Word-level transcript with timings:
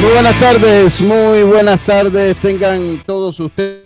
Muy 0.00 0.12
buenas 0.12 0.38
tardes, 0.38 1.02
muy 1.02 1.42
buenas 1.42 1.80
tardes. 1.80 2.36
Tengan 2.36 3.02
todos 3.04 3.40
ustedes. 3.40 3.82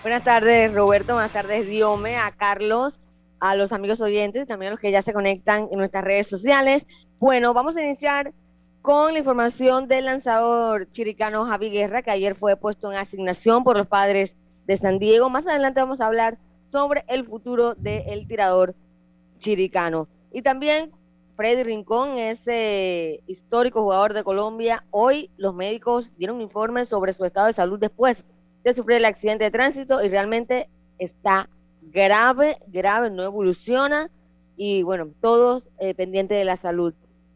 Buenas 0.00 0.24
tardes, 0.24 0.72
Roberto. 0.72 1.12
Buenas 1.12 1.32
tardes, 1.32 1.66
Diome, 1.66 2.16
a 2.16 2.30
Carlos, 2.30 3.00
a 3.38 3.54
los 3.54 3.70
amigos 3.70 4.00
oyentes, 4.00 4.46
también 4.46 4.68
a 4.68 4.70
los 4.70 4.80
que 4.80 4.90
ya 4.90 5.02
se 5.02 5.12
conectan 5.12 5.68
en 5.70 5.76
nuestras 5.76 6.04
redes 6.04 6.26
sociales. 6.26 6.86
Bueno, 7.18 7.52
vamos 7.52 7.76
a 7.76 7.82
iniciar 7.82 8.32
con 8.80 9.12
la 9.12 9.18
información 9.18 9.88
del 9.88 10.06
lanzador 10.06 10.90
chiricano 10.90 11.44
Javi 11.44 11.68
Guerra, 11.68 12.00
que 12.00 12.10
ayer 12.10 12.34
fue 12.34 12.56
puesto 12.56 12.90
en 12.90 12.96
asignación 12.96 13.62
por 13.62 13.76
los 13.76 13.88
padres 13.88 14.38
de 14.66 14.78
San 14.78 14.98
Diego. 14.98 15.28
Más 15.28 15.46
adelante 15.46 15.82
vamos 15.82 16.00
a 16.00 16.06
hablar 16.06 16.38
sobre 16.62 17.04
el 17.08 17.26
futuro 17.26 17.74
del 17.74 18.26
tirador 18.26 18.74
chiricano. 19.38 20.08
Y 20.32 20.40
también 20.40 20.92
Freddy 21.40 21.62
Rincón, 21.62 22.18
ese 22.18 23.22
histórico 23.26 23.80
jugador 23.80 24.12
de 24.12 24.24
Colombia. 24.24 24.84
Hoy 24.90 25.30
los 25.38 25.54
médicos 25.54 26.14
dieron 26.18 26.36
un 26.36 26.42
informe 26.42 26.84
sobre 26.84 27.14
su 27.14 27.24
estado 27.24 27.46
de 27.46 27.54
salud 27.54 27.78
después 27.78 28.26
de 28.62 28.74
sufrir 28.74 28.98
el 28.98 29.06
accidente 29.06 29.44
de 29.44 29.50
tránsito 29.50 30.04
y 30.04 30.10
realmente 30.10 30.68
está 30.98 31.48
grave, 31.80 32.58
grave, 32.66 33.10
no 33.10 33.22
evoluciona 33.22 34.10
y 34.58 34.82
bueno, 34.82 35.14
todos 35.22 35.70
eh, 35.78 35.94
pendientes 35.94 36.36
de 36.36 36.44
la 36.44 36.56
salud 36.56 36.92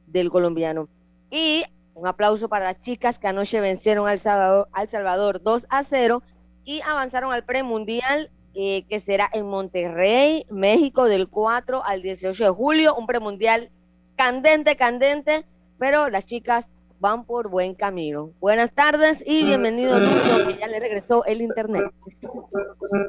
del 0.07 0.29
colombiano. 0.29 0.91
Y 1.31 1.65
un 1.95 2.07
aplauso 2.07 2.51
para 2.51 2.67
las 2.67 2.81
chicas 2.83 3.19
que 3.19 3.29
anoche 3.29 3.59
vencieron 3.63 4.07
al 4.07 4.19
Salvador, 4.19 4.69
al 4.73 4.89
Salvador 4.91 5.43
2 5.43 5.65
a 5.71 5.83
0 5.83 6.23
y 6.67 6.83
avanzaron 6.83 7.33
al 7.33 7.47
premundial 7.47 8.31
eh, 8.53 8.85
que 8.87 8.99
será 8.99 9.31
en 9.33 9.47
Monterrey, 9.47 10.45
México, 10.51 11.07
del 11.07 11.27
4 11.27 11.83
al 11.83 12.03
18 12.03 12.45
de 12.45 12.51
julio, 12.51 12.95
un 12.97 13.07
premundial 13.07 13.71
candente, 14.17 14.77
candente, 14.77 15.45
pero 15.79 16.09
las 16.09 16.27
chicas 16.27 16.71
van 17.01 17.25
por 17.25 17.49
buen 17.49 17.75
camino. 17.75 18.31
Buenas 18.41 18.73
tardes 18.73 19.23
y 19.27 19.45
bienvenido 19.45 19.99
Lucho, 19.99 20.47
que 20.47 20.57
ya 20.59 20.67
le 20.69 20.81
regresó 20.81 21.25
el 21.27 21.43
internet. 21.43 21.85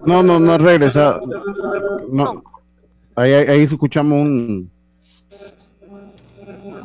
No, 0.06 0.22
no, 0.24 0.40
no 0.40 0.58
regresa. 0.58 1.20
No. 2.10 2.44
Ahí, 3.16 3.32
ahí, 3.32 3.48
ahí 3.48 3.62
escuchamos 3.62 4.20
un. 4.20 4.72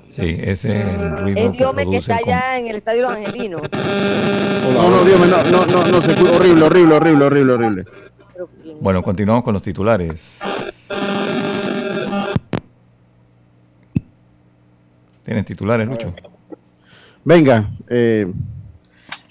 Sí, 0.08 0.36
ese 0.42 0.80
es 0.80 0.86
el 0.86 1.18
ruido 1.18 1.52
que 1.52 1.58
Diome 1.58 1.96
está 1.96 2.16
allá 2.16 2.58
en 2.58 2.66
el 2.66 2.76
Estadio 2.76 3.02
Los 3.02 3.12
Angelinos. 3.12 3.62
No, 4.74 4.90
no, 4.90 5.04
Dios 5.04 5.20
mío, 5.20 5.28
no, 5.50 5.50
no, 5.50 5.66
no, 5.66 5.86
no, 5.86 6.02
se 6.02 6.12
horrible, 6.34 6.64
horrible, 6.64 6.94
horrible, 6.94 7.24
horrible, 7.24 7.52
horrible. 7.54 7.84
Bueno, 8.80 9.02
continuamos 9.02 9.44
con 9.44 9.54
los 9.54 9.62
titulares. 9.62 10.40
¿Tienes 15.30 15.46
titulares, 15.46 15.86
Lucho? 15.86 16.12
Venga, 17.22 17.70
eh, 17.88 18.26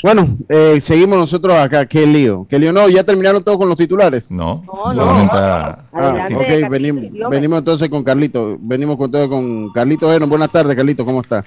bueno, 0.02 0.30
eh, 0.48 0.80
seguimos 0.80 1.18
nosotros 1.20 1.54
acá. 1.58 1.86
Qué 1.86 2.06
lío, 2.08 2.48
qué 2.50 2.58
lío. 2.58 2.72
No, 2.72 2.88
ya 2.88 3.04
terminaron 3.04 3.44
todos 3.44 3.58
con 3.58 3.68
los 3.68 3.78
titulares. 3.78 4.32
No, 4.32 4.64
No, 4.66 5.30
Ah, 5.30 5.84
Adelante, 5.92 6.36
ok, 6.36 6.42
Carlito, 6.42 6.70
venimos, 6.70 7.30
venimos 7.30 7.60
entonces 7.60 7.90
con 7.90 8.02
Carlito. 8.06 8.58
Venimos 8.62 8.96
con 8.96 9.12
todo 9.12 9.28
con 9.28 9.74
Carlito 9.74 10.14
Eno. 10.14 10.26
Buenas 10.26 10.50
tardes, 10.52 10.74
Carlito, 10.74 11.04
¿cómo 11.04 11.20
está? 11.20 11.44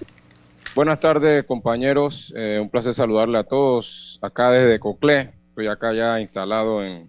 Buenas 0.76 1.00
tardes, 1.00 1.44
compañeros. 1.46 2.30
Eh, 2.36 2.58
un 2.60 2.68
placer 2.68 2.92
saludarle 2.92 3.38
a 3.38 3.44
todos 3.44 4.18
acá 4.20 4.50
desde 4.50 4.78
Coclé. 4.78 5.30
Estoy 5.48 5.68
acá 5.68 5.94
ya 5.94 6.20
instalado 6.20 6.84
en, 6.84 7.08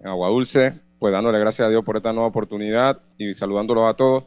en 0.00 0.06
Agua 0.06 0.28
Dulce, 0.28 0.74
pues 0.98 1.14
dándole 1.14 1.38
gracias 1.38 1.66
a 1.66 1.70
Dios 1.70 1.82
por 1.82 1.96
esta 1.96 2.12
nueva 2.12 2.28
oportunidad 2.28 3.00
y 3.16 3.32
saludándolos 3.32 3.88
a 3.90 3.94
todos. 3.94 4.24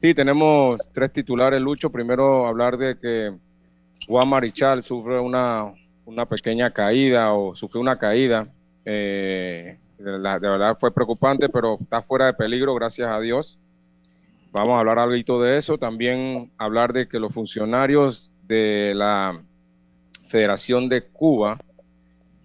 Sí, 0.00 0.14
tenemos 0.14 0.80
tres 0.92 1.12
titulares, 1.12 1.60
Lucho. 1.60 1.90
Primero, 1.90 2.46
hablar 2.46 2.76
de 2.78 2.96
que 2.98 3.36
Juan 4.06 4.28
Marichal 4.28 4.82
sufre 4.82 5.18
una, 5.20 5.72
una 6.06 6.26
pequeña 6.26 6.70
caída 6.72 7.34
o 7.34 7.56
sufrió 7.56 7.80
una 7.80 7.98
caída. 7.98 8.48
Eh, 8.84 9.78
de, 9.98 10.12
de 10.12 10.48
verdad 10.48 10.76
fue 10.78 10.94
preocupante, 10.94 11.48
pero 11.48 11.76
está 11.80 12.02
fuera 12.02 12.26
de 12.26 12.34
peligro, 12.34 12.74
gracias 12.74 13.10
a 13.10 13.20
Dios. 13.20 13.58
Vamos 14.52 14.76
a 14.76 14.80
hablar 14.80 14.98
algo 15.00 15.42
de 15.42 15.58
eso. 15.58 15.78
También 15.78 16.50
hablar 16.58 16.92
de 16.92 17.08
que 17.08 17.18
los 17.18 17.32
funcionarios 17.34 18.30
de 18.46 18.92
la 18.94 19.42
Federación 20.28 20.88
de 20.88 21.02
Cuba 21.06 21.58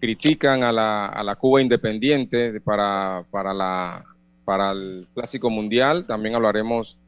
critican 0.00 0.64
a 0.64 0.72
la, 0.72 1.06
a 1.06 1.22
la 1.24 1.36
Cuba 1.36 1.62
independiente 1.62 2.52
de- 2.52 2.60
para, 2.60 3.24
para, 3.30 3.54
la, 3.54 4.04
para 4.44 4.72
el 4.72 5.08
Clásico 5.14 5.50
Mundial. 5.50 6.06
También 6.06 6.34
hablaremos 6.34 6.98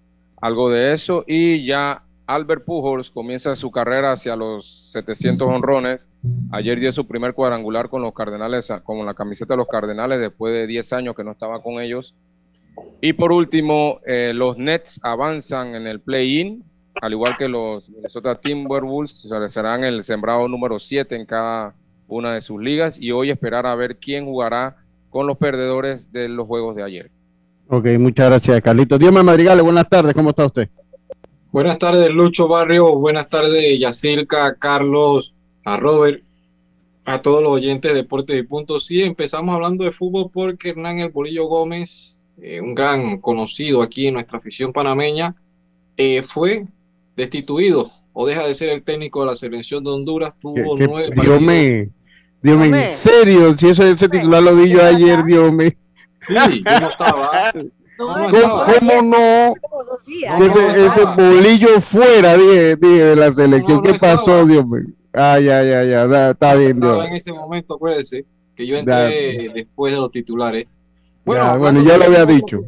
algo 0.41 0.71
de 0.71 0.93
eso. 0.93 1.25
Y 1.27 1.65
ya 1.65 2.03
Albert 2.27 2.65
Pujols 2.65 3.11
comienza 3.11 3.55
su 3.55 3.71
carrera 3.71 4.13
hacia 4.13 4.37
los 4.37 4.91
700 4.93 5.49
honrones. 5.49 6.09
Ayer 6.51 6.81
dio 6.81 6.91
su 6.93 7.07
primer 7.07 7.35
cuadrangular 7.35 7.89
con 7.89 8.03
los 8.03 8.15
Cardenales, 8.15 8.73
con 8.83 9.05
la 9.07 9.15
camiseta 9.15 9.55
de 9.55 9.59
los 9.59 9.69
Cardenales, 9.69 10.21
después 10.21 10.53
de 10.53 10.67
10 10.67 10.93
años 10.93 11.15
que 11.15 11.25
no 11.25 11.33
estaba 11.33 11.63
con 11.63 11.81
ellos. 11.81 12.15
Y 13.01 13.13
por 13.13 13.33
último, 13.33 14.01
eh, 14.07 14.33
los 14.35 14.59
Nets 14.59 15.01
avanzan 15.03 15.75
en 15.75 15.87
el 15.87 16.01
play-in, 16.01 16.65
al 17.01 17.13
igual 17.13 17.37
que 17.39 17.49
los 17.49 17.89
Minnesota 17.89 18.35
Timberwolves, 18.35 19.29
serán 19.49 19.85
el 19.85 20.03
sembrado 20.03 20.49
número 20.49 20.79
7 20.79 21.15
en 21.15 21.27
cada 21.27 21.75
una 22.09 22.35
de 22.35 22.41
sus 22.41 22.61
ligas 22.61 23.01
y 23.01 23.13
hoy 23.13 23.31
esperar 23.31 23.67
a 23.67 23.75
ver 23.75 23.99
quién 23.99 24.27
jugará 24.27 24.77
con 25.11 25.27
los 25.27 25.37
perdedores 25.39 26.13
de 26.13 26.29
los 26.29 26.47
juegos 26.47 26.77
de 26.77 26.83
ayer. 26.83 27.11
Ok, 27.69 27.87
muchas 27.99 28.29
gracias, 28.29 28.61
Carlito. 28.61 28.97
Dios 28.97 29.13
me 29.13 29.23
madrigale, 29.23 29.61
buenas 29.61 29.89
tardes, 29.89 30.15
¿cómo 30.15 30.31
está 30.31 30.47
usted? 30.47 30.69
Buenas 31.51 31.79
tardes, 31.79 32.11
Lucho 32.11 32.47
Barrio. 32.47 32.97
Buenas 32.97 33.29
tardes, 33.29 33.79
Yacirca, 33.81 34.55
Carlos, 34.55 35.35
a 35.65 35.77
Robert, 35.77 36.23
a 37.05 37.23
todos 37.23 37.43
los 37.43 37.53
oyentes 37.53 37.91
de 37.91 38.03
Deportes 38.03 38.39
y 38.39 38.43
Puntos. 38.43 38.87
Sí, 38.87 39.03
empezamos 39.03 39.55
hablando 39.55 39.85
de 39.85 39.91
fútbol 39.91 40.31
porque 40.33 40.71
Hernán 40.71 40.99
El 40.99 41.09
Bolillo 41.09 41.47
Gómez, 41.47 42.25
eh, 42.41 42.61
un 42.61 42.75
gran 42.75 43.19
conocido 43.21 43.83
aquí 43.83 44.07
en 44.07 44.15
nuestra 44.15 44.39
afición 44.39 44.73
panameña, 44.73 45.35
eh, 45.97 46.23
fue 46.23 46.67
destituido 47.17 47.91
o 48.13 48.27
deja 48.27 48.47
de 48.47 48.55
ser 48.55 48.69
el 48.69 48.83
técnico 48.83 49.21
de 49.21 49.27
la 49.27 49.35
selección 49.35 49.83
de 49.83 49.91
Honduras. 49.91 50.35
Tuvo 50.41 50.77
nueve 50.79 51.11
Dios 51.21 51.41
me, 51.41 51.91
Dios 52.43 52.59
me, 52.59 52.67
en 52.67 52.87
serio, 52.87 53.55
si 53.55 53.69
eso 53.69 53.83
ese 53.83 54.09
titular 54.09 54.43
lo 54.43 54.55
di 54.55 54.71
yo 54.71 54.85
ayer, 54.85 55.25
Dios 55.25 55.53
me. 55.53 55.77
Sí, 56.21 56.35
yo 56.35 56.81
no 56.81 56.91
estaba. 56.91 57.53
¿Cómo, 57.97 59.03
no? 59.03 59.55
ese, 60.45 61.05
bolillo 61.17 61.81
fuera, 61.81 62.37
dije, 62.37 62.77
de 62.77 63.17
la 63.17 63.33
selección. 63.33 63.83
¿Qué 63.83 63.95
pasó, 63.95 64.45
Dios 64.45 64.67
mío? 64.67 64.85
Ah, 65.13 65.41
ya, 65.41 65.63
ya, 65.63 65.83
ya, 65.85 66.31
está 66.31 66.55
bien. 66.55 66.83
En 66.83 67.15
ese 67.15 67.33
momento, 67.33 67.75
acuérdese, 67.75 68.27
que 68.55 68.67
yo 68.67 68.77
entré 68.77 69.51
después 69.55 69.95
de 69.95 70.01
los 70.01 70.11
titulares. 70.11 70.67
Bueno, 71.25 71.59
bueno 71.59 71.83
ya 71.83 71.97
lo 71.97 72.05
había 72.05 72.27
dicho. 72.27 72.61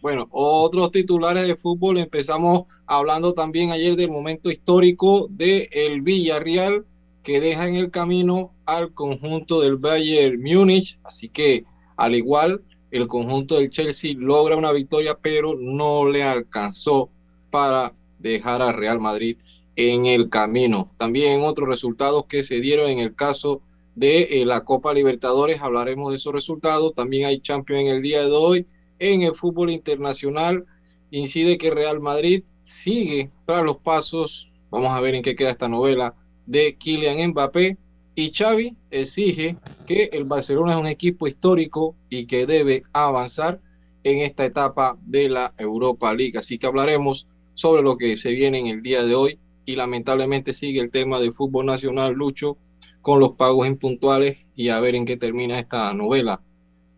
Bueno, 0.00 0.26
otros 0.30 0.90
titulares 0.90 1.46
de 1.46 1.56
fútbol. 1.56 1.98
Empezamos 1.98 2.64
hablando 2.86 3.34
también 3.34 3.70
ayer 3.70 3.96
del 3.96 4.10
momento 4.10 4.50
histórico 4.50 5.28
de 5.30 5.68
el 5.72 6.02
Villarreal 6.02 6.84
que 7.22 7.40
deja 7.40 7.66
en 7.66 7.76
el 7.76 7.90
camino 7.90 8.52
al 8.66 8.92
conjunto 8.92 9.60
del 9.60 9.76
Bayern 9.76 10.42
Múnich. 10.42 10.98
Así 11.04 11.28
que, 11.28 11.64
al 11.96 12.14
igual 12.14 12.62
el 12.94 13.08
conjunto 13.08 13.56
del 13.56 13.70
Chelsea 13.70 14.14
logra 14.16 14.56
una 14.56 14.70
victoria, 14.70 15.18
pero 15.20 15.56
no 15.58 16.06
le 16.06 16.22
alcanzó 16.22 17.10
para 17.50 17.92
dejar 18.20 18.62
a 18.62 18.70
Real 18.70 19.00
Madrid 19.00 19.36
en 19.74 20.06
el 20.06 20.28
camino. 20.28 20.88
También 20.96 21.42
otros 21.42 21.68
resultados 21.68 22.26
que 22.26 22.44
se 22.44 22.60
dieron 22.60 22.88
en 22.88 23.00
el 23.00 23.16
caso 23.16 23.62
de 23.96 24.22
eh, 24.30 24.46
la 24.46 24.62
Copa 24.62 24.94
Libertadores, 24.94 25.60
hablaremos 25.60 26.12
de 26.12 26.18
esos 26.18 26.32
resultados. 26.32 26.94
También 26.94 27.26
hay 27.26 27.40
Champions 27.40 27.82
en 27.82 27.88
el 27.88 28.00
día 28.00 28.22
de 28.22 28.30
hoy. 28.30 28.66
En 29.00 29.22
el 29.22 29.34
fútbol 29.34 29.70
internacional 29.70 30.64
incide 31.10 31.58
que 31.58 31.72
Real 31.72 32.00
Madrid 32.00 32.44
sigue 32.62 33.28
para 33.44 33.62
los 33.62 33.78
pasos. 33.78 34.52
Vamos 34.70 34.92
a 34.92 35.00
ver 35.00 35.16
en 35.16 35.22
qué 35.22 35.34
queda 35.34 35.50
esta 35.50 35.68
novela 35.68 36.14
de 36.46 36.76
Kylian 36.76 37.30
Mbappé 37.30 37.76
y 38.14 38.30
Xavi 38.32 38.76
exige 38.90 39.56
que 39.86 40.10
el 40.12 40.24
Barcelona 40.24 40.72
es 40.72 40.78
un 40.78 40.86
equipo 40.86 41.26
histórico 41.26 41.96
y 42.08 42.26
que 42.26 42.46
debe 42.46 42.84
avanzar 42.92 43.60
en 44.04 44.20
esta 44.20 44.44
etapa 44.44 44.96
de 45.04 45.28
la 45.28 45.54
Europa 45.58 46.14
League. 46.14 46.38
Así 46.38 46.58
que 46.58 46.66
hablaremos 46.66 47.26
sobre 47.54 47.82
lo 47.82 47.96
que 47.96 48.16
se 48.16 48.30
viene 48.30 48.58
en 48.58 48.66
el 48.66 48.82
día 48.82 49.02
de 49.02 49.14
hoy 49.14 49.38
y 49.64 49.76
lamentablemente 49.76 50.52
sigue 50.52 50.80
el 50.80 50.90
tema 50.90 51.18
del 51.18 51.32
fútbol 51.32 51.66
nacional, 51.66 52.12
Lucho, 52.12 52.58
con 53.00 53.20
los 53.20 53.32
pagos 53.32 53.66
impuntuales 53.66 54.38
y 54.54 54.68
a 54.68 54.80
ver 54.80 54.94
en 54.94 55.04
qué 55.04 55.16
termina 55.16 55.58
esta 55.58 55.92
novela 55.92 56.40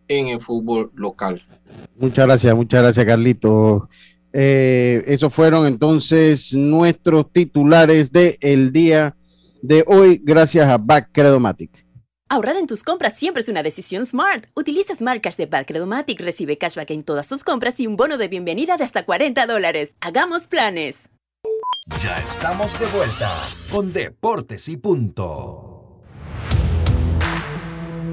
en 0.07 0.27
el 0.27 0.41
fútbol 0.41 0.91
local. 0.95 1.41
Muchas 1.97 2.25
gracias, 2.25 2.55
muchas 2.55 2.81
gracias, 2.81 3.05
Carlito. 3.05 3.89
Eh, 4.31 5.03
esos 5.07 5.33
fueron 5.33 5.65
entonces 5.65 6.53
nuestros 6.53 7.31
titulares 7.31 8.11
del 8.11 8.37
el 8.39 8.71
día 8.71 9.16
de 9.67 9.83
hoy 9.85 10.21
gracias 10.23 10.65
a 10.67 10.77
Back 10.77 11.09
Credomatic. 11.11 11.85
Ahorrar 12.29 12.55
en 12.55 12.67
tus 12.67 12.83
compras 12.83 13.17
siempre 13.17 13.41
es 13.41 13.49
una 13.49 13.63
decisión 13.63 14.05
smart. 14.05 14.45
Utiliza 14.53 14.95
Smart 14.95 15.21
Cash 15.21 15.35
de 15.35 15.45
Back 15.45 15.67
Credomatic, 15.67 16.19
recibe 16.21 16.57
cashback 16.57 16.91
en 16.91 17.03
todas 17.03 17.27
tus 17.27 17.43
compras 17.43 17.79
y 17.79 17.87
un 17.87 17.95
bono 17.97 18.17
de 18.17 18.27
bienvenida 18.27 18.77
de 18.77 18.85
hasta 18.85 19.03
40 19.03 19.45
dólares. 19.45 19.93
Hagamos 19.99 20.47
planes. 20.47 21.09
Ya 22.01 22.17
estamos 22.19 22.79
de 22.79 22.85
vuelta 22.87 23.31
con 23.71 23.91
Deportes 23.93 24.67
y 24.69 24.77
Punto. 24.77 26.01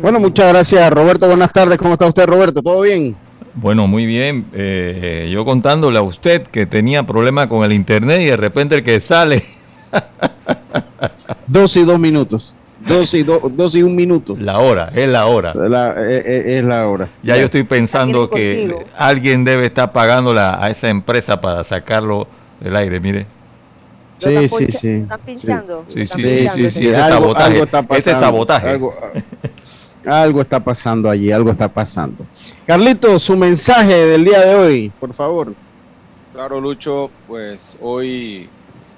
Bueno, 0.02 0.20
muchas 0.20 0.52
gracias 0.52 0.92
Roberto. 0.92 1.28
Buenas 1.28 1.52
tardes. 1.52 1.78
¿Cómo 1.78 1.94
está 1.94 2.06
usted 2.06 2.26
Roberto? 2.26 2.62
¿Todo 2.62 2.82
bien? 2.82 3.16
Bueno, 3.54 3.86
muy 3.86 4.06
bien. 4.06 4.46
Eh, 4.52 5.30
yo 5.32 5.44
contándole 5.44 5.98
a 5.98 6.02
usted 6.02 6.42
que 6.42 6.66
tenía 6.66 7.04
problema 7.04 7.48
con 7.48 7.64
el 7.64 7.72
internet 7.72 8.20
y 8.22 8.26
de 8.26 8.36
repente 8.36 8.74
el 8.74 8.84
que 8.84 8.98
sale 8.98 9.44
dos 11.46 11.76
y 11.76 11.84
dos 11.84 11.98
minutos. 11.98 12.56
Dos 12.86 13.14
y, 13.14 13.22
dos 13.22 13.74
y 13.74 13.82
un 13.82 13.96
minuto. 13.96 14.36
La 14.38 14.58
hora, 14.58 14.90
es 14.94 15.08
la 15.08 15.26
hora. 15.26 15.52
Eh, 15.52 16.22
eh, 16.26 16.58
es, 16.58 16.64
la 16.64 16.86
hora. 16.86 17.08
Ya, 17.22 17.36
yo 17.38 17.46
estoy 17.46 17.62
pensando 17.62 18.28
que 18.28 18.84
alguien 18.94 19.42
debe 19.44 19.66
estar 19.66 19.90
pagando 19.90 20.38
a 20.38 20.68
esa 20.68 20.90
empresa 20.90 21.40
para 21.40 21.64
sacarlo 21.64 22.26
del 22.60 22.76
aire, 22.76 23.00
mire. 23.00 23.26
Sí, 24.18 24.48
sí, 24.48 24.66
sí. 24.70 24.88
¿Están 24.88 25.20
pinchando? 25.20 25.84
Sí, 25.88 26.06
sí, 26.06 26.48
sí, 26.48 26.70
sí, 26.70 26.88
ese 26.88 26.94
sabotaje. 26.94 27.62
ese 27.96 28.12
sabotaje. 28.12 28.80
Algo, 30.06 30.42
está 30.42 30.62
pasando 30.62 31.08
allí, 31.08 31.32
algo 31.32 31.50
está 31.50 31.68
pasando. 31.68 32.26
Carlito, 32.66 33.18
su 33.18 33.36
mensaje 33.36 33.94
del 33.94 34.24
día 34.24 34.40
de 34.42 34.54
hoy, 34.54 34.92
por 35.00 35.14
favor. 35.14 35.54
Claro, 36.32 36.60
Lucho, 36.60 37.10
pues 37.26 37.78
hoy 37.80 38.48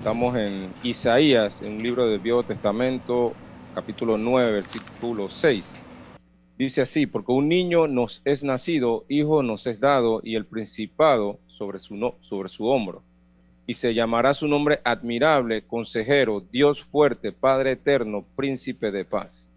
Estamos 0.07 0.37
en 0.37 0.73
Isaías, 0.85 1.63
en 1.63 1.73
un 1.73 1.83
libro 1.83 2.07
del 2.07 2.21
Viejo 2.21 2.45
Testamento, 2.45 3.33
capítulo 3.75 4.17
9, 4.17 4.53
versículo 4.53 5.29
6. 5.29 5.75
Dice 6.57 6.83
así, 6.83 7.07
porque 7.07 7.33
un 7.33 7.49
niño 7.49 7.89
nos 7.89 8.23
es 8.25 8.45
nacido, 8.45 9.05
hijo 9.09 9.43
nos 9.43 9.67
es 9.67 9.81
dado, 9.81 10.21
y 10.23 10.37
el 10.37 10.47
principado 10.47 11.41
sobre 11.49 11.81
su, 11.81 11.97
no, 11.97 12.15
sobre 12.21 12.49
su 12.49 12.67
hombro. 12.67 13.03
Y 13.67 13.75
se 13.75 13.95
llamará 13.95 14.33
su 14.35 14.47
nombre 14.47 14.81
admirable, 14.85 15.63
consejero, 15.63 16.41
Dios 16.53 16.85
fuerte, 16.85 17.33
Padre 17.33 17.73
eterno, 17.73 18.25
príncipe 18.37 18.93
de 18.93 19.05
paz. 19.05 19.49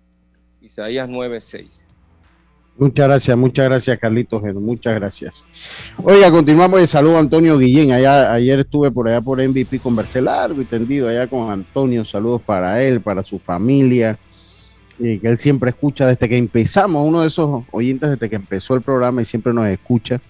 Isaías 0.64 1.08
9, 1.08 1.42
6. 1.42 1.89
Muchas 2.80 3.08
gracias, 3.10 3.38
muchas 3.38 3.66
gracias, 3.66 4.00
Carlitos. 4.00 4.42
Muchas 4.56 4.96
gracias. 4.96 5.46
Oiga, 6.02 6.32
continuamos 6.32 6.80
de 6.80 6.88
saludo 6.88 7.18
a 7.18 7.20
Antonio 7.20 7.58
Guillén. 7.58 7.92
Allá, 7.92 8.32
ayer 8.32 8.60
estuve 8.60 8.90
por 8.90 9.10
allá 9.10 9.20
por 9.20 9.46
MVP, 9.46 9.80
conversé 9.80 10.22
largo 10.22 10.62
y 10.62 10.66
tendido 10.66 11.10
allá 11.10 11.28
con 11.28 11.52
Antonio. 11.52 12.06
Saludos 12.06 12.42
para 12.42 12.82
él, 12.82 13.02
para 13.02 13.22
su 13.22 13.38
familia, 13.38 14.18
y 14.98 15.20
que 15.20 15.28
él 15.28 15.38
siempre 15.38 15.72
escucha 15.72 16.08
desde 16.08 16.30
que 16.30 16.38
empezamos, 16.38 17.06
uno 17.06 17.22
de 17.22 17.28
esos 17.28 17.64
oyentes 17.72 18.12
desde 18.12 18.30
que 18.30 18.38
empezó 18.38 18.76
el 18.76 18.82
programa 18.82 19.22
y 19.22 19.26
siempre 19.26 19.54
nos 19.54 19.68
escucha. 19.68 20.22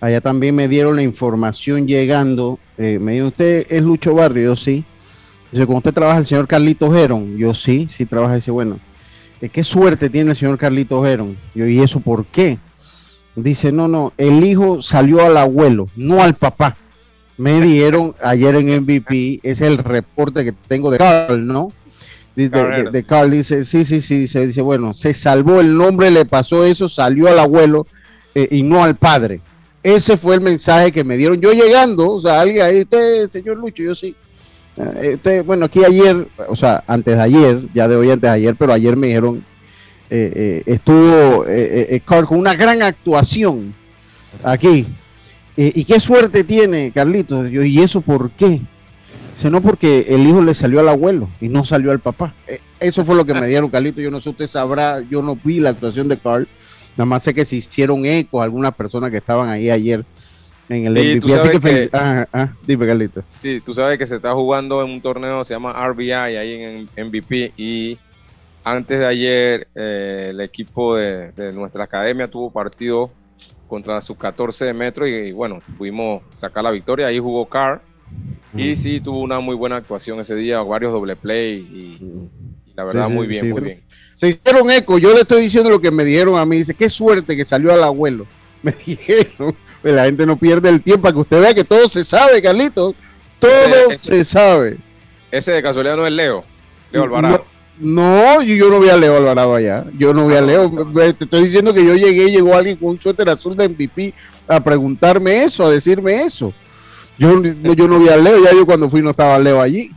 Allá 0.00 0.20
también 0.20 0.56
me 0.56 0.66
dieron 0.66 0.96
la 0.96 1.02
información 1.02 1.86
llegando. 1.86 2.58
Eh, 2.78 2.98
me 3.00 3.12
dijo, 3.12 3.28
¿usted 3.28 3.64
es 3.70 3.80
Lucho 3.80 4.12
Barrio? 4.12 4.42
Yo 4.42 4.56
sí. 4.56 4.82
Dice, 5.52 5.66
¿cómo 5.66 5.78
usted 5.78 5.94
trabaja 5.94 6.18
el 6.18 6.26
señor 6.26 6.48
Carlitos 6.48 6.92
Geron? 6.92 7.36
Yo 7.36 7.54
sí, 7.54 7.86
sí 7.88 8.06
trabaja. 8.06 8.34
Dice, 8.34 8.50
bueno 8.50 8.80
qué 9.48 9.64
suerte 9.64 10.08
tiene 10.10 10.30
el 10.30 10.36
señor 10.36 10.58
Carlito 10.58 11.02
Geron. 11.02 11.36
¿y 11.54 11.80
eso 11.80 12.00
por 12.00 12.24
qué? 12.26 12.58
Dice, 13.34 13.72
no, 13.72 13.88
no, 13.88 14.12
el 14.18 14.44
hijo 14.44 14.82
salió 14.82 15.24
al 15.24 15.36
abuelo, 15.36 15.88
no 15.96 16.22
al 16.22 16.34
papá. 16.34 16.76
Me 17.38 17.60
dieron 17.60 18.14
ayer 18.22 18.54
en 18.56 18.82
MVP, 18.82 19.40
es 19.42 19.62
el 19.62 19.78
reporte 19.78 20.44
que 20.44 20.52
tengo 20.52 20.90
de 20.90 20.98
Carl, 20.98 21.46
¿no? 21.46 21.72
De, 22.34 23.04
Carl 23.06 23.30
dice, 23.30 23.64
sí, 23.64 23.84
sí, 23.84 24.00
sí, 24.00 24.18
dice, 24.20 24.46
dice, 24.46 24.62
bueno, 24.62 24.94
se 24.94 25.12
salvó 25.12 25.60
el 25.60 25.76
nombre, 25.76 26.10
le 26.10 26.24
pasó 26.24 26.64
eso, 26.64 26.88
salió 26.88 27.28
al 27.28 27.38
abuelo 27.38 27.86
eh, 28.34 28.48
y 28.50 28.62
no 28.62 28.82
al 28.82 28.96
padre. 28.96 29.40
Ese 29.82 30.16
fue 30.16 30.36
el 30.36 30.40
mensaje 30.40 30.92
que 30.92 31.04
me 31.04 31.16
dieron. 31.16 31.40
Yo 31.40 31.52
llegando, 31.52 32.10
o 32.10 32.20
sea, 32.20 32.40
alguien 32.40 32.62
ahí, 32.62 32.82
usted, 32.82 33.28
señor 33.28 33.56
Lucho, 33.56 33.82
yo 33.82 33.94
sí. 33.94 34.14
Eh, 34.76 35.42
bueno, 35.44 35.66
aquí 35.66 35.84
ayer, 35.84 36.26
o 36.48 36.56
sea, 36.56 36.82
antes 36.86 37.16
de 37.16 37.22
ayer, 37.22 37.60
ya 37.74 37.88
de 37.88 37.96
hoy 37.96 38.10
antes 38.10 38.30
de 38.30 38.36
ayer, 38.36 38.56
pero 38.56 38.72
ayer 38.72 38.96
me 38.96 39.08
dijeron, 39.08 39.44
eh, 40.08 40.32
eh, 40.34 40.62
estuvo 40.66 41.44
Carl 42.04 42.26
con 42.26 42.38
una 42.38 42.54
gran 42.54 42.82
actuación 42.82 43.74
aquí. 44.42 44.86
¿Y 45.54 45.84
qué 45.84 46.00
suerte 46.00 46.44
tiene 46.44 46.90
Carlitos? 46.92 47.50
¿Y 47.50 47.80
eso 47.80 48.00
por 48.00 48.30
qué? 48.30 48.60
Sino 49.34 49.60
porque 49.60 50.06
el 50.08 50.26
hijo 50.26 50.40
le 50.40 50.54
salió 50.54 50.80
al 50.80 50.88
abuelo 50.88 51.28
y 51.40 51.48
no 51.48 51.64
salió 51.64 51.90
al 51.90 52.00
papá. 52.00 52.34
eso 52.80 53.04
fue 53.04 53.14
lo 53.14 53.26
que 53.26 53.34
me 53.34 53.46
dieron, 53.46 53.70
Carlitos. 53.70 54.02
Yo 54.02 54.10
no 54.10 54.20
sé, 54.20 54.30
usted 54.30 54.46
sabrá, 54.46 55.02
yo 55.02 55.22
no 55.22 55.36
vi 55.42 55.60
la 55.60 55.70
actuación 55.70 56.08
de 56.08 56.18
Carl. 56.18 56.48
Nada 56.96 57.06
más 57.06 57.22
sé 57.22 57.34
que 57.34 57.44
se 57.44 57.56
hicieron 57.56 58.04
eco 58.06 58.40
algunas 58.40 58.74
personas 58.74 59.10
que 59.10 59.18
estaban 59.18 59.50
ahí 59.50 59.70
ayer 59.70 60.04
en 60.72 60.86
el 60.86 61.20
MVP. 61.20 61.60
que, 61.60 61.90
ah, 61.92 62.26
ah, 62.32 62.52
dime, 62.66 62.86
Carlito. 62.86 63.22
Sí, 63.40 63.60
tú 63.64 63.74
sabes 63.74 63.98
que 63.98 64.06
se 64.06 64.16
está 64.16 64.32
jugando 64.34 64.82
en 64.82 64.90
un 64.90 65.00
torneo, 65.00 65.44
se 65.44 65.54
llama 65.54 65.72
RBI, 65.72 66.12
ahí 66.12 66.88
en 66.96 67.06
MVP, 67.06 67.52
y 67.56 67.98
antes 68.64 68.98
de 68.98 69.06
ayer 69.06 69.68
eh, 69.74 70.28
el 70.30 70.40
equipo 70.40 70.96
de, 70.96 71.52
nuestra 71.52 71.84
academia 71.84 72.28
tuvo 72.28 72.50
partido 72.50 73.10
contra 73.66 74.00
sus 74.00 74.16
14 74.16 74.72
metros 74.74 75.08
y, 75.08 75.32
bueno, 75.32 75.60
pudimos 75.78 76.22
sacar 76.36 76.62
la 76.62 76.70
victoria. 76.70 77.06
Ahí 77.06 77.18
jugó 77.18 77.46
Carr 77.46 77.80
y 78.54 78.76
sí 78.76 79.00
tuvo 79.00 79.20
una 79.20 79.40
muy 79.40 79.56
buena 79.56 79.76
actuación 79.76 80.20
ese 80.20 80.34
día, 80.34 80.60
varios 80.60 80.92
doble 80.92 81.16
play 81.16 81.56
y, 81.58 82.28
la 82.74 82.84
verdad 82.84 83.08
muy 83.08 83.26
bien, 83.26 83.50
muy 83.50 83.60
bien. 83.62 83.82
Se 84.16 84.28
hicieron 84.28 84.70
eco, 84.70 84.98
yo 84.98 85.12
le 85.12 85.22
estoy 85.22 85.42
diciendo 85.42 85.70
lo 85.70 85.80
que 85.80 85.90
me 85.90 86.04
dijeron 86.04 86.38
a 86.38 86.46
mí, 86.46 86.58
dice, 86.58 86.74
qué 86.74 86.88
suerte 86.88 87.36
que 87.36 87.44
salió 87.44 87.72
al 87.72 87.82
abuelo. 87.82 88.26
Me 88.62 88.70
dijeron, 88.70 89.56
pues 89.82 89.94
la 89.94 90.04
gente 90.04 90.24
no 90.24 90.36
pierde 90.36 90.68
el 90.68 90.80
tiempo 90.80 91.02
para 91.02 91.12
que 91.14 91.20
usted 91.20 91.40
vea 91.40 91.54
que 91.54 91.64
todo 91.64 91.88
se 91.88 92.04
sabe, 92.04 92.40
Carlitos, 92.40 92.94
todo 93.38 93.98
se 93.98 94.24
sabe. 94.24 94.78
Ese 95.30 95.52
de 95.52 95.62
casualidad 95.62 95.96
no 95.96 96.06
es 96.06 96.12
Leo, 96.12 96.44
Leo 96.92 97.02
Alvarado. 97.04 97.44
No, 97.78 98.42
yo, 98.42 98.70
no 98.70 98.78
vi 98.80 98.90
a 98.90 98.96
Leo 98.96 99.16
Alvarado 99.16 99.54
allá. 99.54 99.84
Yo 99.98 100.14
no 100.14 100.26
vi 100.28 100.34
a 100.34 100.38
ah, 100.38 100.42
Leo. 100.42 100.70
Te 100.94 101.24
estoy 101.24 101.44
diciendo 101.44 101.74
que 101.74 101.84
yo 101.84 101.94
llegué 101.94 102.28
y 102.28 102.32
llegó 102.32 102.54
alguien 102.54 102.76
con 102.76 102.90
un 102.90 103.00
suéter 103.00 103.28
azul 103.28 103.56
de 103.56 103.68
MVP 103.68 104.14
a 104.46 104.60
preguntarme 104.60 105.42
eso, 105.42 105.64
a 105.64 105.70
decirme 105.70 106.22
eso. 106.22 106.52
Yo, 107.18 107.42
yo 107.42 107.88
no 107.88 107.98
vi 107.98 108.08
a 108.08 108.16
Leo, 108.16 108.42
ya 108.44 108.52
yo 108.52 108.66
cuando 108.66 108.88
fui 108.88 109.02
no 109.02 109.10
estaba 109.10 109.38
Leo 109.38 109.60
allí. 109.60 109.90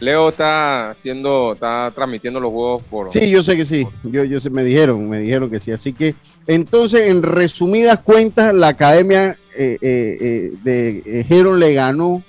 Leo 0.00 0.28
está 0.28 0.90
haciendo, 0.90 1.52
está 1.54 1.90
transmitiendo 1.94 2.40
los 2.40 2.52
juegos 2.52 2.82
por. 2.82 3.10
Sí, 3.10 3.30
yo 3.30 3.42
sé 3.42 3.56
que 3.56 3.64
sí. 3.64 3.86
Yo, 4.02 4.24
yo 4.24 4.40
sé, 4.40 4.50
me 4.50 4.64
dijeron, 4.64 5.08
me 5.08 5.20
dijeron 5.20 5.48
que 5.48 5.60
sí. 5.60 5.72
Así 5.72 5.92
que, 5.92 6.14
entonces, 6.46 7.08
en 7.08 7.22
resumidas 7.22 8.00
cuentas, 8.00 8.54
la 8.54 8.68
academia 8.68 9.38
eh, 9.56 9.78
eh, 9.80 10.18
eh 10.20 10.52
de 10.62 11.26
Heron 11.28 11.58
le 11.58 11.74
ganó. 11.74 12.22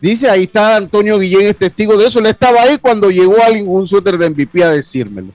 Dice, 0.00 0.28
ahí 0.28 0.44
está 0.44 0.76
Antonio 0.76 1.18
Guillén, 1.18 1.46
es 1.46 1.56
testigo 1.56 1.96
de 1.96 2.06
eso. 2.06 2.20
Le 2.20 2.30
estaba 2.30 2.62
ahí 2.62 2.78
cuando 2.78 3.10
llegó 3.10 3.42
alguien 3.42 3.66
un 3.68 3.86
suéter 3.88 4.18
de 4.18 4.30
MVP 4.30 4.62
a 4.62 4.70
decírmelo. 4.70 5.28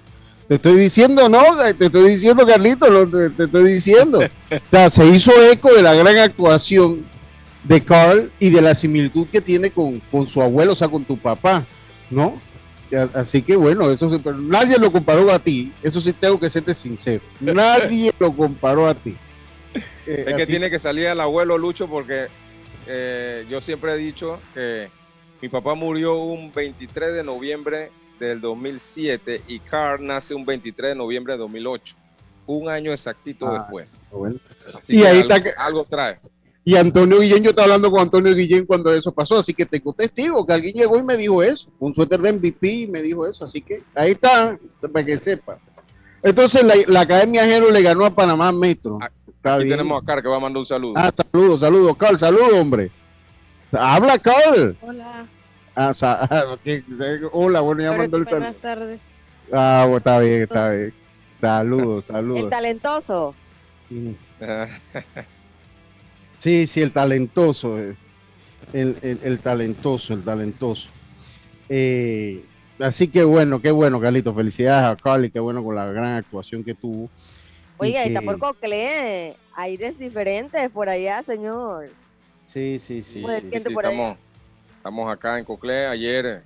Te 0.48 0.56
estoy 0.56 0.78
diciendo, 0.78 1.30
no, 1.30 1.44
te 1.78 1.86
estoy 1.86 2.10
diciendo, 2.10 2.46
Carlito, 2.46 3.08
te, 3.08 3.30
te, 3.30 3.44
estoy 3.44 3.72
diciendo. 3.72 4.20
O 4.20 4.70
sea, 4.72 4.90
se 4.90 5.06
hizo 5.06 5.32
eco 5.44 5.74
de 5.74 5.84
la 5.84 5.94
gran 5.94 6.18
actuación 6.18 7.06
de 7.64 7.84
Carl 7.84 8.32
y 8.40 8.50
de 8.50 8.62
la 8.62 8.74
similitud 8.74 9.28
que 9.28 9.42
tiene 9.42 9.72
con, 9.72 10.02
su 10.28 10.42
abuelo, 10.42 10.74
o 10.74 10.76
sea, 10.76 10.88
con 10.88 11.04
tu 11.04 11.18
papá, 11.18 11.66
¿no? 12.10 12.34
Así 13.14 13.42
que 13.42 13.56
bueno, 13.56 13.90
eso 13.90 14.10
pero 14.24 14.38
nadie 14.38 14.78
lo 14.78 14.92
comparó 14.92 15.32
a 15.32 15.40
ti, 15.40 15.72
eso 15.84 16.02
sí 16.02 16.12
tengo 16.14 16.40
que 16.40 16.50
serte 16.50 16.74
sincero, 16.74 17.22
nadie 17.40 18.12
lo 18.20 18.36
comparó 18.36 18.88
a 18.88 18.96
ti. 18.96 19.16
Eh, 20.08 20.26
es 20.28 20.34
que 20.34 20.48
tiene 20.48 20.70
que 20.72 20.80
salir 20.80 21.06
el 21.06 21.20
abuelo 21.20 21.58
Lucho 21.58 21.88
porque 21.88 22.28
eh, 22.88 23.46
yo 23.50 23.62
siempre 23.62 23.94
he 23.94 23.98
dicho 23.98 24.40
que 24.56 24.90
mi 25.42 25.50
papá 25.50 25.76
murió 25.76 26.18
un 26.18 26.52
23 26.52 27.14
de 27.14 27.24
noviembre 27.24 27.92
del 28.20 28.42
2007 28.42 29.44
y 29.48 29.60
Carl 29.60 30.04
nace 30.04 30.34
un 30.34 30.46
23 30.46 30.90
de 30.90 30.96
noviembre 30.96 31.34
de 31.34 31.40
2008, 31.40 31.96
un 32.48 32.70
año 32.70 32.92
exactito 32.92 33.48
ah, 33.48 33.60
después. 33.60 33.96
y 34.88 35.04
ahí 35.04 35.20
está 35.20 35.42
algo 35.58 35.86
trae. 35.86 36.20
Y 36.70 36.76
Antonio 36.76 37.20
Guillén, 37.20 37.42
yo 37.42 37.50
estaba 37.50 37.66
hablando 37.66 37.90
con 37.90 38.00
Antonio 38.00 38.32
Guillén 38.36 38.64
cuando 38.64 38.94
eso 38.94 39.12
pasó, 39.12 39.40
así 39.40 39.56
que 39.56 39.66
tengo 39.66 39.92
testigo 39.92 40.46
que 40.46 40.54
alguien 40.54 40.76
llegó 40.76 41.00
y 41.00 41.04
me 41.04 41.18
dijo 41.18 41.42
eso, 41.42 41.68
un 41.80 41.96
suéter 41.96 42.20
de 42.20 42.32
MVP 42.32 42.68
y 42.68 42.86
me 42.86 43.02
dijo 43.02 43.26
eso, 43.26 43.44
así 43.44 43.60
que 43.60 43.82
ahí 43.96 44.12
está, 44.12 44.56
para 44.94 45.04
que 45.04 45.18
sepa. 45.18 45.58
Entonces 46.22 46.64
la, 46.88 47.02
Academia 47.02 47.44
Jero 47.46 47.72
le 47.72 47.82
ganó 47.82 48.06
a 48.06 48.12
Panamá 48.12 48.52
Metro. 48.52 49.00
Ah, 49.02 49.56
aquí 49.56 49.68
tenemos 49.68 50.00
a 50.00 50.06
Carl 50.06 50.22
que 50.22 50.28
va 50.28 50.38
a 50.38 50.40
mandar 50.42 50.60
un 50.60 50.66
saludo. 50.68 50.94
Ah, 50.96 51.12
saludos, 51.12 51.62
saludos, 51.62 51.98
Carl, 51.98 52.20
saludos, 52.20 52.54
hombre. 52.54 52.92
Habla, 53.72 54.20
Carl. 54.20 54.78
Hola. 54.82 55.26
Ah, 55.76 55.92
hola, 57.32 57.62
bueno, 57.62 57.82
ya 57.82 57.94
mandó 57.94 58.18
el 58.18 58.26
saludo. 58.26 58.42
Buenas 58.42 58.62
tardes. 58.62 59.02
Ah, 59.52 59.86
bueno, 59.86 59.98
está 59.98 60.20
bien, 60.20 60.44
está 60.44 60.70
bien. 60.70 60.94
Saludos, 61.42 62.06
saludos. 62.06 62.44
El 62.44 62.50
talentoso. 62.52 63.34
Sí, 66.40 66.68
sí, 66.68 66.82
el 66.82 66.94
talentoso, 66.94 67.78
eh, 67.78 67.98
el, 68.72 69.40
talentoso, 69.40 70.14
el 70.14 70.24
talentoso. 70.24 70.90
Eh, 71.68 72.46
así 72.80 73.10
que 73.10 73.26
bueno, 73.26 73.62
qué 73.62 73.72
bueno, 73.72 74.00
Carlito. 74.00 74.34
Felicidades 74.34 74.86
a 74.86 74.96
Carly, 74.96 75.32
qué 75.32 75.42
bueno 75.42 75.62
con 75.62 75.76
la 75.76 75.86
gran 75.88 76.16
actuación 76.16 76.64
que 76.64 76.74
tuvo. 76.74 77.10
Oiga, 77.78 78.06
está 78.06 78.22
por 78.22 78.40
Cocle, 78.40 79.36
aires 79.54 80.00
diferentes 80.00 80.70
por 80.70 80.88
allá, 80.88 81.22
señor. 81.24 81.90
Sí, 82.48 82.80
sí, 82.80 83.04
sí. 83.04 83.22
estamos, 83.52 84.18
acá 85.12 85.40
en 85.40 85.44
Cocle. 85.44 85.88
Ayer, 85.88 86.44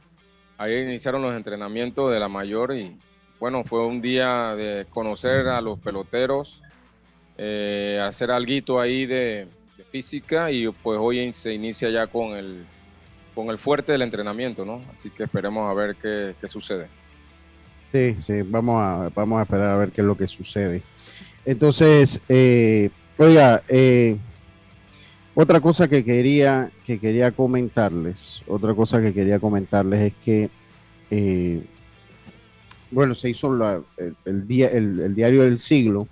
ayer 0.57 0.87
iniciaron 0.87 1.21
los 1.21 1.35
entrenamientos 1.35 2.11
de 2.11 2.19
la 2.19 2.27
mayor 2.27 2.75
y 2.75 2.97
bueno, 3.39 3.63
fue 3.63 3.85
un 3.85 4.01
día 4.01 4.55
de 4.55 4.87
conocer 4.89 5.47
a 5.49 5.61
los 5.61 5.77
peloteros, 5.77 6.63
eh, 7.37 8.01
hacer 8.03 8.31
algo 8.31 8.79
ahí 8.79 9.05
de, 9.05 9.47
física 9.93 10.49
y 10.49 10.67
pues 10.81 10.97
hoy 10.99 11.31
se 11.33 11.53
inicia 11.53 11.87
ya 11.91 12.07
con 12.07 12.35
el, 12.35 12.65
con 13.35 13.49
el 13.49 13.59
fuerte 13.59 13.91
del 13.91 14.01
entrenamiento, 14.01 14.65
¿no? 14.65 14.81
Así 14.91 15.11
que 15.11 15.25
esperemos 15.25 15.69
a 15.69 15.73
ver 15.75 15.95
qué, 16.01 16.47
sucede. 16.47 16.87
Sí, 17.91 18.15
sí, 18.25 18.41
vamos 18.41 18.81
a, 18.81 19.11
vamos 19.13 19.39
a 19.39 19.43
esperar 19.43 19.69
a 19.69 19.77
ver 19.77 19.91
qué 19.91 20.01
es 20.01 20.07
lo 20.07 20.17
que 20.17 20.27
sucede. 20.27 20.81
Entonces, 21.45 22.19
eh, 22.27 22.89
oiga, 23.19 23.61
eh, 23.69 24.17
otra 25.35 25.59
cosa 25.59 25.87
que 25.87 26.03
quería, 26.03 26.71
que 26.87 26.97
quería 26.97 27.29
comentarles, 27.29 28.41
otra 28.47 28.73
cosa 28.73 28.99
que 28.99 29.13
quería 29.13 29.37
comentarles 29.37 30.11
es 30.11 30.13
que, 30.25 30.49
eh, 31.11 31.61
bueno, 32.89 33.13
se 33.13 33.29
hizo 33.29 33.53
el, 34.25 34.47
día, 34.47 34.69
el 34.69 35.13
diario 35.13 35.43
del 35.43 35.59
siglo, 35.59 36.07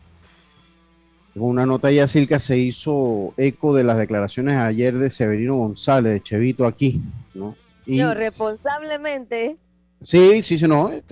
una 1.35 1.65
nota 1.65 1.91
ya 1.91 2.07
Silca 2.07 2.39
se 2.39 2.57
hizo 2.57 3.33
eco 3.38 3.73
de 3.73 3.83
las 3.83 3.97
declaraciones 3.97 4.57
ayer 4.57 4.97
de 4.97 5.09
Severino 5.09 5.55
González, 5.55 6.13
de 6.13 6.21
Chevito 6.21 6.65
aquí, 6.65 7.01
¿no? 7.33 7.55
Y, 7.85 8.00
no, 8.00 8.13
responsablemente. 8.13 9.57
Sí, 10.01 10.41
sí, 10.41 10.57
sí, 10.57 10.67
no. 10.67 10.91
Eh, 10.91 11.03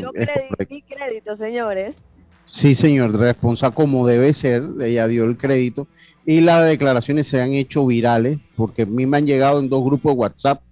Yo 0.00 0.12
crédito, 0.12 1.36
señores. 1.36 1.96
Sí, 2.46 2.74
señor, 2.74 3.16
responsable 3.16 3.74
como 3.74 4.06
debe 4.06 4.34
ser, 4.34 4.62
ella 4.82 5.06
dio 5.06 5.24
el 5.24 5.38
crédito 5.38 5.88
y 6.26 6.42
las 6.42 6.66
declaraciones 6.66 7.26
se 7.26 7.40
han 7.40 7.52
hecho 7.54 7.86
virales 7.86 8.38
porque 8.56 8.82
a 8.82 8.86
mí 8.86 9.06
me 9.06 9.16
han 9.16 9.26
llegado 9.26 9.58
en 9.58 9.68
dos 9.68 9.82
grupos 9.82 10.12
de 10.12 10.18
WhatsApp 10.18 10.62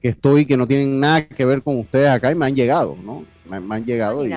que 0.00 0.08
estoy 0.08 0.46
que 0.46 0.56
no 0.56 0.66
tienen 0.66 1.00
nada 1.00 1.26
que 1.26 1.44
ver 1.44 1.62
con 1.62 1.78
ustedes 1.78 2.08
acá 2.08 2.30
y 2.30 2.34
me 2.34 2.46
han 2.46 2.54
llegado, 2.54 2.96
¿no? 3.04 3.24
Me, 3.48 3.74
han 3.74 3.84
llegado 3.84 4.26
y 4.26 4.32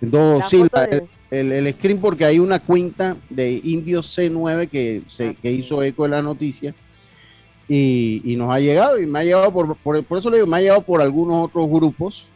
entonces, 0.00 0.48
sí, 0.48 0.66
el, 1.40 1.72
screen 1.72 2.00
porque 2.00 2.24
hay 2.24 2.38
una 2.38 2.58
cuenta 2.58 3.16
de 3.30 3.60
Indio 3.64 4.00
C9 4.00 4.68
que, 4.68 5.02
se, 5.08 5.34
que 5.34 5.52
hizo 5.52 5.82
eco 5.82 6.04
de 6.04 6.10
la 6.10 6.22
noticia 6.22 6.74
y, 7.68 8.34
nos 8.36 8.54
ha 8.54 8.60
llegado 8.60 9.00
y 9.00 9.06
me 9.06 9.18
ha 9.18 9.24
llegado 9.24 9.52
por, 9.52 9.76
por, 9.76 10.18
eso 10.18 10.30
le 10.30 10.36
digo, 10.36 10.46
me 10.46 10.56
ha 10.56 10.60
llegado 10.60 10.82
por 10.82 11.00
algunos 11.02 11.46
otros 11.46 11.68
grupos, 11.68 12.28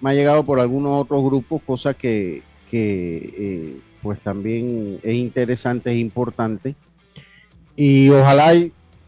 me 0.00 0.10
ha 0.10 0.14
llegado 0.14 0.44
por 0.44 0.60
algunos 0.60 1.00
otros 1.02 1.24
grupos, 1.24 1.62
cosa 1.62 1.94
que, 1.94 2.42
que 2.70 3.34
eh, 3.36 3.76
pues 4.02 4.20
también 4.20 4.98
es 5.02 5.14
interesante, 5.14 5.90
es 5.90 5.96
importante. 5.96 6.74
Y 7.76 8.10
ojalá 8.10 8.52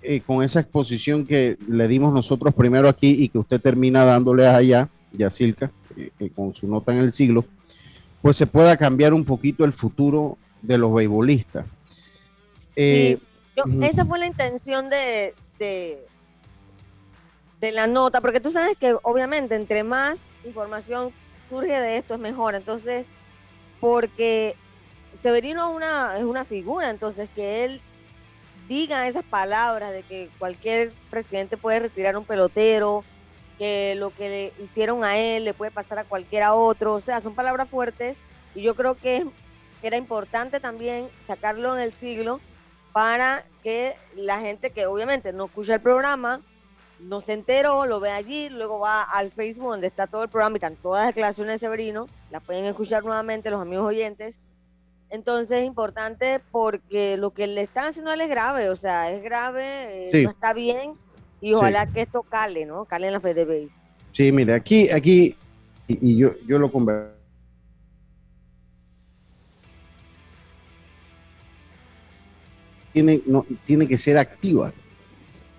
eh, 0.02 0.20
con 0.26 0.42
esa 0.42 0.60
exposición 0.60 1.26
que 1.26 1.58
le 1.68 1.88
dimos 1.88 2.14
nosotros 2.14 2.54
primero 2.54 2.88
aquí 2.88 3.10
y 3.10 3.28
que 3.28 3.38
usted 3.38 3.60
termina 3.60 4.04
dándole 4.04 4.46
allá, 4.46 4.88
Yacilca, 5.12 5.70
eh, 5.96 6.30
con 6.34 6.54
su 6.54 6.66
nota 6.66 6.92
en 6.92 6.98
el 7.00 7.12
siglo, 7.12 7.44
pues 8.22 8.36
se 8.36 8.46
pueda 8.46 8.76
cambiar 8.76 9.14
un 9.14 9.24
poquito 9.24 9.64
el 9.64 9.72
futuro 9.72 10.36
de 10.62 10.78
los 10.78 10.92
beisbolistas. 10.92 11.66
Eh, 12.76 13.18
esa 13.82 14.04
fue 14.04 14.18
la 14.18 14.26
intención 14.26 14.88
de, 14.88 15.34
de, 15.58 16.02
la 17.72 17.86
nota, 17.86 18.20
porque 18.20 18.40
tú 18.40 18.50
sabes 18.50 18.76
que 18.78 18.96
obviamente 19.02 19.54
entre 19.54 19.84
más 19.84 20.26
información 20.44 21.12
surge 21.48 21.78
de 21.78 21.98
esto 21.98 22.14
es 22.14 22.20
mejor. 22.20 22.54
Entonces, 22.54 23.08
porque 23.80 24.54
Severino 25.20 25.70
una, 25.70 26.16
es 26.16 26.24
una 26.24 26.44
figura, 26.44 26.90
entonces 26.90 27.28
que 27.34 27.64
él 27.64 27.80
diga 28.68 29.08
esas 29.08 29.24
palabras 29.24 29.92
de 29.92 30.02
que 30.02 30.30
cualquier 30.38 30.92
presidente 31.10 31.56
puede 31.56 31.80
retirar 31.80 32.16
un 32.16 32.24
pelotero, 32.24 33.04
que 33.60 33.94
lo 33.94 34.08
que 34.08 34.52
le 34.56 34.64
hicieron 34.64 35.04
a 35.04 35.18
él 35.18 35.44
le 35.44 35.52
puede 35.52 35.70
pasar 35.70 35.98
a 35.98 36.04
cualquiera 36.04 36.54
otro, 36.54 36.94
o 36.94 37.00
sea, 37.00 37.20
son 37.20 37.34
palabras 37.34 37.68
fuertes 37.68 38.16
y 38.54 38.62
yo 38.62 38.74
creo 38.74 38.94
que 38.94 39.26
era 39.82 39.98
importante 39.98 40.60
también 40.60 41.10
sacarlo 41.26 41.76
en 41.76 41.82
el 41.82 41.92
siglo 41.92 42.40
para 42.94 43.44
que 43.62 43.96
la 44.16 44.40
gente 44.40 44.70
que 44.70 44.86
obviamente 44.86 45.34
no 45.34 45.44
escucha 45.44 45.74
el 45.74 45.82
programa, 45.82 46.40
no 47.00 47.20
se 47.20 47.34
enteró, 47.34 47.84
lo 47.84 48.00
ve 48.00 48.12
allí, 48.12 48.48
luego 48.48 48.78
va 48.78 49.02
al 49.02 49.30
Facebook 49.30 49.72
donde 49.72 49.88
está 49.88 50.06
todo 50.06 50.22
el 50.22 50.30
programa 50.30 50.54
y 50.54 50.56
están 50.56 50.76
todas 50.76 51.04
las 51.04 51.14
declaraciones 51.14 51.60
de 51.60 51.66
Severino, 51.66 52.08
las 52.30 52.42
pueden 52.42 52.64
escuchar 52.64 53.04
nuevamente 53.04 53.50
los 53.50 53.60
amigos 53.60 53.84
oyentes. 53.84 54.40
Entonces 55.10 55.58
es 55.58 55.66
importante 55.66 56.40
porque 56.50 57.18
lo 57.18 57.32
que 57.32 57.46
le 57.46 57.60
están 57.60 57.88
haciendo 57.88 58.10
a 58.10 58.14
él 58.14 58.22
es 58.22 58.30
grave, 58.30 58.70
o 58.70 58.76
sea, 58.76 59.10
es 59.10 59.22
grave, 59.22 60.08
eh, 60.08 60.22
no 60.22 60.30
está 60.30 60.54
bien 60.54 60.94
y 61.40 61.52
ojalá 61.54 61.86
que 61.86 62.02
esto 62.02 62.22
cale, 62.22 62.66
¿no? 62.66 62.84
Cale 62.84 63.06
en 63.06 63.14
la 63.14 63.20
Fede 63.20 63.44
Base. 63.44 63.78
Sí, 64.10 64.30
mire, 64.32 64.54
aquí, 64.54 64.90
aquí, 64.90 65.36
y, 65.88 66.16
yo, 66.16 66.32
yo 66.46 66.58
lo 66.58 66.70
converso 66.70 67.20
tiene, 72.92 73.20
no, 73.26 73.46
tiene 73.64 73.86
que 73.86 73.98
ser 73.98 74.18
activa. 74.18 74.72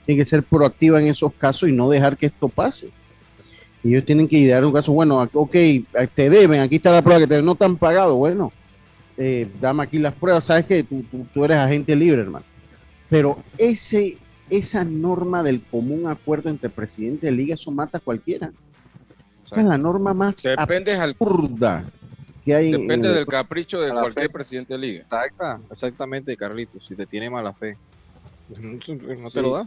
Tiene 0.06 0.20
que 0.22 0.26
ser 0.26 0.44
proactiva 0.44 1.00
en 1.02 1.08
esos 1.08 1.34
casos 1.34 1.70
y 1.70 1.72
no 1.72 1.90
dejar 1.90 2.18
que 2.18 2.28
esto 2.28 2.50
pase. 2.50 2.90
Y 3.84 3.90
ellos 3.90 4.06
tienen 4.06 4.28
que 4.28 4.38
idear 4.38 4.64
un 4.64 4.74
caso, 4.74 4.92
bueno, 4.94 5.28
ok, 5.34 5.56
te 6.14 6.30
deben, 6.30 6.62
aquí 6.62 6.76
está 6.76 6.92
la 6.92 7.02
prueba 7.02 7.22
que 7.22 7.28
te 7.28 7.42
no 7.42 7.56
te 7.56 7.66
han 7.66 7.78
pagado, 7.78 8.16
bueno, 8.16 8.52
eh, 9.18 9.48
dame 9.60 9.84
aquí 9.84 9.98
las 9.98 10.14
pruebas, 10.14 10.44
sabes 10.44 10.66
que 10.66 10.84
tú, 10.84 11.04
tú, 11.10 11.26
tú 11.34 11.46
eres 11.46 11.58
agente 11.58 11.96
libre, 11.96 12.22
hermano. 12.22 12.46
Pero 13.10 13.40
ese, 13.58 14.18
esa 14.52 14.84
norma 14.84 15.42
del 15.42 15.62
común 15.64 16.08
acuerdo 16.08 16.50
entre 16.50 16.70
presidente 16.70 17.26
de 17.28 17.32
liga, 17.32 17.56
eso 17.56 17.72
mata 17.72 17.98
a 17.98 18.02
cualquiera. 18.02 18.52
Esa 19.46 19.62
es 19.62 19.66
la 19.66 19.78
norma 19.78 20.14
más 20.14 20.44
Depende 20.44 20.94
al- 20.94 21.12
absurda 21.12 21.84
que 22.46 22.54
hay. 22.54 22.74
en 22.74 22.82
Depende 22.82 23.08
el- 23.10 23.16
del 23.16 23.26
capricho 23.26 23.82
de 23.82 23.92
cualquier 23.92 24.26
fe. 24.28 24.30
presidente 24.30 24.74
de 24.74 24.80
liga. 24.80 25.00
Exacta, 25.04 25.60
exactamente, 25.72 26.38
Carlitos. 26.38 26.86
Si 26.88 26.96
te 26.96 27.06
tiene 27.08 27.30
mala 27.30 27.54
fe, 27.54 27.78
no 28.60 29.32
te 29.32 29.42
lo 29.42 29.54
da. 29.54 29.66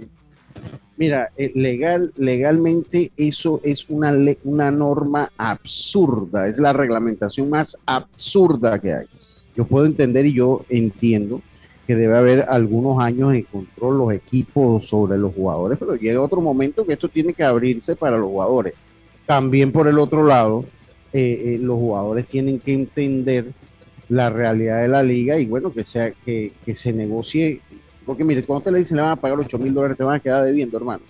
Mira, 0.97 1.31
eh, 1.37 1.50
legal, 1.57 2.12
legalmente 2.17 3.11
eso 3.17 3.61
es 3.64 3.87
una, 3.88 4.12
le- 4.12 4.38
una 4.45 4.71
norma 4.71 5.31
absurda, 5.37 6.47
es 6.47 6.59
la 6.59 6.73
reglamentación 6.73 7.50
más 7.50 7.76
absurda 7.87 8.79
que 8.79 8.93
hay. 8.93 9.07
Yo 9.57 9.64
puedo 9.64 9.87
entender 9.87 10.26
y 10.26 10.35
yo 10.35 10.64
entiendo 10.69 11.41
que 11.87 11.95
debe 11.97 12.17
haber 12.17 12.47
algunos 12.49 13.03
años 13.03 13.35
en 13.35 13.43
control 13.43 13.99
los 13.99 14.12
equipos 14.12 14.87
sobre 14.88 15.19
los 15.19 15.35
jugadores, 15.35 15.79
pero 15.79 15.95
llega 15.97 16.21
otro 16.21 16.41
momento 16.41 16.85
que 16.87 16.95
esto 16.95 17.09
tiene 17.09 17.33
que 17.33 17.45
abrirse 17.45 17.95
para 17.97 18.17
los 18.19 18.29
jugadores. 18.29 18.75
También 19.26 19.73
por 19.73 19.87
el 19.88 19.99
otro 19.99 20.25
lado, 20.25 20.64
eh, 21.12 21.55
eh, 21.55 21.59
los 21.61 21.76
jugadores 21.76 22.26
tienen 22.26 22.59
que 22.59 22.73
entender 22.75 23.47
la 24.09 24.29
realidad 24.31 24.83
de 24.83 24.88
la 24.88 25.03
liga 25.03 25.38
y 25.38 25.47
bueno, 25.47 25.73
que, 25.73 25.85
sea, 25.85 26.11
que, 26.11 26.53
que 26.64 26.75
se 26.75 26.93
negocie 26.93 27.61
porque 28.05 28.23
mire, 28.23 28.43
cuando 28.43 28.64
te 28.64 28.71
le 28.73 28.81
dicen 28.81 28.97
le 28.99 29.03
van 29.03 29.12
a 29.12 29.17
pagar 29.17 29.38
8 29.38 29.59
mil 29.59 29.73
dólares, 29.73 29.97
te 29.97 30.05
van 30.05 30.17
a 30.17 30.21
quedar 30.21 30.45
debiendo, 30.45 30.76
hermano. 30.76 31.03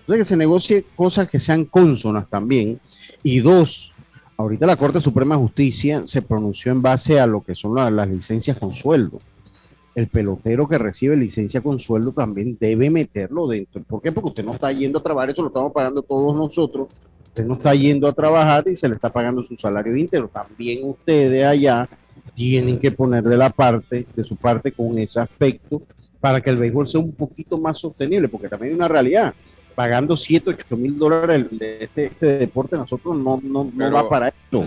Entonces 0.00 0.20
que 0.26 0.28
se 0.28 0.36
negocie 0.36 0.84
cosas 0.94 1.26
que 1.28 1.40
sean 1.40 1.64
consonas 1.64 2.28
también. 2.28 2.78
Y 3.22 3.40
dos, 3.40 3.94
ahorita 4.36 4.66
la 4.66 4.76
Corte 4.76 5.00
Suprema 5.00 5.36
de 5.36 5.40
Justicia 5.40 6.06
se 6.06 6.20
pronunció 6.20 6.70
en 6.70 6.82
base 6.82 7.18
a 7.18 7.26
lo 7.26 7.42
que 7.42 7.54
son 7.54 7.74
la- 7.74 7.90
las 7.90 8.08
licencias 8.08 8.58
con 8.58 8.74
sueldo. 8.74 9.20
El 9.98 10.06
pelotero 10.06 10.68
que 10.68 10.78
recibe 10.78 11.16
licencia 11.16 11.60
con 11.60 11.80
sueldo 11.80 12.12
también 12.12 12.56
debe 12.60 12.88
meterlo 12.88 13.48
dentro. 13.48 13.82
¿Por 13.82 14.00
qué? 14.00 14.12
Porque 14.12 14.28
usted 14.28 14.44
no 14.44 14.52
está 14.52 14.70
yendo 14.70 15.00
a 15.00 15.02
trabajar, 15.02 15.30
eso 15.30 15.42
lo 15.42 15.48
estamos 15.48 15.72
pagando 15.72 16.02
todos 16.02 16.36
nosotros. 16.36 16.86
Usted 17.26 17.44
no 17.44 17.54
está 17.54 17.74
yendo 17.74 18.06
a 18.06 18.12
trabajar 18.12 18.68
y 18.68 18.76
se 18.76 18.88
le 18.88 18.94
está 18.94 19.10
pagando 19.12 19.42
su 19.42 19.56
salario 19.56 19.96
íntegro. 19.96 20.28
También 20.28 20.88
ustedes 20.88 21.44
allá 21.44 21.88
tienen 22.36 22.78
que 22.78 22.92
poner 22.92 23.24
de 23.24 23.36
la 23.36 23.50
parte, 23.50 24.06
de 24.14 24.22
su 24.22 24.36
parte 24.36 24.70
con 24.70 24.96
ese 25.00 25.18
aspecto 25.18 25.82
para 26.20 26.40
que 26.40 26.50
el 26.50 26.58
béisbol 26.58 26.86
sea 26.86 27.00
un 27.00 27.10
poquito 27.10 27.58
más 27.58 27.80
sostenible, 27.80 28.28
porque 28.28 28.48
también 28.48 28.74
hay 28.74 28.76
una 28.76 28.86
realidad. 28.86 29.34
Pagando 29.74 30.16
7, 30.16 30.50
8 30.50 30.76
mil 30.76 30.96
dólares 30.96 31.46
de 31.50 31.82
este, 31.82 32.04
este 32.04 32.38
deporte, 32.38 32.76
nosotros 32.76 33.16
no, 33.16 33.40
no, 33.42 33.64
no 33.64 33.72
Pero- 33.76 33.92
va 33.96 34.08
para 34.08 34.28
esto. 34.28 34.64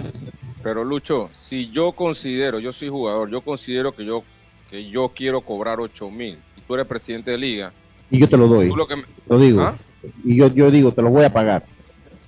Pero 0.62 0.84
Lucho, 0.84 1.30
si 1.34 1.72
yo 1.72 1.94
considero, 1.94 2.60
yo 2.60 2.74
soy 2.74 2.90
jugador, 2.90 3.30
yo 3.30 3.40
considero 3.40 3.94
que 3.94 4.04
yo 4.04 4.24
que 4.72 4.90
yo 4.90 5.10
quiero 5.10 5.42
cobrar 5.42 5.80
8 5.82 6.10
mil 6.10 6.38
y 6.58 6.62
tú 6.62 6.74
eres 6.74 6.88
presidente 6.88 7.30
de 7.32 7.38
liga, 7.38 7.72
Y 8.10 8.20
yo 8.20 8.28
te 8.30 8.38
lo 8.38 8.48
doy, 8.48 8.74
lo 8.74 8.88
que 8.88 8.96
me- 8.96 9.04
lo 9.28 9.38
digo. 9.38 9.62
¿Ah? 9.62 9.76
Y 10.24 10.38
yo, 10.38 10.48
yo 10.48 10.72
digo, 10.72 10.92
te 10.94 11.02
lo 11.02 11.10
voy 11.10 11.26
a 11.26 11.32
pagar. 11.32 11.64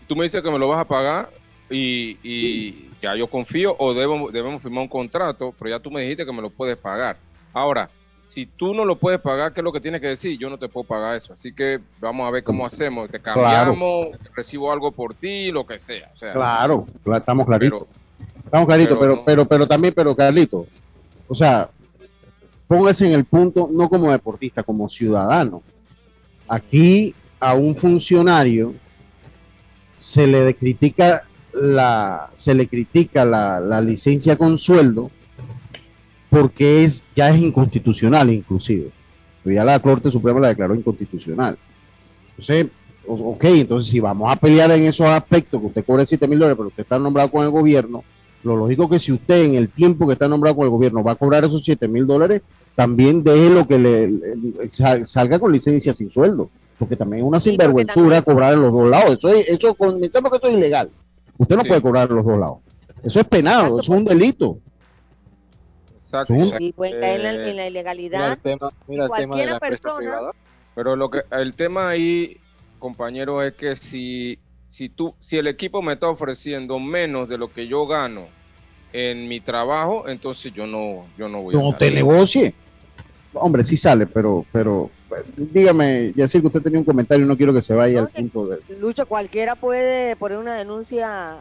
tú 0.08 0.15
me 0.17 0.23
dices 0.25 0.41
que 0.43 0.51
me 0.51 0.60
lo 0.60 0.67
vas 0.67 0.82
a 0.82 0.86
pagar 0.86 1.29
y, 1.69 2.17
y 2.21 2.89
ya 3.01 3.15
yo 3.15 3.27
confío 3.27 3.75
o 3.79 3.93
debemos, 3.93 4.32
debemos 4.34 4.62
firmar 4.62 4.84
un 4.84 4.89
contrato, 4.89 5.56
pero 5.58 5.71
ya 5.71 5.79
tú 5.79 5.89
me 5.89 6.01
dijiste 6.01 6.25
que 6.25 6.34
me 6.34 6.41
lo 6.41 6.49
puedes 6.49 6.75
pagar. 6.77 7.17
Ahora, 7.53 7.89
si 8.21 8.45
tú 8.45 8.73
no 8.73 8.84
lo 8.86 8.97
puedes 8.97 9.19
pagar, 9.21 9.53
¿qué 9.53 9.62
es 9.62 9.63
lo 9.63 9.71
que 9.71 9.79
tienes 9.79 10.01
que 10.01 10.08
decir? 10.08 10.38
Yo 10.38 10.49
no 10.49 10.58
te 10.58 10.67
puedo 10.67 10.86
pagar 10.86 11.15
eso. 11.15 11.34
Así 11.34 11.53
que 11.53 11.79
vamos 11.99 12.27
a 12.27 12.32
ver 12.32 12.43
cómo 12.43 12.65
hacemos. 12.65 13.10
Te 13.10 13.19
cambiamos, 13.19 14.08
recibo 14.36 14.71
algo 14.71 14.91
por 14.91 15.13
ti, 15.13 15.51
lo 15.51 15.65
que 15.65 15.79
sea. 15.79 16.10
O 16.13 16.17
sea, 16.17 16.34
Claro, 16.34 16.86
cla- 17.06 17.19
estamos 17.19 17.45
claritos. 17.47 17.84
pero 17.88 18.38
Estamos 18.45 18.67
claritos, 18.67 18.97
pero 18.99 19.01
pero, 19.01 19.15
no. 19.15 19.25
pero, 19.25 19.45
pero, 19.47 19.67
también, 19.67 19.93
pero 19.95 20.15
Carlito, 20.15 20.67
o 21.27 21.36
sea, 21.36 21.69
póngase 22.73 23.05
en 23.05 23.13
el 23.13 23.25
punto, 23.25 23.69
no 23.71 23.88
como 23.88 24.12
deportista, 24.12 24.63
como 24.63 24.89
ciudadano. 24.89 25.62
Aquí 26.47 27.13
a 27.39 27.53
un 27.53 27.75
funcionario 27.75 28.73
se 29.99 30.25
le 30.25 30.55
critica 30.55 31.21
la, 31.53 32.31
se 32.33 32.55
le 32.55 32.67
critica 32.67 33.25
la, 33.25 33.59
la 33.59 33.79
licencia 33.79 34.36
con 34.38 34.57
sueldo 34.57 35.12
porque 36.31 36.83
es, 36.83 37.03
ya 37.15 37.29
es 37.29 37.39
inconstitucional 37.39 38.31
inclusive. 38.31 38.89
Ya 39.45 39.63
la 39.63 39.77
Corte 39.77 40.09
Suprema 40.09 40.39
la 40.39 40.47
declaró 40.47 40.73
inconstitucional. 40.73 41.59
Entonces, 42.31 42.65
ok, 43.05 43.43
entonces 43.43 43.91
si 43.91 43.99
vamos 43.99 44.33
a 44.33 44.36
pelear 44.36 44.71
en 44.71 44.86
esos 44.86 45.05
aspectos, 45.05 45.62
que 45.62 45.67
usted 45.67 45.86
cobre 45.86 46.07
7 46.07 46.27
mil 46.27 46.39
dólares, 46.39 46.57
pero 46.57 46.69
usted 46.69 46.81
está 46.81 46.97
nombrado 46.97 47.29
con 47.29 47.43
el 47.43 47.51
gobierno, 47.51 48.03
lo 48.43 48.57
lógico 48.57 48.89
que 48.89 48.99
si 48.99 49.12
usted 49.12 49.43
en 49.43 49.53
el 49.53 49.69
tiempo 49.69 50.07
que 50.07 50.13
está 50.13 50.27
nombrado 50.27 50.55
con 50.55 50.65
el 50.65 50.71
gobierno 50.71 51.03
va 51.03 51.12
a 51.12 51.15
cobrar 51.15 51.43
esos 51.43 51.63
7 51.63 51.88
mil 51.88 52.07
dólares, 52.07 52.41
también 52.75 53.23
deje 53.23 53.49
lo 53.49 53.67
que 53.67 53.77
le, 53.77 54.07
le- 54.09 54.69
sal- 54.69 55.05
salga 55.05 55.38
con 55.39 55.51
licencia 55.51 55.93
sin 55.93 56.09
sueldo, 56.09 56.49
porque 56.79 56.95
también 56.95 57.23
es 57.23 57.27
una 57.27 57.39
Sí, 57.39 57.51
sinvergüenzura 57.51 58.17
también- 58.17 58.23
cobrar 58.23 58.53
en 58.53 58.62
los 58.62 58.73
dos 58.73 58.89
lados. 58.89 59.17
Eso, 59.17 59.29
es, 59.29 59.47
eso 59.49 59.73
comenzamos 59.75 60.31
que 60.31 60.38
eso 60.38 60.47
es 60.47 60.53
ilegal. 60.53 60.89
Usted 61.38 61.55
no 61.55 61.62
Sí. 61.63 61.67
puede 61.69 61.81
cobrar 61.81 62.09
en 62.09 62.15
los 62.15 62.25
dos 62.25 62.39
lados. 62.39 62.57
Eso 63.03 63.19
es 63.19 63.25
penado, 63.27 63.63
Exacto, 63.77 63.81
eso 63.81 63.93
es 63.93 63.99
un 63.99 64.05
delito. 64.05 64.57
exacto. 65.97 66.33
Y 66.59 66.71
pueden 66.73 66.99
caer 66.99 67.19
en 67.19 67.23
la, 67.23 67.31
en 67.31 67.38
la 67.38 67.45
Mira 67.63 67.67
ilegalidad. 67.67 68.31
el 68.33 68.38
tema, 68.39 68.71
mira 68.88 69.03
el 69.05 69.09
tema 69.12 69.21
de 69.21 69.27
cualquiera 69.27 69.53
la 69.53 69.59
persona- 69.59 69.97
privada. 69.97 70.31
Pero 70.75 70.95
lo 70.95 71.09
que 71.12 71.21
el 71.31 71.53
tema 71.53 71.89
ahí, 71.89 72.38
compañero, 72.79 73.41
es 73.43 73.53
que 73.53 73.75
si, 73.75 74.39
si 74.67 74.89
tú, 74.89 75.13
si 75.19 75.38
el 75.38 75.45
equipo 75.47 75.81
me 75.83 75.93
está 75.93 76.09
ofreciendo 76.09 76.79
menos 76.79 77.29
de 77.29 77.38
lo 77.38 77.47
que 77.47 77.67
yo 77.67 77.86
gano 77.86 78.23
en 78.91 79.27
mi 79.27 79.39
trabajo, 79.39 80.07
entonces 80.07 80.51
yo 80.53 80.65
no, 80.65 81.05
yo 81.17 81.29
no 81.29 81.41
voy 81.43 81.55
a 81.55 81.59
No 81.59 81.73
te 81.73 81.86
salir. 81.86 81.93
negocie. 81.95 82.53
Hombre, 83.34 83.63
sí 83.63 83.76
sale, 83.78 84.06
pero, 84.06 84.46
pero 84.52 84.89
dígame, 85.36 86.13
ya 86.15 86.28
sé 86.28 86.39
que 86.41 86.48
usted 86.48 86.62
tenía 86.62 86.80
un 86.80 86.86
comentario, 86.86 87.26
no 87.26 87.36
quiero 87.38 87.54
que 87.54 87.62
se 87.62 87.74
vaya 87.74 88.02
No, 88.02 88.06
al 88.08 88.12
punto 88.13 88.48
de. 88.48 88.60
Lucho, 88.80 89.06
cualquiera 89.08 89.56
puede 89.56 90.15
poner 90.15 90.38
una 90.38 90.56
denuncia 90.56 91.38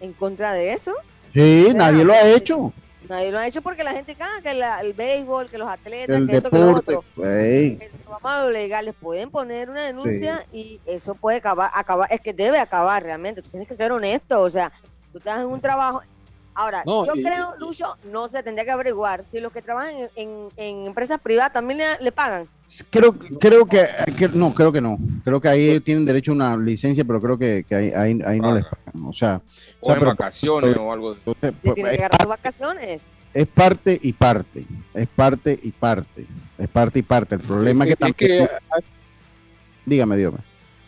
en 0.00 0.12
contra 0.12 0.52
de 0.52 0.72
eso. 0.72 0.92
Sí, 1.32 1.68
nadie 1.74 2.04
lo 2.04 2.12
ha 2.12 2.22
hecho. 2.22 2.72
Nadie 3.08 3.30
lo 3.32 3.38
ha 3.38 3.46
hecho 3.46 3.62
porque 3.62 3.84
la 3.84 3.92
gente, 3.92 4.16
ah, 4.20 4.40
que 4.42 4.52
la- 4.52 4.80
el 4.80 4.92
béisbol, 4.92 5.48
que 5.48 5.56
los 5.58 5.68
atletas, 5.68 6.16
El 6.16 6.26
que 6.26 6.36
esto, 6.36 6.50
que 6.50 6.58
lo 6.58 6.66
deporte. 6.66 6.96
otro. 6.96 7.24
ey, 7.24 7.76
Que 7.76 7.90
Vamos 8.06 8.20
a 8.24 8.42
lo 8.44 8.50
legal, 8.50 8.84
les 8.86 8.94
pueden 8.94 9.30
poner 9.30 9.70
una 9.70 9.84
denuncia 9.84 10.44
y 10.52 10.80
eso 10.86 11.14
puede 11.14 11.38
acabar, 11.38 11.70
acabar, 11.74 12.08
es 12.12 12.20
que 12.20 12.32
debe 12.32 12.58
acabar 12.58 13.02
realmente. 13.02 13.42
Tú 13.42 13.50
tienes 13.50 13.68
que 13.68 13.76
ser 13.76 13.92
honesto, 13.92 14.40
o 14.42 14.50
sea, 14.50 14.72
tú 15.12 15.18
estás 15.18 15.40
en 15.40 15.46
un 15.46 15.60
trabajo. 15.60 16.02
Ahora, 16.58 16.82
No, 16.84 17.06
yo 17.06 17.12
y- 17.14 17.22
creo, 17.22 17.54
Lucho, 17.60 17.96
no 18.10 18.26
se 18.26 18.42
tendría 18.42 18.64
que 18.64 18.72
averiguar 18.72 19.22
si 19.22 19.38
los 19.38 19.52
que 19.52 19.62
trabajan 19.62 19.94
en, 19.94 20.08
en- 20.16 20.48
en 20.56 20.86
empresas 20.88 21.20
privadas 21.20 21.52
también 21.52 21.78
le, 21.78 21.86
le 22.00 22.10
pagan. 22.10 22.48
Creo, 22.90 23.12
creo 23.16 23.64
que, 23.64 23.86
que- 24.16 24.28
no, 24.30 24.52
creo 24.52 24.72
que 24.72 24.80
no. 24.80 24.98
Creo 25.22 25.40
que 25.40 25.46
ahí 25.48 25.78
tienen 25.78 26.04
derecho 26.04 26.32
a 26.32 26.34
una 26.34 26.56
licencia, 26.56 27.04
pero 27.04 27.20
creo 27.20 27.38
que, 27.38 27.64
que 27.68 27.76
ahí, 27.76 27.92
ahí, 27.92 28.20
ahí 28.26 28.40
no 28.40 28.56
les 28.56 28.64
pagan. 28.64 29.04
O 29.06 29.12
sea, 29.12 29.40
O 29.80 29.86
sea, 29.86 29.94
en 29.94 30.00
pero- 30.00 30.10
vacaciones 30.10 30.76
o 30.76 30.92
algo. 30.92 31.12
entonces, 31.12 31.52
pues, 31.62 31.74
tienen 31.76 31.92
es, 31.92 31.98
que 31.98 32.04
agarrar 32.04 32.26
vacaciones. 32.26 33.02
es 33.34 33.46
parte 33.46 34.00
y 34.02 34.12
parte. 34.12 34.64
Es 34.94 35.06
parte 35.06 35.60
y 35.62 35.70
parte. 35.70 36.26
Es 36.58 36.68
parte 36.68 36.98
y 36.98 37.02
parte. 37.02 37.34
El 37.36 37.40
problema 37.40 37.84
es 37.84 37.94
que 37.96 38.04
Es 38.04 38.14
que- 38.16 38.26
también. 38.38 38.50
dígame, 39.86 40.16
dígame. 40.16 40.38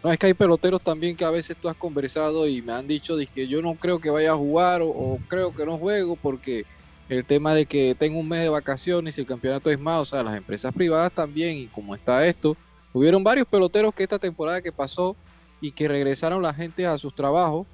No, 0.02 0.10
es 0.10 0.18
que 0.18 0.26
hay 0.28 0.34
peloteros 0.34 0.82
también 0.82 1.14
que 1.16 1.24
a 1.26 1.30
veces 1.30 1.58
tú 1.60 1.68
has 1.68 1.76
conversado 1.76 2.48
y 2.48 2.62
me 2.62 2.72
han 2.72 2.86
dicho 2.86 3.16
que 3.34 3.46
yo 3.48 3.60
no 3.60 3.76
creo 3.76 4.00
que 4.00 4.08
vaya 4.08 4.32
a 4.32 4.36
jugar 4.36 4.80
o, 4.80 4.88
o 4.88 5.22
creo 5.26 5.52
que 5.52 5.66
no 5.66 5.76
juego 5.78 6.16
porque 6.16 6.64
el 7.08 7.26
tema 7.26 7.54
de 7.54 7.66
que 7.66 7.94
tengo 7.94 8.18
un 8.18 8.28
mes 8.28 8.40
de 8.40 8.48
vacaciones 8.48 9.18
y 9.18 9.20
el 9.20 9.26
campeonato 9.26 9.70
es 9.70 9.78
más, 9.78 10.00
o 10.00 10.06
sea, 10.06 10.22
las 10.22 10.36
empresas 10.38 10.72
privadas 10.72 11.12
también 11.12 11.58
y 11.58 11.68
como 11.68 11.94
está 11.94 12.26
esto, 12.26 12.58
hubieron 12.92 13.22
varios 13.22 13.46
peloteros 13.46 13.92
que 13.94 14.04
esta 14.04 14.18
temporada 14.18 14.62
que 14.62 14.72
pasó 14.72 15.18
y 15.58 15.72
que 15.72 15.86
regresaron 15.88 16.40
la 16.42 16.54
gente 16.54 16.86
a 16.86 16.96
sus 16.96 17.14
trabajos, 17.14 17.66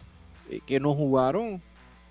eh, 0.44 0.62
que 0.66 0.80
no 0.80 0.94
jugaron, 0.96 1.62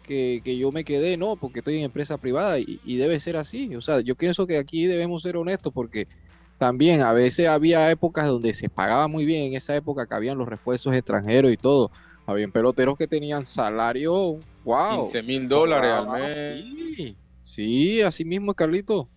que, 0.02 0.42
que 0.46 0.58
yo 0.58 0.72
me 0.72 0.86
quedé, 0.86 1.18
no, 1.18 1.38
porque 1.38 1.60
estoy 1.60 1.78
en 1.78 1.84
empresa 1.86 2.18
privada 2.20 2.60
y, 2.60 2.80
y 2.84 2.98
debe 2.98 3.20
ser 3.20 3.36
así, 3.38 3.76
o 3.76 3.82
sea, 3.82 4.00
yo 4.02 4.16
pienso 4.16 4.48
que 4.48 4.58
aquí 4.58 4.86
debemos 4.88 5.24
ser 5.24 5.36
honestos 5.38 5.74
porque 5.74 6.08
también 6.58 7.02
a 7.02 7.14
veces 7.14 7.48
había 7.48 7.92
épocas 7.92 8.28
donde 8.28 8.54
se 8.54 8.70
pagaba 8.70 9.08
muy 9.08 9.26
bien, 9.26 9.48
en 9.48 9.56
esa 9.56 9.76
época 9.76 10.08
que 10.08 10.16
habían 10.16 10.38
los 10.38 10.48
refuerzos 10.48 10.94
extranjeros 10.96 11.52
y 11.52 11.58
todo. 11.58 11.92
Habían 12.26 12.52
peloteros 12.52 12.98
que 12.98 13.08
tenían 13.08 13.46
salario, 13.46 14.40
wow. 14.64 15.04
15 15.04 15.24
mil 15.24 15.48
dólares 15.48 15.92
al 15.92 16.10
mes. 16.10 16.66
Sí, 16.96 17.18
sí, 17.44 18.02
así 18.02 18.26
mismo 18.26 18.54
Carlito. 18.54 19.10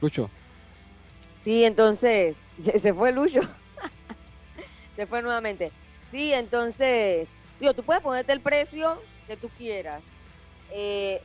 Lucho. 0.00 0.30
Sí, 1.44 1.64
entonces, 1.64 2.36
se 2.80 2.94
fue 2.94 3.12
Lucho. 3.12 3.40
se 4.96 5.06
fue 5.06 5.22
nuevamente. 5.22 5.72
Sí, 6.10 6.32
entonces, 6.32 7.28
digo, 7.60 7.74
tú 7.74 7.84
puedes 7.84 8.02
ponerte 8.02 8.32
el 8.32 8.40
precio 8.40 9.02
que 9.26 9.36
tú 9.36 9.48
quieras. 9.50 10.02
Eh, 10.74 11.20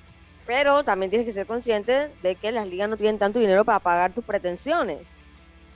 Pero 0.48 0.84
también 0.84 1.10
tienes 1.10 1.26
que 1.26 1.34
ser 1.34 1.46
consciente 1.46 2.10
de 2.24 2.36
que 2.36 2.52
las 2.54 2.68
ligas 2.68 2.90
no 2.90 2.96
tienen 2.98 3.20
tanto 3.20 3.38
dinero 3.38 3.66
para 3.66 3.80
pagar 3.80 4.14
tus 4.14 4.24
pretensiones. 4.24 5.10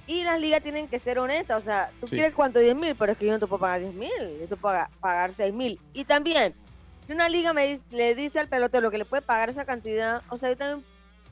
Y 0.08 0.24
las 0.24 0.40
ligas 0.40 0.64
tienen 0.64 0.88
que 0.88 0.98
ser 0.98 1.20
honestas. 1.20 1.62
O 1.62 1.66
sea, 1.66 1.92
tú 2.00 2.08
Sí. 2.08 2.16
quieres 2.16 2.34
cuánto 2.34 2.60
10 2.60 2.76
mil, 2.76 2.96
pero 2.96 3.12
es 3.12 3.18
que 3.18 3.26
yo 3.26 3.34
no 3.34 3.40
te 3.40 3.48
puedo 3.48 3.60
pagar 3.60 3.82
10 3.82 3.94
mil. 3.94 4.10
Yo 4.40 4.48
te 4.48 4.56
puedo 4.56 4.62
pagar, 4.74 4.90
pagar 5.02 5.32
6 5.34 5.54
mil. 5.54 5.78
Y 5.94 6.06
también, 6.06 6.56
si 7.06 7.12
una 7.14 7.28
liga 7.30 7.52
me 7.54 7.68
dice- 7.68 7.84
le 7.92 8.16
dice 8.16 8.40
al 8.40 8.48
pelotero 8.48 8.90
que 8.90 8.98
le 8.98 9.06
puede 9.06 9.22
pagar 9.22 9.50
esa 9.50 9.66
cantidad, 9.66 10.22
o 10.30 10.38
sea, 10.38 10.50
yo 10.50 10.58
también 10.58 10.86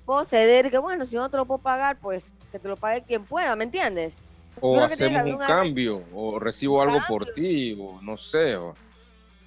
puedo 0.05 0.23
ceder 0.25 0.69
que 0.69 0.77
bueno, 0.77 1.05
si 1.05 1.15
no 1.15 1.29
te 1.29 1.37
lo 1.37 1.45
puedo 1.45 1.59
pagar, 1.59 1.97
pues 2.01 2.25
que 2.51 2.59
te 2.59 2.67
lo 2.67 2.75
pague 2.75 3.03
quien 3.03 3.25
pueda, 3.25 3.55
¿me 3.55 3.63
entiendes? 3.63 4.15
O 4.59 4.81
hacemos 4.81 5.23
un 5.23 5.37
cambio, 5.37 6.03
o 6.13 6.39
recibo 6.39 6.81
algo 6.81 6.99
por 7.07 7.25
ti, 7.33 7.77
o 7.79 8.01
no 8.01 8.17
sé. 8.17 8.55
o- 8.57 8.75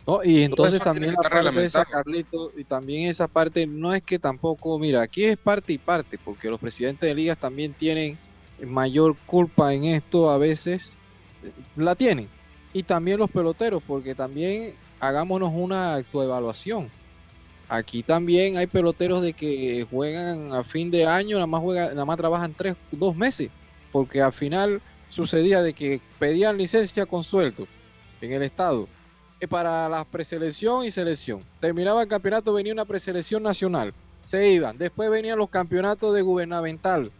No, 0.07 0.25
y 0.25 0.43
entonces 0.43 0.81
también 0.81 1.15
la 1.15 1.29
parte 1.29 1.51
de 1.53 1.65
esa. 1.65 1.85
Carlito, 1.85 2.53
y 2.57 2.65
también 2.65 3.09
esa 3.09 3.29
parte 3.29 3.67
no 3.67 3.95
es 3.95 4.03
que 4.03 4.19
tampoco, 4.19 4.79
mira, 4.79 5.03
aquí 5.03 5.25
es 5.25 5.37
parte 5.37 5.73
y 5.73 5.79
parte, 5.79 6.19
porque 6.19 6.51
los 6.51 6.59
presidentes 6.59 7.09
de 7.09 7.15
ligas 7.15 7.39
también 7.39 7.73
tienen 7.73 8.19
mayor 8.67 9.17
culpa 9.27 9.73
en 9.73 9.85
esto 9.85 10.31
a 10.31 10.39
veces, 10.39 10.97
eh, 11.45 11.53
la 11.77 11.95
tienen. 11.95 12.29
Y 12.73 12.83
también 12.83 13.19
los 13.19 13.31
peloteros, 13.31 13.83
porque 13.87 14.15
también 14.15 14.75
hagámonos 14.99 15.53
una 15.55 15.95
autoevaluación. 15.95 16.91
Aquí 17.69 18.03
también 18.03 18.57
hay 18.57 18.67
peloteros 18.67 19.23
de 19.23 19.33
que 19.35 19.87
juegan 19.89 20.53
a 20.53 20.65
fin 20.65 20.91
de 20.91 21.07
año, 21.07 21.37
nada 21.37 21.47
más 21.47 21.63
juegan, 21.63 21.91
nada 21.91 22.05
más 22.05 22.17
trabajan 22.17 22.55
tres, 22.55 22.75
dos 22.91 23.15
meses, 23.15 23.51
porque 23.93 24.21
al 24.21 24.33
final 24.33 24.83
sucedía 25.11 25.63
de 25.63 25.75
que 25.75 26.01
pedían 26.19 26.59
licencia 26.59 27.07
con 27.07 27.23
sueldo 27.23 27.69
en 28.21 28.33
el 28.33 28.43
estado 28.43 28.89
para 29.49 29.89
la 29.89 30.05
preselección 30.05 30.85
y 30.85 30.91
selección. 30.91 31.43
Terminaba 31.61 32.03
el 32.03 32.09
campeonato, 32.09 32.53
venía 32.53 32.73
una 32.73 32.85
preselección 32.85 33.43
nacional, 33.43 33.93
se 34.25 34.49
iban. 34.51 34.79
Después 34.79 35.11
venían 35.11 35.39
los 35.39 35.51
campeonatos 35.51 36.15
de 36.15 36.23
gubernamental, 36.23 37.11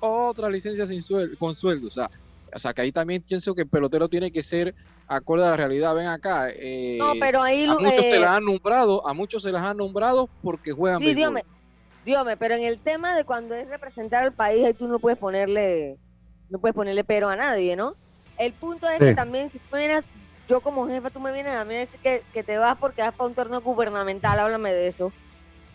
otra 0.00 0.48
licencia 0.48 0.86
sin 0.86 1.02
suel- 1.02 1.36
con 1.38 1.54
sueldo. 1.54 1.88
O 1.88 1.90
sea, 1.90 2.10
o 2.54 2.58
sea, 2.58 2.72
que 2.72 2.82
ahí 2.82 2.92
también 2.92 3.22
pienso 3.26 3.54
que 3.54 3.62
el 3.62 3.68
pelotero 3.68 4.08
tiene 4.08 4.30
que 4.30 4.42
ser 4.42 4.74
acorde 5.08 5.44
a 5.44 5.50
la 5.50 5.56
realidad. 5.56 5.94
Ven 5.94 6.06
acá. 6.06 6.48
eh, 6.50 6.96
No, 6.98 7.12
pero 7.20 7.42
ahí 7.42 7.64
a 7.64 7.74
muchos 7.74 7.94
se 8.00 8.16
eh, 8.16 8.20
las 8.20 8.30
han 8.30 8.44
nombrado, 8.44 9.06
a 9.06 9.12
muchos 9.12 9.42
se 9.42 9.52
las 9.52 9.62
han 9.62 9.76
nombrado 9.76 10.28
porque 10.42 10.72
juegan 10.72 11.00
Sí, 11.00 11.14
dígame, 11.14 11.42
dígame, 12.04 12.36
pero 12.36 12.54
en 12.54 12.62
el 12.62 12.80
tema 12.80 13.16
de 13.16 13.24
cuando 13.24 13.54
es 13.54 13.68
representar 13.68 14.22
al 14.24 14.32
país, 14.32 14.64
ahí 14.64 14.72
tú 14.74 14.86
no 14.88 14.98
puedes 14.98 15.18
ponerle, 15.18 15.96
no 16.48 16.58
puedes 16.60 16.74
ponerle 16.74 17.04
pero 17.04 17.28
a 17.28 17.36
nadie, 17.36 17.76
¿no? 17.76 17.94
El 18.38 18.52
punto 18.52 18.88
es 18.88 18.98
Sí. 18.98 19.04
que 19.06 19.14
también, 19.14 19.50
si 19.50 19.58
tú 19.58 19.76
vienes, 19.76 20.02
yo 20.48 20.60
como 20.60 20.86
jefa, 20.86 21.10
tú 21.10 21.20
me 21.20 21.32
vienes 21.32 21.54
a 21.56 21.64
mí 21.64 21.74
a 21.74 21.78
decir 21.78 22.00
que, 22.00 22.22
que 22.32 22.42
te 22.42 22.58
vas 22.58 22.76
porque 22.76 23.02
vas 23.02 23.12
para 23.12 23.28
un 23.28 23.34
torneo 23.34 23.60
gubernamental, 23.60 24.38
háblame 24.38 24.72
de 24.72 24.88
eso. 24.88 25.12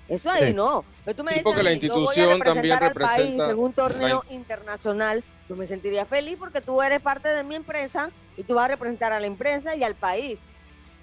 Eso 0.08 0.30
ahí 0.30 0.48
Sí. 0.48 0.54
no. 0.54 0.84
Pero 1.06 1.16
tú 1.18 1.24
me 1.24 1.34
dices, 1.34 1.46
a 1.46 1.64
la 1.64 1.70
mí, 1.72 1.80
yo 1.80 1.94
voy 1.94 2.00
a 2.00 2.02
institución 2.02 2.40
también 2.42 2.80
representar 2.80 2.84
al 2.84 2.94
país 2.94 3.18
representa 3.18 3.52
en 3.52 3.60
un 3.60 3.74
torneo 3.74 4.24
la 4.28 4.34
internacional, 4.36 5.24
yo 5.48 5.56
me 5.56 5.66
sentiría 5.66 6.06
feliz 6.06 6.38
porque 6.38 6.62
tú 6.62 6.82
eres 6.82 7.02
parte 7.02 7.30
de 7.30 7.44
mi 7.44 7.56
empresa 7.56 8.10
y 8.38 8.44
tú 8.44 8.56
vas 8.56 8.66
a 8.66 8.68
representar 8.70 9.14
a 9.14 9.20
la 9.20 9.28
empresa 9.28 9.76
y 9.76 9.84
al 9.84 9.96
país. 9.96 10.40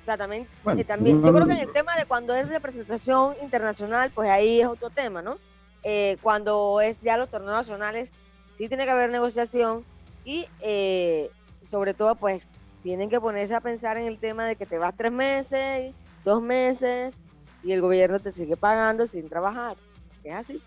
O 0.03 0.05
sea, 0.05 0.17
también, 0.17 0.49
Bueno, 0.63 0.81
eh, 0.81 0.85
también 0.85 1.23
yo 1.23 1.33
creo 1.35 1.47
que 1.47 1.53
en 1.53 1.61
el 1.61 1.73
tema 1.73 1.95
de 1.97 2.07
cuando 2.07 2.35
es 2.35 2.49
representación 2.49 3.35
internacional, 3.43 4.11
pues 4.15 4.31
ahí 4.31 4.61
es 4.61 4.67
otro 4.67 4.89
tema, 4.91 5.21
¿no? 5.21 5.37
Eh, 5.83 6.17
cuando 6.23 6.81
es 6.81 7.01
ya 7.01 7.17
los 7.19 7.29
torneos 7.29 7.53
nacionales, 7.57 8.11
sí 8.57 8.69
tiene 8.69 8.85
que 8.85 8.91
haber 8.91 9.11
negociación 9.11 9.85
y 10.25 10.47
eh, 10.61 11.31
sobre 11.63 11.95
todo, 11.95 12.15
pues 12.15 12.43
tienen 12.83 13.11
que 13.11 13.21
ponerse 13.21 13.55
a 13.55 13.61
pensar 13.61 13.97
en 13.97 14.07
el 14.07 14.19
tema 14.19 14.47
de 14.47 14.57
que 14.57 14.67
te 14.67 14.79
vas 14.79 14.95
tres 14.97 15.13
meses, 15.13 15.93
dos 16.25 16.43
meses 16.43 17.17
y 17.63 17.73
el 17.73 17.81
gobierno 17.81 18.21
te 18.21 18.33
sigue 18.33 18.57
pagando 18.57 19.07
sin 19.07 19.29
trabajar. 19.29 19.77
Es 20.25 20.35
así. 20.35 20.63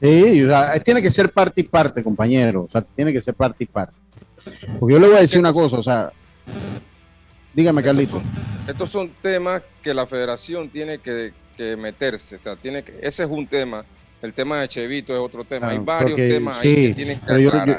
Sí, 0.00 0.44
o 0.44 0.48
sea, 0.48 0.78
tiene 0.80 1.00
que 1.00 1.10
ser 1.10 1.32
parte 1.32 1.62
y 1.62 1.64
parte, 1.64 2.02
compañero. 2.02 2.62
O 2.62 2.68
sea, 2.68 2.82
tiene 2.82 3.12
que 3.12 3.20
ser 3.20 3.34
parte 3.34 3.64
y 3.64 3.66
parte. 3.66 3.94
Porque 4.78 4.94
yo 4.94 5.00
le 5.00 5.08
voy 5.08 5.16
a 5.16 5.20
decir 5.20 5.38
una 5.38 5.52
cosa, 5.52 5.78
o 5.78 5.82
sea, 5.82 6.12
dígame, 7.54 7.82
Carlito. 7.82 8.20
Estos 8.68 8.90
son 8.90 9.10
temas 9.22 9.62
que 9.82 9.94
la 9.94 10.06
federación 10.06 10.68
tiene 10.68 10.98
que, 10.98 11.32
que 11.56 11.76
meterse, 11.76 12.36
o 12.36 12.38
sea, 12.38 12.56
tiene 12.56 12.82
que, 12.82 12.98
ese 13.00 13.24
es 13.24 13.30
un 13.30 13.46
tema. 13.46 13.84
El 14.22 14.32
tema 14.32 14.60
de 14.60 14.68
Chevito 14.68 15.12
es 15.12 15.20
otro 15.20 15.44
tema. 15.44 15.68
Hay 15.68 15.78
varios 15.78 16.12
porque- 16.12 16.28
temas 16.28 16.58
sí, 16.58 16.68
ahí 16.68 16.74
que 16.88 16.94
tienen 16.94 17.18
que 17.20 17.26
pero 17.26 17.38
yo- 17.38 17.50
yo-. 17.66 17.76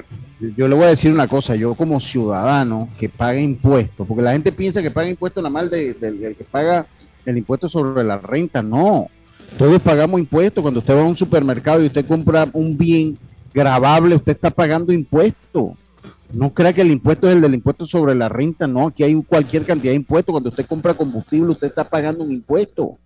Yo 0.56 0.67
le 0.67 0.76
voy 0.76 0.84
a 0.84 0.89
decir 0.89 1.12
una 1.12 1.28
cosa, 1.28 1.56
yo 1.56 1.73
como 1.73 2.00
ciudadano 2.00 2.89
que 3.00 3.10
paga 3.10 3.39
impuestos, 3.39 4.06
porque 4.08 4.21
la 4.21 4.34
gente 4.34 4.52
piensa 4.52 4.84
que 4.84 4.91
paga 4.91 5.10
impuestos 5.10 5.41
nada 5.41 5.52
más 5.52 5.71
del 5.71 6.00
del 6.00 6.36
que 6.36 6.43
paga 6.43 6.86
el 7.26 7.39
impuesto 7.39 7.67
sobre 7.67 8.04
la 8.04 8.19
renta, 8.19 8.62
no. 8.62 9.08
Todos 9.58 9.82
pagamos 9.82 10.19
impuestos. 10.19 10.62
Cuando 10.62 10.80
usted 10.80 10.95
va 10.95 11.02
a 11.02 11.06
un 11.06 11.17
supermercado 11.17 11.82
y 11.82 11.88
usted 11.88 12.06
compra 12.06 12.47
un 12.54 12.78
bien 12.78 13.17
grabable, 13.52 14.15
usted 14.15 14.34
está 14.34 14.52
pagando 14.52 14.93
impuestos. 14.93 15.71
No 16.32 16.54
crea 16.54 16.71
que 16.71 16.82
el 16.82 16.91
impuesto 16.91 17.28
es 17.28 17.34
el 17.36 17.41
del 17.41 17.56
impuesto 17.56 17.88
sobre 17.88 18.13
la 18.13 18.30
renta, 18.30 18.67
no. 18.67 18.88
Aquí 18.88 19.04
hay 19.04 19.15
cualquier 19.23 19.63
cantidad 19.63 19.91
de 19.91 19.97
impuestos. 19.97 20.32
Cuando 20.34 20.50
usted 20.50 20.65
compra 20.67 20.93
combustible, 20.93 21.52
usted 21.54 21.67
está 21.67 21.84
pagando 21.84 22.23
un 22.23 22.32
impuesto. 22.32 22.97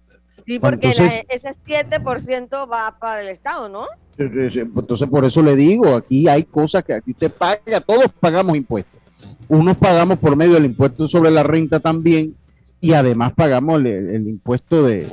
Sí, 0.46 0.60
porque 0.60 0.88
la- 0.88 0.94
entonces- 0.94 1.24
ese 1.30 1.50
7% 1.66 2.68
va 2.68 2.98
para 3.00 3.22
el 3.22 3.30
Estado, 3.30 3.70
¿no? 3.70 3.86
Entonces, 4.18 5.08
por 5.10 5.26
eso 5.26 5.42
le 5.42 5.56
digo, 5.56 5.96
aquí 5.96 6.28
hay 6.28 6.44
cosas 6.44 6.84
que 6.84 6.94
aquí 6.94 7.12
usted 7.12 7.32
paga, 7.32 7.80
todos 7.86 8.06
pagamos 8.20 8.56
impuestos. 8.58 9.00
Unos 9.48 9.78
pagamos 9.78 10.18
por 10.20 10.36
medio 10.36 10.54
del 10.54 10.66
impuesto 10.66 11.08
sobre 11.08 11.32
la 11.32 11.44
renta 11.44 11.80
también 11.80 12.36
y 12.80 12.94
además 12.94 13.34
pagamos 13.34 13.80
el, 13.80 13.88
el 13.88 14.28
impuesto 14.28 14.84
de, 14.84 15.08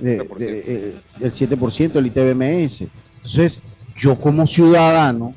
de- 0.00 0.18
de- 0.38 0.64
eh, 0.66 0.94
el 1.20 1.32
7%, 1.32 1.98
el 1.98 2.06
ITBMS. 2.06 2.88
Entonces, 3.16 3.60
yo 3.96 4.18
como 4.20 4.46
ciudadano, 4.46 5.34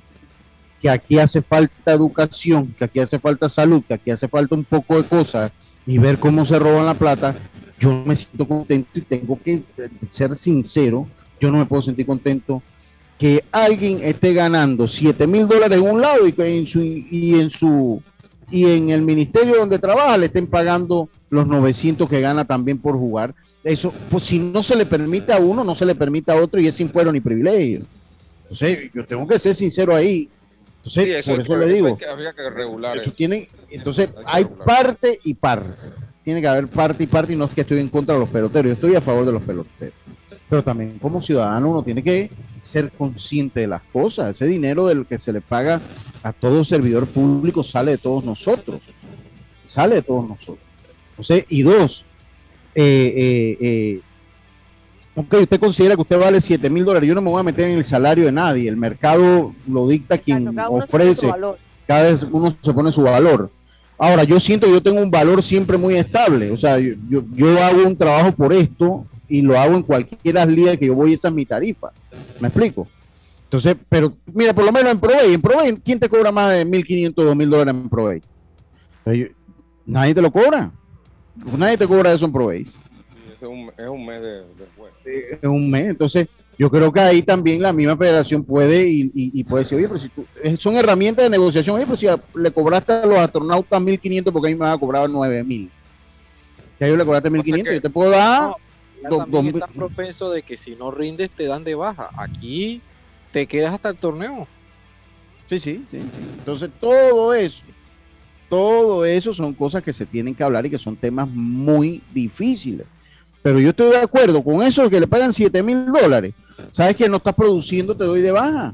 que 0.82 0.90
aquí 0.90 1.20
hace 1.20 1.42
falta 1.42 1.92
educación, 1.94 2.74
que 2.78 2.86
aquí 2.86 3.00
hace 3.00 3.20
falta 3.20 3.48
salud, 3.50 3.84
que 3.88 3.94
aquí 3.94 4.10
hace 4.12 4.28
falta 4.28 4.56
un 4.56 4.64
poco 4.64 4.98
de 5.02 5.08
cosas 5.08 5.52
y 5.86 5.98
ver 5.98 6.18
cómo 6.18 6.44
se 6.46 6.58
roban 6.58 6.86
la 6.86 6.94
plata, 6.96 7.36
yo 7.82 8.04
me 8.06 8.16
siento 8.16 8.48
contento 8.48 8.92
y 8.94 9.02
tengo 9.02 9.38
que 9.44 9.64
ser 10.10 10.38
sincero, 10.38 11.08
yo 11.40 11.52
no 11.52 11.58
me 11.58 11.66
puedo 11.66 11.82
sentir 11.82 12.06
contento 12.06 12.62
que 13.18 13.44
alguien 13.52 14.00
esté 14.04 14.34
ganando 14.34 14.88
7 14.88 15.26
mil 15.28 15.48
dólares 15.48 15.80
en 15.80 15.90
un 15.90 16.00
lado 16.00 16.28
y 16.28 16.34
en 16.38 16.68
su 16.68 16.82
y 16.82 17.40
en 17.40 17.50
su 17.50 18.02
y 18.52 18.66
en 18.70 18.90
el 18.92 19.02
ministerio 19.02 19.58
donde 19.58 19.80
trabaja 19.80 20.18
le 20.18 20.28
estén 20.28 20.46
pagando 20.48 21.10
los 21.30 21.48
900 21.48 22.08
que 22.10 22.22
gana 22.22 22.46
también 22.46 22.78
por 22.78 22.96
jugar. 22.96 23.34
Eso, 23.64 23.94
pues 24.10 24.26
si 24.26 24.40
no 24.40 24.62
se 24.64 24.76
le 24.76 24.86
permite 24.86 25.34
a 25.34 25.38
uno, 25.40 25.64
no 25.64 25.76
se 25.76 25.86
le 25.86 25.96
permite 25.96 26.32
a 26.32 26.36
otro 26.36 26.60
y 26.60 26.68
es 26.68 26.76
sin 26.76 26.90
fuero 26.90 27.12
ni 27.12 27.20
privilegio. 27.22 27.82
Entonces, 28.44 28.92
yo 28.94 29.06
tengo 29.06 29.28
que 29.28 29.40
ser 29.40 29.56
sincero 29.56 29.96
ahí. 29.96 30.28
Entonces, 30.78 31.04
Sí, 31.06 31.12
eso 31.12 31.32
por 31.32 31.40
eso 31.42 31.54
que- 31.54 31.60
le 31.60 31.74
digo, 31.74 31.88
hay 31.88 31.96
que- 31.96 32.06
habría 32.06 32.34
que 32.34 32.50
regular 32.50 32.98
eso 32.98 33.10
eso. 33.10 33.16
tienen, 33.16 33.48
entonces 33.70 34.10
Hay 34.26 34.44
hay 34.44 34.46
parte 34.66 35.20
y 35.24 35.34
parte. 35.36 35.72
Tiene 36.24 36.42
que 36.42 36.48
haber 36.48 36.68
parte 36.68 37.04
y 37.04 37.08
parte 37.08 37.34
y 37.34 37.36
no 37.36 37.46
es 37.46 37.52
que 37.52 37.62
estoy 37.62 37.80
en 37.80 37.90
contra 37.90 38.14
de 38.14 38.22
los 38.22 38.30
peloteros, 38.30 38.70
yo 38.70 38.74
estoy 38.74 38.96
a 38.96 39.02
favor 39.02 39.26
de 39.26 39.32
los 39.32 39.42
peloteros. 39.42 39.94
Pero 40.50 40.64
también 40.64 41.00
como 41.00 41.22
ciudadano 41.22 41.70
uno 41.70 41.84
tiene 41.84 42.04
que 42.04 42.30
ser 42.62 42.92
consciente 42.92 43.62
de 43.62 43.68
las 43.68 43.82
cosas. 43.94 44.32
Ese 44.32 44.46
dinero 44.48 44.86
del 44.86 45.06
que 45.06 45.18
se 45.18 45.34
le 45.34 45.42
paga 45.42 45.82
a 46.24 46.34
todo 46.34 46.64
servidor 46.64 47.08
público 47.08 47.64
sale 47.64 47.92
de 47.92 47.98
todos 47.98 48.24
nosotros. 48.24 48.82
Sale 49.68 49.96
de 49.96 50.02
todos 50.02 50.28
nosotros. 50.28 50.60
Entonces, 51.12 51.46
y 51.50 51.64
dos, 51.64 52.06
eh, 52.76 53.14
eh, 53.16 53.58
eh, 53.62 54.02
ok, 55.16 55.34
usted 55.42 55.60
considera 55.60 55.96
que 55.96 56.02
usted 56.02 56.20
vale 56.20 56.42
7 56.42 56.70
mil 56.70 56.86
dólares, 56.86 57.08
yo 57.08 57.16
no 57.16 57.22
me 57.22 57.30
voy 57.30 57.40
a 57.40 57.44
meter 57.44 57.70
en 57.70 57.78
el 57.78 57.84
salario 57.84 58.26
de 58.26 58.32
nadie, 58.32 58.70
el 58.70 58.78
mercado 58.78 59.54
lo 59.68 59.88
dicta 59.88 60.18
quien 60.18 60.48
Exacto, 60.48 60.56
cada 60.56 60.70
ofrece 60.70 61.32
cada 61.88 62.04
vez 62.04 62.26
uno 62.32 62.56
se 62.62 62.74
pone 62.74 62.92
su 62.92 63.04
valor. 63.04 63.50
Ahora, 64.04 64.24
yo 64.24 64.40
siento 64.40 64.66
que 64.66 64.74
yo 64.74 64.82
tengo 64.82 65.00
un 65.00 65.12
valor 65.12 65.44
siempre 65.44 65.78
muy 65.78 65.94
estable. 65.94 66.50
O 66.50 66.58
sea, 66.58 66.80
yo, 66.80 66.96
yo, 67.08 67.24
yo 67.36 67.64
hago 67.64 67.86
un 67.86 67.96
trabajo 67.96 68.32
por 68.32 68.52
esto 68.52 69.06
y 69.30 69.44
lo 69.44 69.60
hago 69.60 69.76
en 69.76 69.84
cualquier 69.84 70.50
liga 70.50 70.76
que 70.76 70.88
yo 70.88 70.96
voy, 70.96 71.14
esa 71.14 71.28
es 71.28 71.34
mi 71.36 71.46
tarifa. 71.46 71.92
¿Me 72.40 72.48
explico? 72.48 72.88
Entonces, 73.44 73.76
pero 73.88 74.12
mira, 74.34 74.56
por 74.56 74.66
lo 74.66 74.72
menos 74.72 74.92
en 74.92 75.00
Provey, 75.00 75.36
en 75.36 75.42
Provey, 75.42 75.78
¿quién 75.86 76.00
te 76.00 76.10
cobra 76.10 76.32
más 76.32 76.52
de 76.52 76.66
1.500, 76.66 77.14
2.000 77.14 77.48
dólares 77.48 77.76
en 77.76 77.90
Provey? 77.90 78.22
Nadie 79.86 80.16
te 80.16 80.22
lo 80.24 80.32
cobra. 80.32 80.72
Nadie 81.56 81.78
te 81.78 81.88
cobra 81.88 82.12
eso 82.12 82.26
en 82.26 82.32
Provey. 82.32 82.66
Es 83.42 83.48
un, 83.48 83.72
es 83.78 83.90
un 83.90 84.06
mes 84.06 84.22
de, 84.22 84.30
de 84.30 84.66
juego. 84.76 84.96
En 85.42 85.50
un 85.50 85.70
mes. 85.72 85.88
Entonces, 85.90 86.28
yo 86.58 86.70
creo 86.70 86.92
que 86.92 87.00
ahí 87.00 87.22
también 87.24 87.62
la 87.62 87.74
misma 87.74 87.98
federación 87.98 88.44
puede 88.44 88.88
y, 88.88 89.02
y- 89.16 89.40
y 89.40 89.44
puede 89.44 89.64
decir, 89.64 89.78
oye, 89.80 89.88
pero 89.88 90.00
si 90.00 90.10
tú, 90.10 90.28
son 90.60 90.76
herramientas 90.76 91.26
de 91.26 91.30
negociación, 91.32 91.76
oye, 91.76 91.86
pero 91.86 91.98
si 91.98 92.08
a- 92.08 92.22
le 92.36 92.52
cobraste 92.52 92.94
a 92.94 93.06
los 93.06 93.18
astronautas 93.18 93.82
1.500 93.82 94.32
porque 94.32 94.50
a 94.50 94.52
mí 94.52 94.56
me 94.56 94.66
van 94.66 94.74
a 94.76 94.78
cobrar 94.78 95.10
9.000. 95.10 95.70
Ya 96.80 96.88
yo 96.88 96.98
le 96.98 97.04
cobraste 97.06 97.30
1.500, 97.32 97.64
que- 97.70 97.76
yo 97.76 97.82
te 97.82 97.90
puedo 97.90 98.12
dar... 98.12 98.52
No, 99.10 99.26
dos- 99.26 99.64
propenso 99.76 100.30
de 100.30 100.44
que 100.44 100.56
si 100.56 100.76
no 100.76 100.92
rindes 100.92 101.32
te 101.32 101.48
dan 101.48 101.64
de 101.64 101.74
baja. 101.74 102.12
Aquí 102.16 102.80
te 103.34 103.48
quedas 103.48 103.74
hasta 103.74 103.90
el 103.90 103.96
torneo. 103.96 104.48
Sí, 105.50 105.60
sí, 105.60 105.84
sí, 105.90 105.98
sí. 106.00 106.08
Entonces, 106.38 106.70
todo 106.80 107.34
eso, 107.34 107.64
todo 108.48 109.04
eso 109.04 109.34
son 109.34 109.54
cosas 109.56 109.82
que 109.82 109.92
se 109.92 110.06
tienen 110.06 110.36
que 110.36 110.44
hablar 110.44 110.66
y 110.68 110.70
que 110.70 110.78
son 110.78 110.96
temas 110.96 111.28
muy 111.28 112.04
difíciles. 112.14 112.86
Pero 113.42 113.60
yo 113.60 113.70
estoy 113.70 113.90
de 113.90 113.98
acuerdo 113.98 114.44
con 114.44 114.62
eso 114.62 114.90
que 114.90 115.00
le 115.00 115.08
pagan 115.08 115.34
7 115.34 115.64
mil 115.64 115.88
dólares. 115.88 116.34
Sabes 116.72 116.96
que 116.96 117.10
no 117.10 117.18
estás 117.18 117.34
produciendo, 117.34 117.96
te 117.96 118.04
doy 118.04 118.22
de 118.22 118.32
baja. 118.32 118.74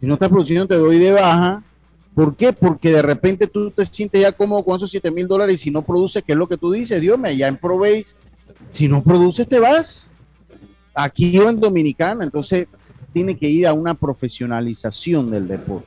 Si 0.00 0.06
no 0.06 0.14
estás 0.14 0.28
produciendo, 0.28 0.66
te 0.66 0.76
doy 0.76 0.98
de 0.98 1.12
baja. 1.12 1.62
¿Por 2.14 2.36
qué? 2.36 2.52
Porque 2.52 2.92
de 2.92 3.02
repente 3.02 3.46
tú 3.46 3.70
te 3.70 3.84
sientes 3.86 4.20
ya 4.20 4.32
cómodo 4.32 4.64
con 4.64 4.76
esos 4.76 4.90
7 4.90 5.10
mil 5.10 5.26
dólares 5.26 5.56
y 5.56 5.58
si 5.58 5.70
no 5.70 5.82
produces, 5.82 6.22
¿qué 6.22 6.32
es 6.32 6.38
lo 6.38 6.46
que 6.46 6.56
tú 6.56 6.70
dices? 6.70 7.00
Dios 7.00 7.18
me 7.18 7.30
allá 7.30 7.48
en 7.48 7.56
Proveis, 7.56 8.16
si 8.70 8.88
no 8.88 9.02
produces, 9.02 9.48
te 9.48 9.58
vas. 9.58 10.12
Aquí 10.94 11.36
o 11.38 11.48
en 11.48 11.58
Dominicana. 11.58 12.24
Entonces, 12.24 12.68
tiene 13.12 13.36
que 13.36 13.48
ir 13.48 13.66
a 13.66 13.72
una 13.72 13.94
profesionalización 13.94 15.30
del 15.30 15.48
deporte. 15.48 15.86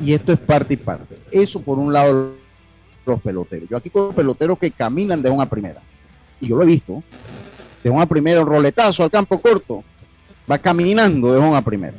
Y 0.00 0.12
esto 0.12 0.32
es 0.32 0.38
parte 0.38 0.74
y 0.74 0.76
parte. 0.78 1.16
Eso 1.30 1.60
por 1.60 1.78
un 1.78 1.92
lado 1.92 2.32
los 3.06 3.22
peloteros. 3.22 3.68
Yo 3.68 3.76
aquí 3.76 3.90
con 3.90 4.12
peloteros 4.12 4.58
que 4.58 4.70
caminan 4.70 5.22
de 5.22 5.30
una 5.30 5.48
primera. 5.48 5.80
Y 6.40 6.48
yo 6.48 6.56
lo 6.56 6.62
he 6.62 6.66
visto. 6.66 7.02
De 7.82 7.90
una 7.90 8.06
primera, 8.06 8.40
un 8.40 8.46
roletazo 8.46 9.02
al 9.02 9.10
campo 9.10 9.40
corto. 9.40 9.84
Va 10.50 10.58
caminando 10.58 11.32
de 11.32 11.38
una 11.38 11.62
primera. 11.62 11.96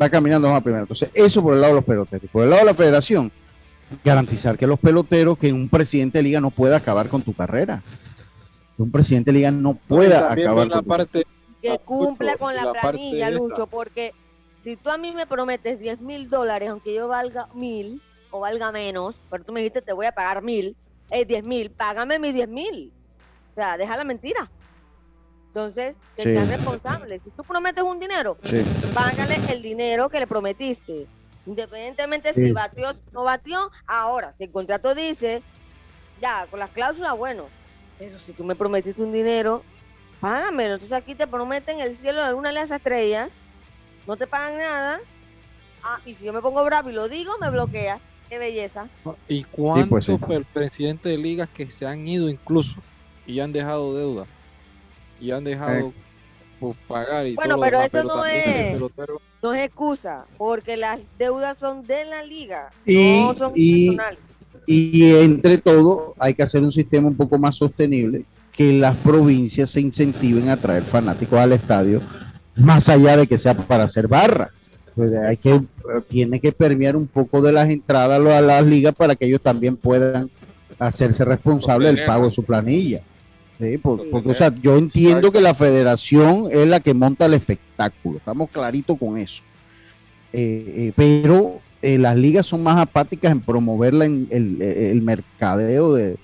va 0.00 0.08
caminando 0.08 0.48
de 0.48 0.52
una 0.52 0.62
primera. 0.62 0.82
Entonces, 0.82 1.10
eso 1.14 1.42
por 1.42 1.54
el 1.54 1.60
lado 1.60 1.74
de 1.74 1.80
los 1.80 1.84
peloteros. 1.84 2.30
Por 2.30 2.44
el 2.44 2.50
lado 2.50 2.62
de 2.62 2.66
la 2.66 2.74
federación, 2.74 3.30
garantizar 4.04 4.56
que 4.56 4.66
los 4.66 4.78
peloteros, 4.78 5.38
que 5.38 5.52
un 5.52 5.68
presidente 5.68 6.18
de 6.18 6.22
liga 6.22 6.40
no 6.40 6.50
pueda 6.50 6.76
acabar 6.76 7.08
con 7.08 7.22
tu 7.22 7.34
carrera. 7.34 7.82
Que 8.76 8.82
un 8.82 8.90
presidente 8.90 9.32
de 9.32 9.38
liga 9.38 9.50
no 9.50 9.74
pueda 9.74 10.32
acabar 10.32 10.68
con 10.68 10.76
la 10.76 10.82
parte 10.82 11.24
que 11.60 11.78
cumpla 11.78 12.36
con 12.36 12.54
la, 12.54 12.72
planilla, 12.72 13.30
Lucho, 13.30 13.66
porque 13.66 14.12
si 14.62 14.76
tú 14.76 14.90
a 14.90 14.98
mí 14.98 15.12
me 15.12 15.26
prometes 15.26 15.78
10 15.78 16.00
mil 16.00 16.28
dólares, 16.28 16.70
aunque 16.70 16.94
yo 16.94 17.08
valga 17.08 17.48
mil 17.54 18.00
o 18.30 18.40
valga 18.40 18.72
menos, 18.72 19.20
pero 19.30 19.44
tú 19.44 19.52
me 19.52 19.60
dijiste 19.60 19.82
te 19.82 19.92
voy 19.92 20.06
a 20.06 20.12
pagar 20.12 20.42
mil, 20.42 20.76
es 21.10 21.26
10 21.26 21.44
mil, 21.44 21.70
págame 21.70 22.18
mis 22.18 22.34
10 22.34 22.48
mil. 22.48 22.92
O 23.52 23.54
sea, 23.54 23.76
deja 23.76 23.96
la 23.96 24.04
mentira. 24.04 24.50
Entonces, 25.48 25.96
que 26.16 26.22
seas 26.22 26.48
responsable. 26.48 27.18
Si 27.18 27.30
tú 27.30 27.42
prometes 27.42 27.82
un 27.82 27.98
dinero, 27.98 28.38
págale 28.94 29.36
el 29.50 29.62
dinero 29.62 30.08
que 30.08 30.20
le 30.20 30.26
prometiste. 30.26 31.08
Independientemente 31.46 32.32
si 32.32 32.52
batió 32.52 32.90
o 32.90 32.94
no 33.12 33.24
batió, 33.24 33.70
ahora, 33.86 34.32
si 34.32 34.44
el 34.44 34.52
contrato 34.52 34.94
dice, 34.94 35.42
ya, 36.20 36.46
con 36.46 36.60
las 36.60 36.70
cláusulas, 36.70 37.16
bueno, 37.16 37.46
pero 37.98 38.18
si 38.18 38.32
tú 38.32 38.44
me 38.44 38.54
prometiste 38.54 39.02
un 39.02 39.10
dinero, 39.12 39.64
págamelo. 40.20 40.74
Entonces 40.74 40.96
aquí 40.96 41.16
te 41.16 41.26
prometen 41.26 41.80
el 41.80 41.96
cielo 41.96 42.20
de 42.20 42.26
alguna 42.26 42.50
de 42.50 42.54
las 42.54 42.70
estrellas, 42.70 43.32
no 44.06 44.16
te 44.16 44.28
pagan 44.28 44.58
nada. 44.58 45.00
Ah, 45.82 46.00
y 46.04 46.14
si 46.14 46.24
yo 46.24 46.32
me 46.32 46.42
pongo 46.42 46.62
bravo 46.64 46.90
y 46.90 46.92
lo 46.92 47.08
digo, 47.08 47.32
me 47.40 47.50
bloquea. 47.50 47.98
Qué 48.30 48.38
belleza. 48.38 48.88
¿Y 49.28 49.42
cuántos 49.42 50.06
pues 50.06 50.46
presidentes 50.52 51.10
de 51.10 51.18
ligas 51.18 51.48
que 51.48 51.68
se 51.68 51.84
han 51.84 52.06
ido 52.06 52.28
incluso 52.28 52.80
y 53.26 53.40
han 53.40 53.52
dejado 53.52 53.92
deuda? 53.96 54.24
Y 55.20 55.32
han 55.32 55.42
dejado 55.42 55.92
eh. 56.60 56.74
pagar 56.86 57.26
y 57.26 57.34
Bueno, 57.34 57.58
pero 57.58 57.82
eso 57.82 58.04
no 58.04 58.24
es, 58.24 58.80
no 59.42 59.52
es 59.52 59.66
excusa, 59.66 60.26
porque 60.38 60.76
las 60.76 61.00
deudas 61.18 61.58
son 61.58 61.84
de 61.84 62.04
la 62.04 62.22
liga, 62.22 62.70
y, 62.86 63.20
no 63.20 63.34
son 63.34 63.52
y, 63.56 63.98
y 64.66 65.16
entre 65.16 65.58
todo 65.58 66.14
hay 66.16 66.34
que 66.34 66.44
hacer 66.44 66.62
un 66.62 66.72
sistema 66.72 67.08
un 67.08 67.16
poco 67.16 67.36
más 67.36 67.56
sostenible 67.56 68.24
que 68.52 68.72
las 68.72 68.94
provincias 68.96 69.70
se 69.70 69.80
incentiven 69.80 70.50
a 70.50 70.56
traer 70.56 70.84
fanáticos 70.84 71.38
al 71.38 71.52
estadio, 71.52 72.00
más 72.54 72.88
allá 72.88 73.16
de 73.16 73.26
que 73.26 73.38
sea 73.38 73.56
para 73.56 73.84
hacer 73.84 74.06
barra. 74.06 74.50
Pues 74.94 75.12
hay 75.14 75.36
que, 75.36 75.60
tiene 76.08 76.40
que 76.40 76.52
permear 76.52 76.96
un 76.96 77.06
poco 77.06 77.40
de 77.40 77.52
las 77.52 77.68
entradas 77.68 78.20
a 78.20 78.40
las 78.40 78.66
ligas 78.66 78.94
para 78.94 79.14
que 79.14 79.26
ellos 79.26 79.40
también 79.40 79.76
puedan 79.76 80.30
hacerse 80.78 81.24
responsables 81.24 81.94
del 81.94 82.06
pago 82.06 82.26
de 82.26 82.32
su 82.32 82.42
planilla. 82.42 83.00
porque, 83.82 84.30
o 84.30 84.34
sea, 84.34 84.54
yo 84.62 84.76
entiendo 84.76 85.30
que 85.30 85.40
la 85.40 85.54
federación 85.54 86.48
es 86.50 86.66
la 86.68 86.80
que 86.80 86.94
monta 86.94 87.26
el 87.26 87.34
espectáculo, 87.34 88.18
estamos 88.18 88.50
claritos 88.50 88.98
con 88.98 89.18
eso. 89.18 89.42
Eh, 90.32 90.74
eh, 90.76 90.92
pero 90.94 91.60
eh, 91.82 91.98
las 91.98 92.16
ligas 92.16 92.46
son 92.46 92.62
más 92.62 92.78
apáticas 92.78 93.32
en 93.32 93.40
promover 93.40 93.94
el, 93.94 94.28
el 94.30 95.02
mercadeo 95.02 95.92
de, 95.92 96.16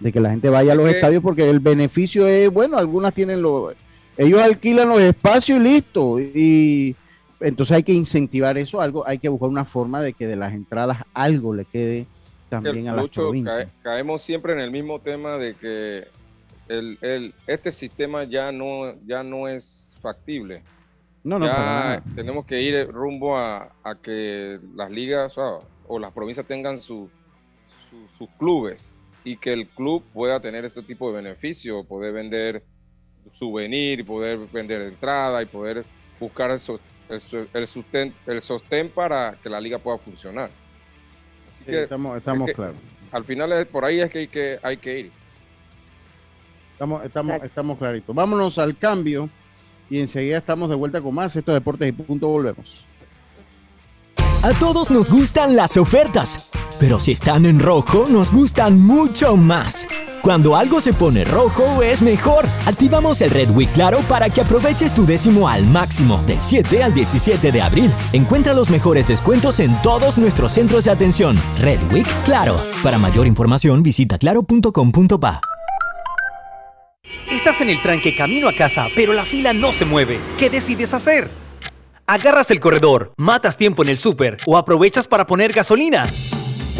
de 0.00 0.12
que 0.12 0.20
la 0.20 0.30
gente 0.30 0.48
vaya 0.48 0.72
a 0.72 0.76
los 0.76 0.88
estadios 0.88 1.22
porque 1.22 1.48
el 1.48 1.60
beneficio 1.60 2.26
es, 2.26 2.50
bueno, 2.50 2.78
algunas 2.78 3.12
tienen 3.12 3.42
los, 3.42 3.74
ellos 4.16 4.40
alquilan 4.40 4.88
los 4.88 5.00
espacios 5.00 5.60
y 5.60 5.62
listo. 5.62 6.18
Y 6.18 6.96
entonces 7.40 7.76
hay 7.76 7.82
que 7.82 7.92
incentivar 7.92 8.58
eso, 8.58 8.80
algo, 8.80 9.06
hay 9.06 9.18
que 9.18 9.28
buscar 9.28 9.48
una 9.48 9.64
forma 9.64 10.02
de 10.02 10.12
que 10.12 10.26
de 10.26 10.36
las 10.36 10.52
entradas 10.52 11.04
algo 11.14 11.54
le 11.54 11.64
quede 11.64 12.06
también 12.48 12.88
a 12.88 12.94
la 12.94 13.06
provincias. 13.06 13.68
caemos 13.82 14.22
siempre 14.22 14.52
en 14.52 14.60
el 14.60 14.70
mismo 14.70 15.00
tema 15.00 15.36
de 15.36 15.54
que 15.54 16.08
el, 16.68 16.98
el, 17.00 17.34
este 17.46 17.72
sistema 17.72 18.24
ya 18.24 18.52
no, 18.52 18.94
ya 19.06 19.22
no 19.22 19.48
es 19.48 19.96
factible. 20.00 20.62
No, 21.22 21.38
no, 21.38 21.46
ya 21.46 22.02
tenemos 22.14 22.46
que 22.46 22.62
ir 22.62 22.88
rumbo 22.90 23.36
a, 23.36 23.72
a 23.82 23.94
que 23.96 24.58
las 24.74 24.90
ligas 24.90 25.36
o, 25.36 25.98
las 25.98 26.12
provincias 26.12 26.46
tengan 26.46 26.80
su, 26.80 27.10
sus 28.16 28.28
clubes 28.38 28.94
y 29.24 29.36
que 29.36 29.52
el 29.52 29.66
club 29.66 30.02
pueda 30.14 30.40
tener 30.40 30.64
este 30.64 30.82
tipo 30.82 31.10
de 31.10 31.22
beneficio, 31.22 31.84
poder 31.84 32.12
vender 32.12 32.64
souvenir, 33.32 34.04
poder 34.04 34.38
vender 34.52 34.82
entrada 34.82 35.42
y 35.42 35.46
poder 35.46 35.84
buscar 36.18 36.50
el, 37.10 37.48
el, 37.52 37.66
sostén, 37.66 38.14
el 38.26 38.42
sostén 38.42 38.88
para 38.88 39.34
que 39.42 39.48
la 39.48 39.60
liga 39.60 39.78
pueda 39.78 39.98
funcionar. 39.98 40.50
Así 41.52 41.64
que 41.64 41.82
estamos, 41.82 42.16
estamos 42.16 42.50
claros. 42.52 42.76
Al 43.12 43.24
final 43.24 43.66
por 43.66 43.84
ahí 43.84 44.00
es 44.00 44.10
que 44.10 44.18
hay 44.20 44.28
que, 44.28 44.58
hay 44.62 44.76
que 44.76 44.98
ir. 45.00 45.12
Estamos, 46.72 47.04
estamos, 47.04 47.42
estamos 47.42 47.78
claritos. 47.78 48.14
Vámonos 48.14 48.58
al 48.58 48.76
cambio 48.76 49.28
y 49.90 49.98
enseguida 49.98 50.38
estamos 50.38 50.70
de 50.70 50.76
vuelta 50.76 51.00
con 51.00 51.14
más. 51.14 51.34
Estos 51.36 51.54
deportes 51.54 51.88
y 51.88 51.92
punto 51.92 52.28
volvemos. 52.28 52.84
A 54.42 54.52
todos 54.58 54.90
nos 54.90 55.10
gustan 55.10 55.54
las 55.54 55.76
ofertas, 55.76 56.48
pero 56.78 56.98
si 56.98 57.12
están 57.12 57.44
en 57.44 57.60
rojo 57.60 58.06
nos 58.08 58.32
gustan 58.32 58.78
mucho 58.80 59.36
más. 59.36 59.86
Cuando 60.22 60.56
algo 60.56 60.80
se 60.80 60.92
pone 60.92 61.24
rojo 61.24 61.82
es 61.82 62.02
mejor. 62.02 62.46
Activamos 62.66 63.20
el 63.20 63.30
Red 63.30 63.50
Week 63.50 63.72
Claro 63.72 64.00
para 64.08 64.28
que 64.28 64.40
aproveches 64.40 64.92
tu 64.92 65.06
décimo 65.06 65.48
al 65.48 65.66
máximo 65.66 66.22
del 66.26 66.40
7 66.40 66.82
al 66.82 66.92
17 66.92 67.50
de 67.50 67.62
abril. 67.62 67.90
Encuentra 68.12 68.52
los 68.52 68.70
mejores 68.70 69.08
descuentos 69.08 69.60
en 69.60 69.80
todos 69.82 70.18
nuestros 70.18 70.52
centros 70.52 70.84
de 70.84 70.90
atención. 70.90 71.40
Red 71.58 71.80
Week 71.92 72.06
Claro. 72.24 72.56
Para 72.82 72.98
mayor 72.98 73.26
información 73.26 73.82
visita 73.82 74.18
claro.com.pa. 74.18 75.40
Estás 77.30 77.60
en 77.62 77.70
el 77.70 77.80
tranque 77.80 78.14
camino 78.14 78.48
a 78.48 78.52
casa, 78.52 78.86
pero 78.94 79.12
la 79.14 79.24
fila 79.24 79.52
no 79.52 79.72
se 79.72 79.84
mueve. 79.84 80.18
¿Qué 80.38 80.50
decides 80.50 80.92
hacer? 80.94 81.30
agarras 82.10 82.50
el 82.50 82.58
corredor, 82.58 83.12
matas 83.18 83.56
tiempo 83.56 83.84
en 83.84 83.90
el 83.90 83.96
súper 83.96 84.36
o 84.44 84.56
aprovechas 84.56 85.06
para 85.06 85.26
poner 85.26 85.52
gasolina. 85.52 86.02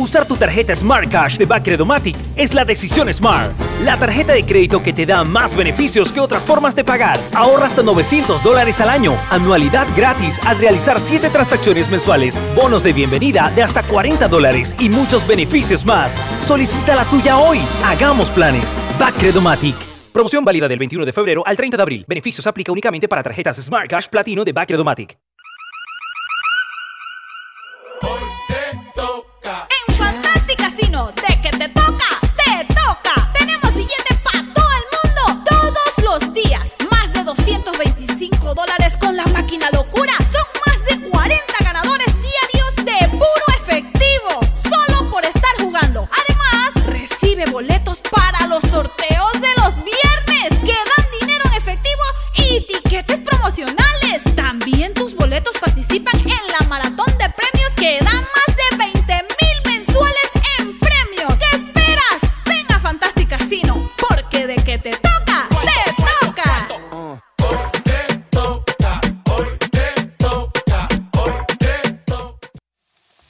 Usar 0.01 0.27
tu 0.27 0.35
tarjeta 0.35 0.75
Smart 0.75 1.11
Cash 1.11 1.37
de 1.37 1.45
Bacredomatic 1.45 2.17
es 2.35 2.55
la 2.55 2.65
decisión 2.65 3.13
Smart. 3.13 3.53
La 3.85 3.99
tarjeta 3.99 4.33
de 4.33 4.47
crédito 4.47 4.83
que 4.83 4.95
te 4.95 5.05
da 5.05 5.25
más 5.25 5.55
beneficios 5.55 6.11
que 6.11 6.21
otras 6.21 6.43
formas 6.43 6.75
de 6.75 6.85
pagar. 6.85 7.21
Ahorra 7.35 7.67
hasta 7.67 7.83
900 7.83 8.43
dólares 8.43 8.81
al 8.81 8.89
año. 8.89 9.15
Anualidad 9.31 9.87
gratis 9.95 10.41
al 10.47 10.59
realizar 10.59 11.03
7 11.03 11.29
transacciones 11.29 11.91
mensuales. 11.91 12.41
Bonos 12.57 12.83
de 12.83 12.95
bienvenida 12.95 13.53
de 13.55 13.63
hasta 13.63 13.83
40 13.83 14.27
dólares 14.29 14.75
y 14.79 14.89
muchos 14.89 15.27
beneficios 15.27 15.85
más. 15.85 16.15
Solicita 16.43 16.97
la 16.97 17.05
tuya 17.05 17.37
hoy. 17.37 17.59
Hagamos 17.85 18.31
planes. 18.31 18.79
Bacredomatic. 18.99 19.77
Promoción 20.15 20.47
válida 20.47 20.67
del 20.67 20.79
21 20.79 21.05
de 21.05 21.13
febrero 21.13 21.43
al 21.45 21.59
30 21.59 21.77
de 21.77 21.83
abril. 21.83 22.05
Beneficios 22.09 22.47
aplica 22.47 22.73
únicamente 22.73 23.07
para 23.07 23.23
tarjetas 23.23 23.59
Smart 23.59 23.87
Cash 23.87 24.07
Platino 24.09 24.47
de 24.47 24.53
Bacredomatic. 24.55 25.19
De 31.11 31.41
que 31.41 31.51
te 31.51 31.69
toca, 31.71 32.21
te 32.37 32.65
toca. 32.73 33.29
Tenemos 33.37 33.75
billetes 33.75 34.19
para 34.23 34.45
todo 34.55 34.69
el 34.79 34.85
mundo, 34.95 35.45
todos 35.51 36.05
los 36.05 36.33
días. 36.33 36.63
Más 36.89 37.13
de 37.13 37.25
225 37.25 38.55
dólares 38.55 38.97
con 39.01 39.17
la 39.17 39.27
máquina 39.27 39.69
locura. 39.73 40.13
Son 40.33 40.47
más 40.67 40.85
de 40.87 41.09
40 41.11 41.65
ganadores 41.65 42.15
diarios 42.15 42.77
de 42.77 43.09
puro 43.09 43.47
efectivo, 43.59 44.41
solo 44.63 45.11
por 45.11 45.25
estar 45.25 45.55
jugando. 45.59 46.09
Además, 46.23 46.87
recibe 46.87 47.45
boletos 47.47 47.99
para 48.11 48.47
los 48.47 48.63
sorteos 48.71 49.33
de 49.41 49.53
los 49.57 49.75
viernes 49.77 50.59
que 50.61 50.73
dan 50.73 51.07
dinero 51.21 51.45
en 51.47 51.55
efectivo 51.55 52.03
y 52.35 52.61
tiquetes 52.67 53.21
promocionales. 53.21 54.23
También 54.37 54.95
tus 54.95 55.17
boletos 55.17 55.59
participan 55.59 56.21
en 56.21 56.53
la 56.59 56.67
maratón 56.69 57.00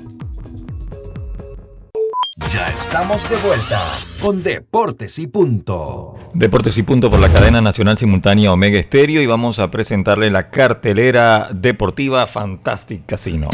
Ya 2.53 2.69
estamos 2.69 3.29
de 3.29 3.35
vuelta 3.37 3.81
con 4.21 4.41
Deportes 4.41 5.19
y 5.19 5.27
Punto. 5.27 6.15
Deportes 6.33 6.77
y 6.77 6.83
Punto 6.83 7.09
por 7.09 7.19
la 7.19 7.29
cadena 7.31 7.61
nacional 7.61 7.97
simultánea 7.97 8.53
Omega 8.53 8.79
Estéreo 8.79 9.21
y 9.21 9.27
vamos 9.27 9.59
a 9.59 9.69
presentarle 9.69 10.31
la 10.31 10.49
cartelera 10.49 11.49
deportiva 11.53 12.25
Fantastic 12.27 13.05
Casino. 13.05 13.49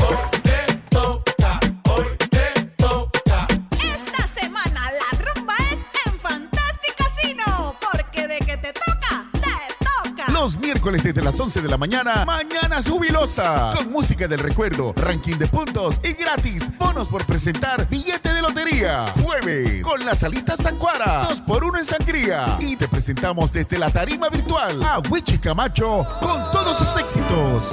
Miércoles 10.85 11.03
desde 11.03 11.23
las 11.23 11.39
11 11.39 11.61
de 11.61 11.69
la 11.69 11.77
mañana, 11.77 12.25
Mañana 12.25 12.79
Jubilosa. 12.83 13.73
Con 13.75 13.91
música 13.91 14.27
del 14.27 14.37
recuerdo, 14.37 14.93
ranking 14.95 15.35
de 15.37 15.47
puntos 15.47 15.99
y 16.03 16.13
gratis. 16.13 16.69
Bonos 16.77 17.07
por 17.07 17.25
presentar 17.25 17.89
billete 17.89 18.31
de 18.31 18.41
lotería. 18.41 19.07
Jueves, 19.23 19.81
con 19.81 20.05
las 20.05 20.23
alitas 20.23 20.61
Sancuara. 20.61 21.23
2 21.29 21.41
por 21.41 21.63
1 21.63 21.79
en 21.79 21.85
sangría. 21.85 22.57
Y 22.59 22.75
te 22.75 22.87
presentamos 22.87 23.51
desde 23.51 23.79
la 23.79 23.89
tarima 23.89 24.29
virtual 24.29 24.79
a 24.83 24.99
Wichi 25.09 25.39
Camacho 25.39 26.05
con 26.21 26.51
todos 26.51 26.77
sus 26.77 26.95
éxitos. 26.97 27.71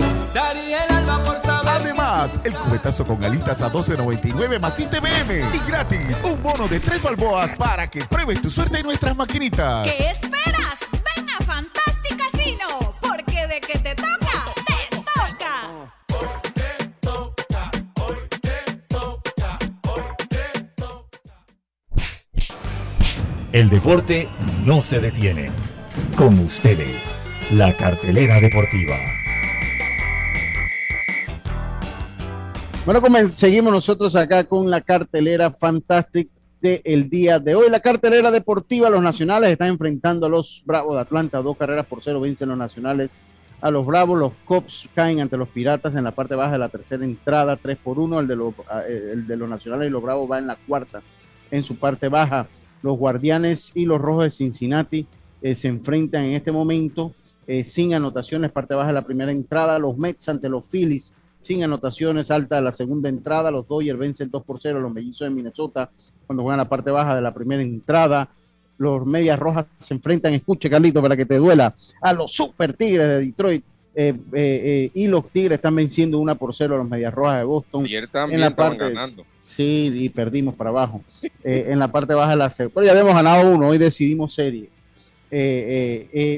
Además, 1.67 2.41
el 2.45 2.55
cubetazo 2.55 3.05
con 3.05 3.23
alitas 3.23 3.61
a 3.61 3.71
12.99 3.71 4.59
más 4.59 4.81
ITBM. 4.81 5.55
Y 5.55 5.69
gratis, 5.69 6.19
un 6.25 6.43
bono 6.43 6.67
de 6.67 6.81
3 6.81 7.03
balboas 7.03 7.53
para 7.59 7.91
que 7.91 8.05
pruebes 8.07 8.41
tu 8.41 8.51
suerte 8.51 8.79
en 8.79 8.87
nuestras 8.87 9.15
maquinitas. 9.15 9.87
¿Qué 9.87 10.11
esperas? 10.11 10.52
El 23.53 23.69
deporte 23.69 24.31
no 24.65 24.81
se 24.81 24.99
detiene. 24.99 25.51
Con 26.17 26.39
ustedes, 26.39 27.15
la 27.53 27.77
cartelera 27.77 28.41
deportiva. 28.41 28.97
Bueno, 32.87 33.29
seguimos 33.29 33.71
nosotros 33.75 34.17
acá 34.17 34.45
con 34.45 34.71
la 34.71 34.81
cartelera 34.81 35.51
Fantastic 35.51 36.31
del 36.63 37.11
día 37.11 37.39
de 37.39 37.55
hoy. 37.55 37.69
La 37.69 37.81
cartelera 37.81 38.31
deportiva, 38.31 38.89
los 38.89 39.03
nacionales 39.03 39.51
están 39.51 39.69
enfrentando 39.69 40.25
a 40.25 40.31
los 40.31 40.63
Bravos 40.65 40.95
de 40.95 41.03
Atlanta, 41.03 41.43
dos 41.43 41.59
carreras 41.59 41.85
por 41.85 42.03
cero 42.03 42.23
vencen 42.23 42.49
los 42.49 42.57
nacionales 42.57 43.15
a 43.61 43.71
los 43.71 43.85
Bravos, 43.85 44.19
los 44.19 44.33
Cops 44.47 44.89
caen 44.95 45.21
ante 45.21 45.37
los 45.37 45.51
Piratas 45.51 45.95
en 45.95 46.05
la 46.05 46.13
parte 46.13 46.35
baja 46.35 46.53
de 46.53 46.59
la 46.59 46.71
tercera 46.71 47.05
entrada, 47.05 47.57
3 47.57 47.77
por 47.85 47.99
1, 47.99 48.21
el 48.21 48.27
de 48.27 48.35
los, 48.37 48.55
eh, 48.89 49.11
el 49.13 49.27
de 49.27 49.37
los 49.37 49.47
nacionales 49.47 49.89
y 49.89 49.91
los 49.91 50.03
Bravos 50.03 50.31
va 50.31 50.39
en 50.39 50.47
la 50.47 50.57
cuarta 50.57 51.03
en 51.51 51.63
su 51.63 51.77
parte 51.77 52.09
baja. 52.09 52.47
Los 52.83 52.99
Guardianes 52.99 53.73
y 53.75 53.87
los 53.87 54.01
Rojos 54.01 54.25
de 54.25 54.31
Cincinnati 54.31 55.07
eh, 55.41 55.55
se 55.55 55.69
enfrentan 55.69 56.25
en 56.25 56.35
este 56.35 56.53
momento 56.53 57.13
eh, 57.47 57.65
sin 57.65 57.95
anotaciones, 57.95 58.53
parte 58.53 58.75
baja 58.75 58.89
de 58.89 58.95
la 58.95 59.05
primera 59.05 59.33
entrada, 59.33 59.79
los 59.79 59.97
Mets 59.97 60.29
ante 60.29 60.49
los 60.49 60.69
Phillies 60.69 61.15
sin 61.41 61.65
anotaciones, 61.65 62.31
alta 62.31 62.57
de 62.57 62.63
la 62.63 62.73
segunda 62.73 63.09
entrada, 63.09 63.51
los 63.51 63.67
Dodgers 63.67 63.99
vencen 63.99 64.31
2 64.31 64.45
por 64.45 64.61
0 64.61 64.79
a 64.79 64.83
los 64.83 64.93
mellizos 64.93 65.27
de 65.27 65.31
Minnesota 65.31 65.91
cuando 66.27 66.45
juegan 66.45 66.59
la 66.59 66.69
parte 66.69 66.91
baja 66.91 67.17
de 67.17 67.21
la 67.21 67.35
primera 67.35 67.63
entrada, 67.63 68.29
los 68.79 69.05
Medias 69.05 69.39
Rojas 69.39 69.67
se 69.79 69.95
enfrentan, 69.95 70.35
escuche 70.35 70.71
Carlito 70.71 71.03
para 71.03 71.17
que 71.17 71.27
te 71.27 71.37
duela, 71.37 71.75
a 72.01 72.13
los 72.13 72.33
Super 72.33 72.75
Tigres 72.75 73.09
de 73.09 73.19
Detroit, 73.21 73.65
eh, 73.95 74.15
eh, 74.33 74.63
eh, 74.65 74.91
y 74.95 75.07
los 75.07 75.29
Tigres 75.29 75.57
están 75.57 75.77
venciendo 75.77 76.19
1 76.19 76.37
por 76.37 76.55
0 76.55 76.75
a 76.75 76.79
los 76.79 76.89
Medias 76.89 77.13
Rojas 77.13 77.39
de 77.39 77.45
Boston. 77.45 77.85
Ayer 77.85 78.09
también 78.09 78.41
en 78.41 78.49
la 78.49 78.57
parte, 78.57 78.79
ganando. 78.79 79.25
Sí, 79.39 79.93
y 79.95 80.09
perdimos 80.09 80.55
para 80.55 80.71
abajo. 80.71 81.03
En 81.45 81.79
la 81.79 81.89
parte 81.89 82.15
baja 82.15 82.31
de 82.31 82.37
la 82.37 82.51
serie. 82.51 82.71
Pero 82.73 82.87
ya 82.87 82.93
habíamos 82.93 83.15
ganado 83.15 83.51
uno, 83.51 83.69
hoy 83.69 83.79
decidimos 83.79 84.35
serie. 84.35 84.69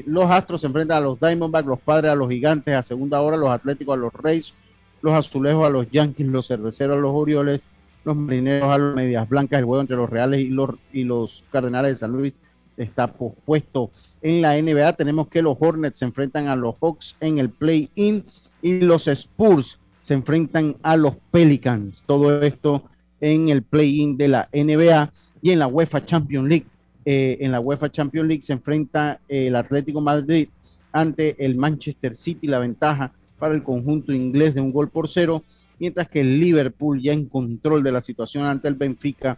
Los 0.05 0.29
Astros 0.29 0.61
se 0.61 0.67
enfrentan 0.67 0.97
a 0.97 1.01
los 1.01 1.19
Diamondbacks, 1.19 1.67
los 1.67 1.79
Padres 1.79 2.11
a 2.11 2.15
los 2.15 2.29
Gigantes 2.29 2.73
a 2.73 2.83
segunda 2.83 3.21
hora, 3.21 3.37
los 3.37 3.49
Atléticos 3.49 3.93
a 3.93 3.97
los 3.97 4.13
Reyes, 4.13 4.53
los 5.01 5.13
Azulejos 5.13 5.65
a 5.65 5.69
los 5.69 5.89
Yankees, 5.91 6.27
los 6.27 6.47
Cerveceros 6.47 6.97
a 6.97 6.99
los 6.99 7.11
Orioles, 7.13 7.67
los 8.03 8.15
Marineros 8.15 8.69
a 8.69 8.77
los 8.77 8.95
Medias 8.95 9.29
Blancas, 9.29 9.59
el 9.59 9.65
juego 9.65 9.81
entre 9.81 9.95
los 9.95 10.09
Reales 10.09 10.41
y 10.41 10.49
los, 10.49 10.71
y 10.91 11.03
los 11.03 11.43
Cardenales 11.51 11.91
de 11.91 11.97
San 11.97 12.11
Luis 12.11 12.33
está 12.77 13.07
pospuesto. 13.07 13.91
En 14.21 14.41
la 14.41 14.59
NBA 14.61 14.93
tenemos 14.93 15.27
que 15.27 15.41
los 15.41 15.57
Hornets 15.59 15.99
se 15.99 16.05
enfrentan 16.05 16.47
a 16.47 16.55
los 16.55 16.75
Hawks 16.79 17.15
en 17.19 17.37
el 17.37 17.49
play-in 17.49 18.23
y 18.61 18.79
los 18.81 19.07
Spurs 19.07 19.79
se 20.01 20.13
enfrentan 20.13 20.75
a 20.83 20.97
los 20.97 21.15
Pelicans. 21.31 22.03
Todo 22.05 22.41
esto 22.41 22.83
en 23.21 23.49
el 23.49 23.63
play-in 23.63 24.17
de 24.17 24.27
la 24.27 24.49
NBA 24.53 25.11
y 25.41 25.51
en 25.51 25.59
la 25.59 25.67
UEFA 25.67 26.05
Champions 26.05 26.47
League. 26.47 26.65
Eh, 27.05 27.37
en 27.41 27.51
la 27.51 27.59
UEFA 27.59 27.91
Champions 27.91 28.27
League 28.27 28.41
se 28.41 28.53
enfrenta 28.53 29.19
el 29.27 29.55
Atlético 29.55 30.01
Madrid 30.01 30.49
ante 30.91 31.43
el 31.43 31.55
Manchester 31.55 32.15
City, 32.15 32.47
la 32.47 32.59
ventaja 32.59 33.11
para 33.37 33.53
el 33.53 33.63
conjunto 33.63 34.13
inglés 34.13 34.55
de 34.55 34.61
un 34.61 34.71
gol 34.71 34.89
por 34.89 35.09
cero, 35.09 35.43
mientras 35.77 36.09
que 36.09 36.21
el 36.21 36.39
Liverpool 36.39 37.01
ya 37.01 37.13
en 37.13 37.25
control 37.25 37.83
de 37.83 37.91
la 37.91 38.01
situación 38.01 38.45
ante 38.45 38.67
el 38.67 38.75
Benfica, 38.75 39.37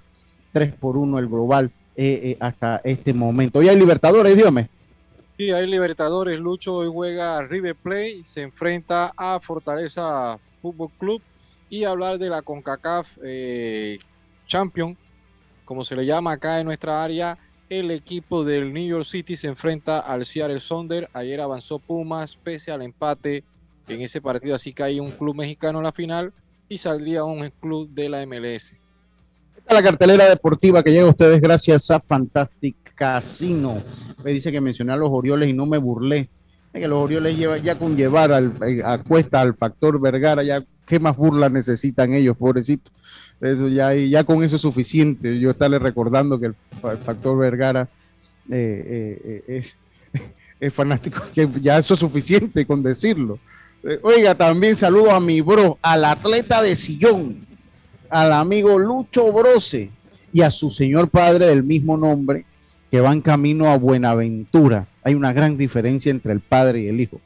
3 0.54 0.74
por 0.76 0.98
1 0.98 1.20
el 1.20 1.28
global 1.28 1.72
eh, 2.00 2.20
eh, 2.24 2.38
hasta 2.40 2.80
este 2.84 3.12
momento. 3.12 3.58
Hoy 3.58 3.70
hay 3.70 3.76
Libertadores, 3.76 4.38
Diome. 4.38 4.70
Sí, 5.36 5.52
hay 5.52 5.66
Libertadores. 5.66 6.38
Lucho 6.38 6.76
hoy 6.76 6.90
juega 6.94 7.42
River 7.42 7.76
Plate, 7.76 8.22
se 8.24 8.44
enfrenta 8.44 9.14
a 9.18 9.40
Fortaleza 9.40 10.38
Fútbol 10.62 10.92
Club 11.00 11.24
y 11.72 11.86
hablar 11.86 12.20
de 12.20 12.30
la 12.30 12.44
CONCACAF 12.44 13.18
eh, 13.24 13.98
Champion, 14.46 14.96
como 15.66 15.84
se 15.84 15.96
le 15.96 16.06
llama 16.06 16.34
acá 16.34 16.60
en 16.60 16.68
nuestra 16.68 17.04
área. 17.04 17.36
El 17.68 17.90
equipo 17.90 18.44
del 18.44 18.72
New 18.72 18.88
York 18.88 19.06
City 19.06 19.36
se 19.36 19.48
enfrenta 19.48 20.00
al 20.00 20.24
Seattle 20.24 20.60
Sonder. 20.60 21.10
Ayer 21.14 21.42
avanzó 21.42 21.80
Pumas 21.80 22.36
pese 22.36 22.72
al 22.72 22.84
empate 22.84 23.44
en 23.88 24.02
ese 24.02 24.22
partido, 24.22 24.54
así 24.54 24.72
que 24.72 24.84
hay 24.84 25.00
un 25.00 25.10
club 25.10 25.36
mexicano 25.36 25.80
en 25.80 25.86
la 25.86 25.92
final 25.92 26.32
y 26.70 26.78
saldría 26.78 27.24
un 27.24 27.52
club 27.60 27.90
de 27.90 28.10
la 28.10 28.24
MLS. 28.28 28.78
Esta 29.58 29.76
es 29.78 29.84
la 29.84 29.84
cartelera 29.84 30.30
deportiva 30.30 30.84
que 30.84 30.92
llega 30.92 31.06
a 31.08 31.10
ustedes 31.10 31.42
gracias 31.42 31.92
a 31.92 32.00
Fantastic 32.00 32.76
Casino. 32.96 33.82
Me 34.24 34.32
dice 34.32 34.52
que 34.52 34.62
mencioné 34.62 34.94
a 34.94 34.98
los 34.98 35.10
Orioles 35.12 35.50
y 35.50 35.54
no 35.54 35.66
me 35.66 35.78
burlé. 35.78 36.30
Que 36.74 36.88
los 36.88 37.00
Orioles 37.04 37.36
lleva, 37.38 37.58
ya 37.58 37.78
con 37.78 37.96
llevar 37.98 38.32
al, 38.32 38.54
eh, 38.62 38.82
a 38.86 39.00
cuesta 39.00 39.42
al 39.42 39.56
factor 39.56 40.00
Vergara, 40.00 40.44
ya 40.44 40.64
qué 40.86 41.00
más 41.00 41.18
burla 41.18 41.50
necesitan 41.50 42.14
ellos, 42.14 42.38
pobrecitos. 42.38 42.94
Eso 43.42 43.68
ya, 43.68 43.94
ya 43.96 44.24
con 44.24 44.44
eso 44.44 44.58
es 44.58 44.62
suficiente. 44.62 45.40
Yo 45.40 45.50
estarle 45.50 45.80
recordando 45.80 46.40
que 46.40 46.48
el, 46.48 46.56
fa- 46.80 46.92
el 46.92 46.98
factor 47.00 47.36
Vergara 47.38 47.90
eh, 48.52 49.20
eh, 49.26 49.44
es, 49.48 49.76
es 50.60 50.74
fanático, 50.74 51.24
que 51.34 51.50
ya 51.62 51.80
eso 51.80 51.96
es 51.96 52.00
suficiente 52.00 52.66
con 52.68 52.84
decirlo. 52.84 53.40
Oiga, 54.04 54.36
también 54.36 54.76
saludo 54.78 55.12
a 55.12 55.20
mi 55.20 55.42
bro, 55.42 55.80
al 55.82 56.06
atleta 56.06 56.62
de 56.62 56.76
sillón, 56.76 57.47
al 58.10 58.34
amigo 58.34 58.78
Lucho 58.78 59.32
Brose 59.32 59.90
y 60.34 60.42
a 60.42 60.52
su 60.52 60.70
señor 60.70 61.10
padre 61.10 61.48
del 61.48 61.64
mismo 61.64 61.98
nombre, 61.98 62.46
que 62.92 63.02
van 63.02 63.22
camino 63.22 63.70
a 63.70 63.78
Buenaventura. 63.78 64.88
Hay 65.04 65.16
una 65.16 65.34
gran 65.34 65.58
diferencia 65.58 66.10
entre 66.12 66.34
el 66.34 66.40
padre 66.40 66.82
y 66.82 66.88
el 66.88 67.02
hijo. 67.02 67.20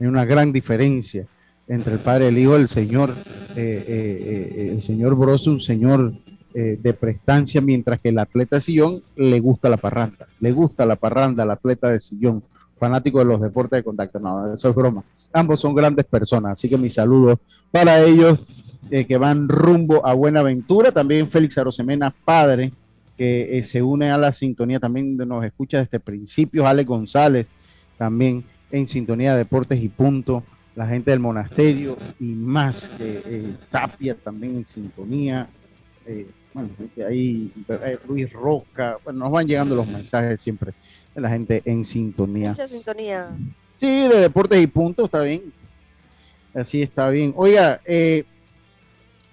Hay 0.00 0.06
una 0.06 0.24
gran 0.24 0.52
diferencia 0.52 1.26
entre 1.66 1.94
el 1.94 1.98
padre 1.98 2.26
y 2.26 2.28
el 2.28 2.38
hijo. 2.38 2.56
El 2.56 2.68
señor, 2.68 3.14
eh, 3.56 3.84
eh, 3.86 4.54
eh, 4.56 4.70
el 4.72 4.82
señor 4.82 5.14
Brose, 5.14 5.50
un 5.50 5.60
señor 5.60 6.12
eh, 6.54 6.78
de 6.82 6.94
prestancia, 6.94 7.60
mientras 7.60 8.00
que 8.00 8.08
el 8.08 8.18
atleta 8.18 8.60
sillón 8.60 9.02
le 9.16 9.38
gusta 9.38 9.68
la 9.68 9.76
parranda. 9.76 10.26
Le 10.40 10.50
gusta 10.50 10.86
la 10.86 10.96
parranda 10.96 11.42
al 11.42 11.50
atleta 11.50 11.90
de 11.90 12.00
sillón, 12.00 12.42
fanático 12.78 13.18
de 13.18 13.26
los 13.26 13.40
deportes 13.40 13.78
de 13.78 13.84
contacto. 13.84 14.18
No, 14.18 14.52
eso 14.52 14.70
es 14.70 14.74
broma. 14.74 15.04
Ambos 15.32 15.60
son 15.60 15.74
grandes 15.74 16.06
personas, 16.06 16.52
así 16.52 16.68
que 16.68 16.78
mis 16.78 16.94
saludos 16.94 17.38
para 17.70 18.02
ellos 18.02 18.40
eh, 18.90 19.04
que 19.04 19.16
van 19.16 19.48
rumbo 19.48 20.06
a 20.06 20.14
Buenaventura. 20.14 20.92
También 20.92 21.28
Félix 21.28 21.58
Arosemena, 21.58 22.14
padre, 22.24 22.72
que 23.16 23.58
eh, 23.58 23.62
se 23.62 23.82
une 23.82 24.10
a 24.10 24.16
la 24.16 24.32
sintonía, 24.32 24.78
también 24.78 25.16
nos 25.16 25.44
escucha 25.44 25.78
desde 25.78 26.00
principios. 26.00 26.66
Ale 26.66 26.84
González, 26.84 27.46
también 27.96 28.44
en 28.70 28.86
sintonía 28.88 29.32
de 29.32 29.38
deportes 29.38 29.82
y 29.82 29.88
punto. 29.88 30.42
La 30.76 30.86
gente 30.86 31.10
del 31.10 31.18
monasterio 31.18 31.96
y 32.20 32.26
más, 32.26 32.88
que 32.96 33.20
eh, 33.26 33.52
Tapia 33.68 34.14
también 34.14 34.58
en 34.58 34.66
sintonía. 34.66 35.48
Eh, 36.06 36.28
bueno, 36.54 36.70
gente 36.78 37.04
ahí, 37.04 37.52
Luis 38.06 38.32
Roca, 38.32 38.96
bueno, 39.02 39.18
nos 39.20 39.32
van 39.32 39.46
llegando 39.46 39.74
los 39.74 39.88
mensajes 39.88 40.40
siempre 40.40 40.72
de 41.14 41.20
la 41.20 41.28
gente 41.28 41.62
en 41.64 41.84
sintonía. 41.84 42.50
Mucha 42.50 42.68
sintonía. 42.68 43.28
Sí, 43.80 43.86
de 44.08 44.20
deportes 44.20 44.62
y 44.62 44.66
puntos, 44.68 45.06
está 45.06 45.22
bien. 45.22 45.52
Así 46.54 46.82
está 46.82 47.10
bien. 47.10 47.32
Oiga, 47.36 47.80
eh, 47.84 48.24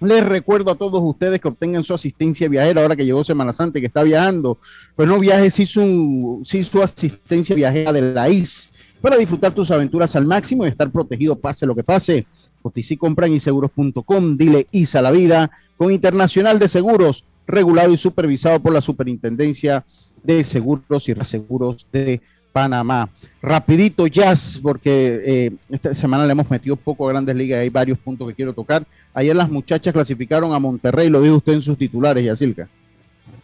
les 0.00 0.24
recuerdo 0.24 0.70
a 0.70 0.74
todos 0.74 1.00
ustedes 1.02 1.40
que 1.40 1.48
obtengan 1.48 1.84
su 1.84 1.94
asistencia 1.94 2.48
viajera 2.48 2.82
ahora 2.82 2.96
que 2.96 3.04
llegó 3.04 3.24
Semana 3.24 3.52
Santa 3.52 3.78
y 3.78 3.82
que 3.82 3.86
está 3.86 4.02
viajando. 4.02 4.58
Pues 4.94 5.08
no 5.08 5.18
viajes 5.18 5.54
sin 5.54 5.66
su, 5.66 6.42
sin 6.44 6.64
su 6.64 6.82
asistencia 6.82 7.56
viajera 7.56 7.92
de 7.92 8.12
la 8.12 8.28
IS 8.28 8.70
para 9.00 9.16
disfrutar 9.16 9.54
tus 9.54 9.70
aventuras 9.70 10.14
al 10.16 10.26
máximo 10.26 10.64
y 10.64 10.68
estar 10.68 10.90
protegido 10.90 11.38
pase 11.38 11.66
lo 11.66 11.74
que 11.74 11.84
pase. 11.84 12.26
Cotici 12.62 12.96
compran 12.96 13.32
y 13.32 13.40
seguros.com. 13.40 14.36
Dile 14.36 14.66
IS 14.70 14.96
a 14.96 15.02
la 15.02 15.10
vida 15.10 15.50
con 15.76 15.92
Internacional 15.92 16.58
de 16.58 16.68
Seguros, 16.68 17.24
regulado 17.46 17.92
y 17.92 17.96
supervisado 17.96 18.60
por 18.60 18.72
la 18.72 18.80
Superintendencia 18.80 19.84
de 20.22 20.42
Seguros 20.42 21.08
y 21.08 21.14
Reaseguros 21.14 21.86
de 21.92 22.20
Panamá. 22.56 23.10
Rapidito, 23.42 24.06
Jazz, 24.06 24.58
porque 24.62 25.20
eh, 25.26 25.52
esta 25.68 25.94
semana 25.94 26.24
le 26.24 26.32
hemos 26.32 26.50
metido 26.50 26.74
poco 26.74 27.06
a 27.06 27.12
grandes 27.12 27.36
ligas, 27.36 27.58
hay 27.58 27.68
varios 27.68 27.98
puntos 27.98 28.26
que 28.28 28.34
quiero 28.34 28.54
tocar. 28.54 28.82
Ayer 29.12 29.36
las 29.36 29.50
muchachas 29.50 29.92
clasificaron 29.92 30.54
a 30.54 30.58
Monterrey, 30.58 31.10
lo 31.10 31.20
dijo 31.20 31.36
usted 31.36 31.52
en 31.52 31.60
sus 31.60 31.76
titulares, 31.76 32.24
Yacilca. 32.24 32.66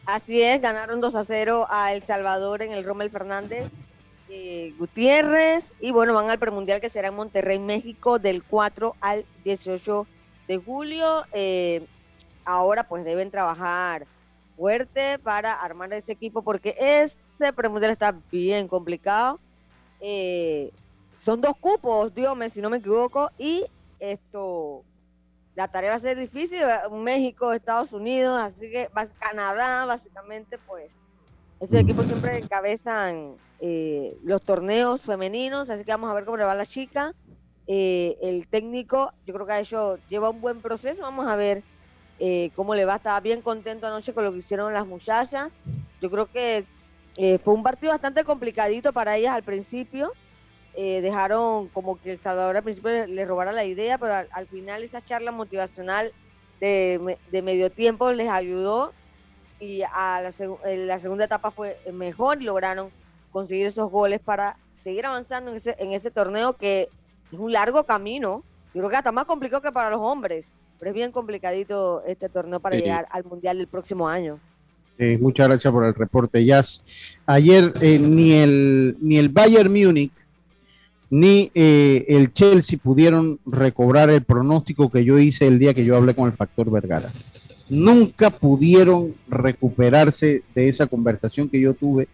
Así 0.06 0.40
es, 0.40 0.62
ganaron 0.62 1.02
2 1.02 1.14
a 1.14 1.24
0 1.24 1.66
a 1.68 1.92
El 1.92 2.02
Salvador 2.02 2.62
en 2.62 2.72
el 2.72 2.86
Rommel 2.86 3.10
Fernández 3.10 3.72
eh, 4.30 4.72
Gutiérrez 4.78 5.74
y 5.78 5.90
bueno, 5.90 6.14
van 6.14 6.30
al 6.30 6.38
premundial 6.38 6.80
que 6.80 6.88
será 6.88 7.08
en 7.08 7.14
Monterrey, 7.14 7.58
México, 7.58 8.18
del 8.18 8.42
4 8.42 8.96
al 9.02 9.26
18 9.44 10.06
de 10.48 10.56
julio. 10.56 11.24
Eh, 11.34 11.84
ahora 12.46 12.84
pues 12.84 13.04
deben 13.04 13.30
trabajar 13.30 14.06
fuerte 14.56 15.18
para 15.18 15.52
armar 15.52 15.92
ese 15.92 16.12
equipo 16.12 16.40
porque 16.40 16.74
este 17.42 17.52
premundial 17.52 17.92
está 17.92 18.14
bien 18.30 18.68
complicado. 18.68 19.40
Eh, 20.00 20.70
son 21.18 21.40
dos 21.40 21.56
cupos, 21.56 22.14
dígame 22.14 22.50
si 22.50 22.60
no 22.60 22.70
me 22.70 22.78
equivoco, 22.78 23.30
y 23.38 23.64
esto, 24.00 24.82
la 25.54 25.68
tarea 25.68 25.90
va 25.90 25.96
a 25.96 26.00
ser 26.00 26.18
difícil, 26.18 26.60
México, 26.92 27.52
Estados 27.52 27.92
Unidos, 27.92 28.40
así 28.40 28.70
que 28.70 28.88
Canadá, 29.18 29.84
básicamente, 29.84 30.58
pues, 30.66 30.96
esos 31.60 31.76
equipos 31.76 32.06
siempre 32.06 32.38
encabezan 32.38 33.36
eh, 33.60 34.16
los 34.24 34.42
torneos 34.42 35.02
femeninos, 35.02 35.70
así 35.70 35.84
que 35.84 35.92
vamos 35.92 36.10
a 36.10 36.14
ver 36.14 36.24
cómo 36.24 36.36
le 36.36 36.44
va 36.44 36.52
a 36.52 36.56
la 36.56 36.66
chica. 36.66 37.14
Eh, 37.68 38.18
el 38.20 38.48
técnico, 38.48 39.12
yo 39.24 39.34
creo 39.34 39.46
que 39.46 39.52
ha 39.52 39.60
hecho, 39.60 39.98
lleva 40.08 40.30
un 40.30 40.40
buen 40.40 40.60
proceso, 40.60 41.02
vamos 41.02 41.28
a 41.28 41.36
ver 41.36 41.62
cómo 42.54 42.74
le 42.74 42.84
va. 42.84 42.96
Estaba 42.96 43.18
bien 43.18 43.42
contento 43.42 43.86
anoche 43.86 44.12
con 44.12 44.24
lo 44.24 44.32
que 44.32 44.38
hicieron 44.38 44.72
las 44.72 44.86
muchachas. 44.86 45.56
Yo 46.00 46.08
creo 46.10 46.26
que 46.26 46.64
eh, 47.16 47.38
fue 47.38 47.54
un 47.54 47.62
partido 47.62 47.92
bastante 47.92 48.24
complicadito 48.24 48.92
para 48.92 49.16
ellas 49.16 49.34
al 49.34 49.44
principio. 49.44 50.12
Eh, 50.74 51.02
dejaron 51.02 51.68
como 51.70 51.98
que 52.00 52.12
El 52.12 52.18
Salvador 52.18 52.56
al 52.56 52.62
principio 52.64 52.90
le, 52.90 53.08
le 53.08 53.24
robara 53.26 53.52
la 53.52 53.64
idea, 53.64 53.98
pero 53.98 54.14
al, 54.14 54.28
al 54.32 54.48
final 54.48 54.82
esa 54.84 55.02
charla 55.02 55.32
motivacional 55.32 56.14
de, 56.60 57.20
de 57.26 57.42
medio 57.42 57.70
tiempo 57.72 58.12
les 58.12 58.28
ayudó 58.30 58.96
y 59.58 59.82
a 59.94 60.20
la, 60.22 60.30
seg- 60.30 60.58
en 60.64 60.86
la 60.88 60.98
segunda 60.98 61.24
etapa 61.26 61.52
fue 61.52 61.78
mejor 61.92 62.42
y 62.42 62.46
lograron 62.46 62.92
conseguir 63.30 63.66
esos 63.66 63.90
goles 63.90 64.20
para 64.20 64.58
seguir 64.72 65.06
avanzando 65.06 65.50
en 65.50 65.56
ese, 65.58 65.76
en 65.78 65.92
ese 65.92 66.10
torneo 66.10 66.56
que 66.56 66.92
es 67.30 67.38
un 67.38 67.52
largo 67.52 67.84
camino. 67.86 68.46
Yo 68.74 68.80
creo 68.82 68.90
que 68.90 68.96
hasta 68.96 69.12
más 69.12 69.26
complicado 69.26 69.62
que 69.62 69.72
para 69.72 69.90
los 69.90 70.00
hombres, 70.00 70.52
pero 70.78 70.90
es 70.90 70.94
bien 70.94 71.12
complicadito 71.12 72.02
este 72.04 72.28
torneo 72.30 72.60
para 72.60 72.76
Sí. 72.76 72.82
llegar 72.82 73.06
al 73.10 73.24
Mundial 73.24 73.58
del 73.58 73.68
próximo 73.68 74.08
año. 74.08 74.42
Eh, 74.98 75.18
muchas 75.20 75.48
gracias 75.48 75.72
por 75.72 75.84
el 75.84 75.94
reporte, 75.94 76.44
Jazz. 76.44 76.82
Ayer 77.26 77.72
eh, 77.80 77.98
ni, 77.98 78.32
el, 78.32 78.96
ni 79.00 79.18
el 79.18 79.28
Bayern 79.28 79.72
Múnich 79.72 80.12
ni 81.12 81.50
eh, 81.54 82.06
el 82.08 82.32
Chelsea 82.32 82.78
pudieron 82.82 83.38
recobrar 83.44 84.08
el 84.08 84.22
pronóstico 84.22 84.90
que 84.90 85.04
yo 85.04 85.18
hice 85.18 85.46
el 85.46 85.58
día 85.58 85.74
que 85.74 85.84
yo 85.84 85.94
hablé 85.94 86.14
con 86.14 86.26
el 86.26 86.32
Factor 86.32 86.70
Vergara. 86.70 87.10
Nunca 87.68 88.30
pudieron 88.30 89.14
recuperarse 89.28 90.42
de 90.54 90.68
esa 90.68 90.86
conversación 90.86 91.50
que 91.50 91.60
yo 91.60 91.74
tuve. 91.74 92.08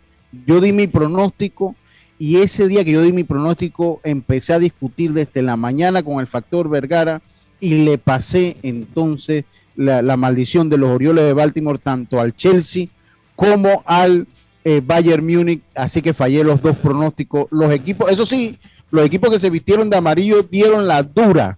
Yo 0.47 0.61
di 0.61 0.73
mi 0.73 0.89
pronóstico 0.89 1.77
y 2.19 2.39
ese 2.39 2.67
día 2.67 2.85
que 2.85 2.91
yo 2.91 3.03
di 3.03 3.13
mi 3.13 3.23
pronóstico 3.23 4.01
empecé 4.03 4.55
a 4.55 4.59
discutir 4.59 5.13
desde 5.13 5.43
la 5.43 5.57
mañana 5.57 6.03
con 6.03 6.19
el 6.19 6.27
Factor 6.27 6.69
Vergara 6.69 7.23
y 7.61 7.85
le 7.85 7.99
pasé 7.99 8.57
entonces 8.65 9.45
la, 9.79 10.17
maldición 10.17 10.69
de 10.69 10.77
los 10.77 10.91
Orioles 10.91 11.25
de 11.25 11.33
Baltimore 11.33 11.79
tanto 11.79 12.21
al 12.21 12.35
Chelsea 12.35 12.89
como 13.37 13.83
al 13.87 14.27
eh, 14.65 14.83
Bayern 14.85 15.25
Múnich, 15.25 15.63
así 15.75 16.03
que 16.03 16.13
fallé 16.13 16.43
los 16.45 16.61
dos 16.61 16.77
pronósticos. 16.77 17.47
Los 17.51 17.73
equipos, 17.73 18.11
eso 18.11 18.27
sí, 18.27 18.59
los 18.91 19.07
equipos 19.07 19.31
que 19.31 19.39
se 19.39 19.51
vistieron 19.51 19.89
de 19.89 19.97
amarillo 19.97 20.43
dieron 20.43 20.87
la 20.89 21.03
dura, 21.03 21.57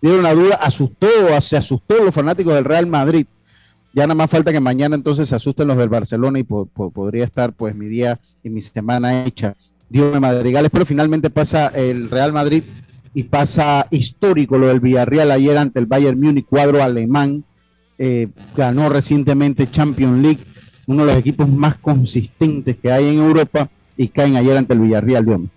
dieron 0.00 0.22
la 0.22 0.34
dura, 0.34 0.56
asustó, 0.56 1.06
se 1.40 1.56
asustó 1.56 2.02
los 2.02 2.14
fanáticos 2.14 2.54
del 2.54 2.64
Real 2.64 2.86
Madrid. 2.86 3.26
Ya 3.92 4.04
nada 4.04 4.14
más 4.14 4.30
falta 4.30 4.52
que 4.52 4.60
mañana 4.60 4.96
entonces 4.96 5.28
se 5.28 5.34
asusten 5.34 5.66
los 5.68 5.76
del 5.76 5.88
Barcelona 5.88 6.38
y 6.38 6.44
po- 6.44 6.66
po- 6.66 6.90
podría 6.90 7.24
estar 7.24 7.52
pues 7.52 7.74
mi 7.74 7.86
día 7.86 8.18
y 8.42 8.48
mi 8.50 8.60
semana 8.60 9.24
hecha. 9.24 9.54
Dios 9.90 10.18
madrigales, 10.20 10.70
pero 10.70 10.84
finalmente 10.86 11.30
pasa 11.30 11.68
el 11.68 12.10
Real 12.10 12.32
Madrid 12.32 12.62
y 13.14 13.22
pasa 13.24 13.86
histórico 13.90 14.58
lo 14.58 14.68
del 14.68 14.80
Villarreal 14.80 15.30
ayer 15.30 15.56
ante 15.56 15.78
el 15.80 15.86
Bayern 15.86 16.20
Múnich, 16.20 16.46
cuadro 16.46 16.82
alemán, 16.82 17.42
eh, 17.98 18.28
ganó 18.56 18.88
recientemente 18.88 19.70
Champions 19.70 20.22
League, 20.22 20.44
uno 20.86 21.04
de 21.04 21.12
los 21.12 21.20
equipos 21.20 21.48
más 21.48 21.76
consistentes 21.78 22.76
que 22.76 22.92
hay 22.92 23.08
en 23.08 23.18
Europa 23.18 23.68
y 23.96 24.08
caen 24.08 24.36
ayer 24.36 24.56
ante 24.56 24.74
el 24.74 24.80
Villarreal, 24.80 25.26
mío. 25.26 25.48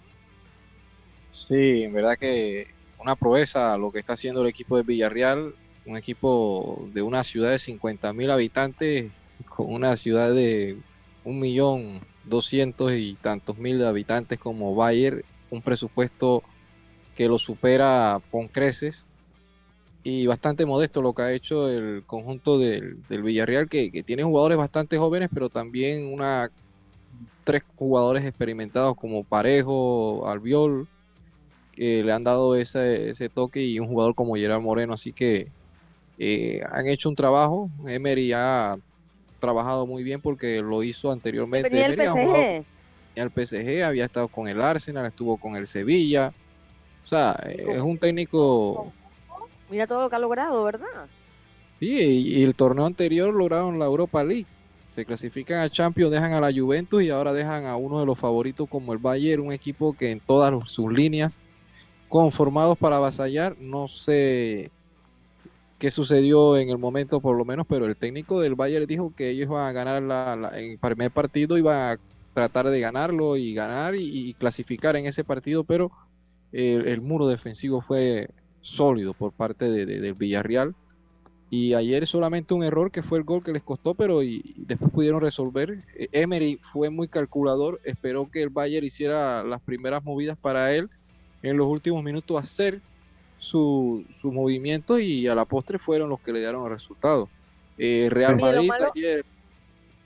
Sí, 1.29 1.83
en 1.83 1.93
verdad 1.93 2.17
que 2.19 2.67
una 2.99 3.15
proeza 3.15 3.77
lo 3.77 3.91
que 3.91 3.99
está 3.99 4.13
haciendo 4.13 4.41
el 4.41 4.49
equipo 4.49 4.75
de 4.75 4.83
Villarreal, 4.83 5.53
un 5.85 5.97
equipo 5.97 6.89
de 6.93 7.01
una 7.01 7.23
ciudad 7.23 7.51
de 7.51 7.59
50 7.59 8.11
mil 8.13 8.31
habitantes 8.31 9.11
con 9.47 9.73
una 9.73 9.95
ciudad 9.95 10.33
de 10.33 10.77
un 11.23 11.39
millón 11.39 12.01
doscientos 12.25 12.91
y 12.93 13.17
tantos 13.21 13.57
mil 13.57 13.83
habitantes 13.85 14.39
como 14.39 14.75
Bayern, 14.75 15.23
un 15.49 15.61
presupuesto 15.61 16.43
que 17.15 17.27
lo 17.27 17.39
supera 17.39 18.19
con 18.31 18.47
creces 18.47 19.07
y 20.03 20.25
bastante 20.25 20.65
modesto 20.65 21.01
lo 21.01 21.13
que 21.13 21.21
ha 21.21 21.33
hecho 21.33 21.69
el 21.69 22.03
conjunto 22.05 22.57
del, 22.57 22.97
del 23.07 23.21
Villarreal, 23.21 23.69
que, 23.69 23.91
que 23.91 24.03
tiene 24.03 24.23
jugadores 24.23 24.57
bastante 24.57 24.97
jóvenes, 24.97 25.29
pero 25.33 25.49
también 25.49 26.11
una 26.11 26.49
tres 27.43 27.63
jugadores 27.75 28.23
experimentados 28.25 28.95
como 28.95 29.23
Parejo, 29.23 30.27
Albiol, 30.27 30.87
que 31.73 32.03
le 32.03 32.11
han 32.11 32.23
dado 32.23 32.55
ese, 32.55 33.09
ese 33.09 33.29
toque 33.29 33.63
y 33.63 33.79
un 33.79 33.87
jugador 33.87 34.15
como 34.15 34.35
Gerard 34.35 34.61
Moreno, 34.61 34.93
así 34.93 35.11
que 35.13 35.47
eh, 36.17 36.61
han 36.71 36.87
hecho 36.87 37.09
un 37.09 37.15
trabajo. 37.15 37.69
Emery 37.87 38.33
ha 38.33 38.77
trabajado 39.39 39.87
muy 39.87 40.03
bien 40.03 40.21
porque 40.21 40.61
lo 40.61 40.83
hizo 40.83 41.11
anteriormente. 41.11 41.69
Venía 41.69 41.87
el 41.87 41.93
Emery 41.93 42.07
ha 42.07 42.11
jugado 42.11 42.35
PSG. 42.35 42.65
en 43.15 43.23
el 43.23 43.31
PSG, 43.31 43.83
había 43.83 44.05
estado 44.05 44.27
con 44.27 44.47
el 44.47 44.61
Arsenal, 44.61 45.05
estuvo 45.05 45.37
con 45.37 45.55
el 45.55 45.67
Sevilla. 45.67 46.33
O 47.03 47.07
sea, 47.07 47.39
eh, 47.45 47.65
es 47.67 47.81
un 47.81 47.97
técnico. 47.97 48.93
Mira 49.71 49.87
todo 49.87 50.01
lo 50.01 50.09
que 50.09 50.17
ha 50.17 50.19
logrado, 50.19 50.63
¿verdad? 50.65 51.07
Sí, 51.79 51.87
y, 51.89 52.43
el 52.43 52.55
torneo 52.55 52.85
anterior 52.85 53.33
lograron 53.33 53.79
la 53.79 53.85
Europa 53.85 54.23
League. 54.23 54.45
Se 54.85 55.05
clasifican 55.05 55.59
a 55.59 55.69
Champions, 55.69 56.11
dejan 56.11 56.33
a 56.33 56.41
la 56.41 56.51
Juventus 56.53 57.01
y 57.01 57.09
ahora 57.09 57.31
dejan 57.31 57.65
a 57.65 57.77
uno 57.77 58.01
de 58.01 58.05
los 58.05 58.19
favoritos 58.19 58.67
como 58.67 58.91
el 58.91 58.99
Bayern, 58.99 59.41
un 59.41 59.53
equipo 59.53 59.93
que 59.93 60.11
en 60.11 60.19
todas 60.19 60.69
sus 60.69 60.91
líneas 60.91 61.41
conformados 62.09 62.77
para 62.77 62.97
avasallar. 62.97 63.55
No 63.59 63.87
sé 63.87 64.69
qué 65.79 65.89
sucedió 65.89 66.57
en 66.57 66.69
el 66.69 66.77
momento 66.77 67.21
por 67.21 67.37
lo 67.37 67.45
menos, 67.45 67.65
pero 67.67 67.85
el 67.85 67.95
técnico 67.95 68.41
del 68.41 68.55
Bayern 68.55 68.85
dijo 68.85 69.15
que 69.15 69.29
ellos 69.29 69.47
van 69.47 69.69
a 69.69 69.71
ganar 69.71 70.03
la, 70.03 70.51
en 70.53 70.71
el 70.71 70.77
primer 70.79 71.11
partido, 71.11 71.57
iba 71.57 71.91
a 71.91 71.97
tratar 72.33 72.69
de 72.69 72.79
ganarlo 72.81 73.37
y 73.37 73.53
ganar 73.53 73.95
y, 73.95 74.33
clasificar 74.35 74.97
en 74.97 75.05
ese 75.05 75.23
partido, 75.23 75.63
pero 75.63 75.91
el, 76.51 77.01
muro 77.01 77.27
defensivo 77.27 77.81
fue 77.81 78.29
sólido 78.61 79.13
por 79.13 79.31
parte 79.31 79.69
de, 79.69 79.85
del 79.85 80.13
Villarreal 80.13 80.75
y 81.49 81.73
ayer 81.73 82.07
solamente 82.07 82.53
un 82.53 82.63
error 82.63 82.91
que 82.91 83.03
fue 83.03 83.17
el 83.17 83.25
gol 83.25 83.43
que 83.43 83.51
les 83.51 83.61
costó, 83.61 83.93
pero 83.93 84.23
y, 84.23 84.53
después 84.55 84.89
pudieron 84.89 85.19
resolver. 85.19 85.83
E, 85.93 86.07
Emery 86.13 86.61
fue 86.71 86.89
muy 86.89 87.09
calculador, 87.09 87.81
esperó 87.83 88.31
que 88.31 88.41
el 88.41 88.49
Bayern 88.49 88.85
hiciera 88.85 89.43
las 89.43 89.61
primeras 89.61 90.01
movidas 90.01 90.37
para 90.37 90.73
él 90.73 90.89
en 91.43 91.57
los 91.57 91.67
últimos 91.67 92.03
minutos 92.03 92.39
hacer 92.39 92.79
su, 93.37 94.05
su 94.09 94.31
movimiento 94.31 94.97
y 94.97 95.27
a 95.27 95.35
la 95.35 95.43
postre 95.43 95.77
fueron 95.77 96.09
los 96.09 96.21
que 96.21 96.31
le 96.31 96.39
dieron 96.39 96.63
el 96.63 96.71
resultado. 96.71 97.27
Eh, 97.77 98.07
Real 98.09 98.39
Madrid 98.39 98.71
ayer... 98.95 99.25